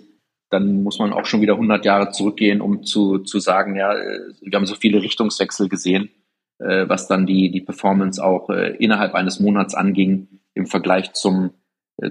[0.51, 4.57] dann muss man auch schon wieder 100 Jahre zurückgehen, um zu, zu sagen, ja, wir
[4.57, 6.11] haben so viele Richtungswechsel gesehen,
[6.59, 11.47] äh, was dann die, die Performance auch äh, innerhalb eines Monats anging im Vergleich zum
[11.47, 11.51] äh,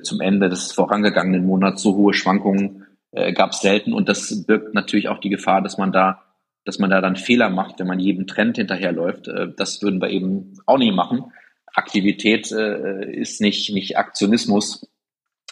[0.03, 4.73] zum Ende des vorangegangenen Monats so hohe Schwankungen äh, gab es selten und das birgt
[4.73, 6.23] natürlich auch die Gefahr, dass man da,
[6.65, 9.27] dass man da dann Fehler macht, wenn man jedem Trend hinterherläuft.
[9.27, 11.31] Äh, das würden wir eben auch nicht machen.
[11.73, 14.87] Aktivität äh, ist nicht nicht Aktionismus,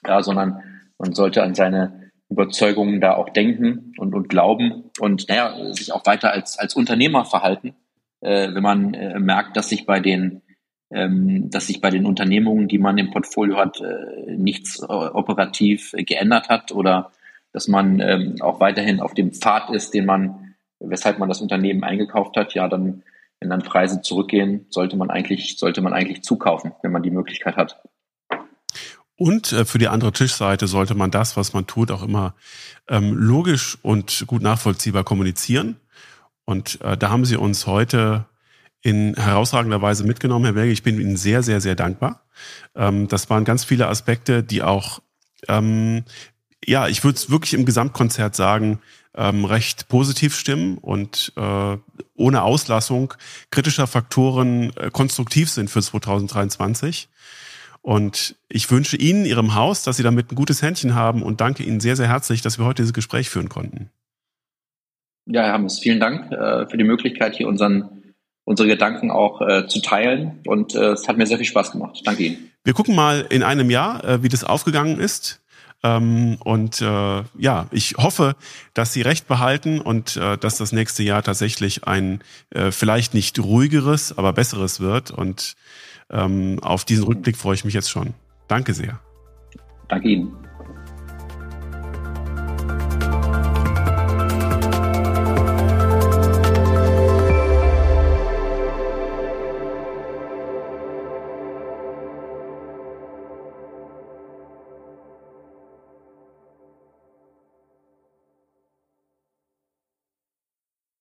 [0.06, 0.64] ja, sondern
[0.98, 6.06] man sollte an seine Überzeugungen da auch denken und, und glauben und naja, sich auch
[6.06, 7.74] weiter als, als Unternehmer verhalten,
[8.22, 10.42] äh, wenn man äh, merkt, dass sich bei den
[10.90, 16.50] dass sich bei den Unternehmungen, die man im Portfolio hat, äh, nichts äh, operativ geändert
[16.50, 17.12] hat oder
[17.52, 21.84] dass man ähm, auch weiterhin auf dem Pfad ist, den man, weshalb man das Unternehmen
[21.84, 23.04] eingekauft hat, ja, dann,
[23.40, 27.56] wenn dann Preise zurückgehen, sollte man eigentlich, sollte man eigentlich zukaufen, wenn man die Möglichkeit
[27.56, 27.84] hat.
[29.16, 32.34] Und äh, für die andere Tischseite sollte man das, was man tut, auch immer
[32.88, 35.76] ähm, logisch und gut nachvollziehbar kommunizieren.
[36.46, 38.26] Und da haben Sie uns heute
[38.82, 40.72] in herausragender Weise mitgenommen, Herr Berge.
[40.72, 42.24] Ich bin Ihnen sehr, sehr, sehr dankbar.
[42.76, 45.02] Ähm, das waren ganz viele Aspekte, die auch,
[45.48, 46.04] ähm,
[46.66, 48.80] ja, ich würde es wirklich im Gesamtkonzert sagen,
[49.16, 51.78] ähm, recht positiv stimmen und äh,
[52.16, 53.14] ohne Auslassung
[53.50, 57.10] kritischer Faktoren äh, konstruktiv sind für 2023.
[57.82, 61.64] Und ich wünsche Ihnen, Ihrem Haus, dass Sie damit ein gutes Händchen haben und danke
[61.64, 63.90] Ihnen sehr, sehr herzlich, dass wir heute dieses Gespräch führen konnten.
[65.26, 67.99] Ja, Herr Hammes, vielen Dank äh, für die Möglichkeit, hier unseren
[68.50, 70.40] unsere Gedanken auch äh, zu teilen.
[70.48, 72.02] Und äh, es hat mir sehr viel Spaß gemacht.
[72.04, 72.50] Danke Ihnen.
[72.64, 75.40] Wir gucken mal in einem Jahr, äh, wie das aufgegangen ist.
[75.84, 78.36] Ähm, und äh, ja, ich hoffe,
[78.74, 83.38] dass Sie recht behalten und äh, dass das nächste Jahr tatsächlich ein äh, vielleicht nicht
[83.38, 85.12] ruhigeres, aber besseres wird.
[85.12, 85.54] Und
[86.10, 88.16] ähm, auf diesen Rückblick freue ich mich jetzt schon.
[88.48, 89.00] Danke sehr.
[89.90, 90.49] Danke Ihnen.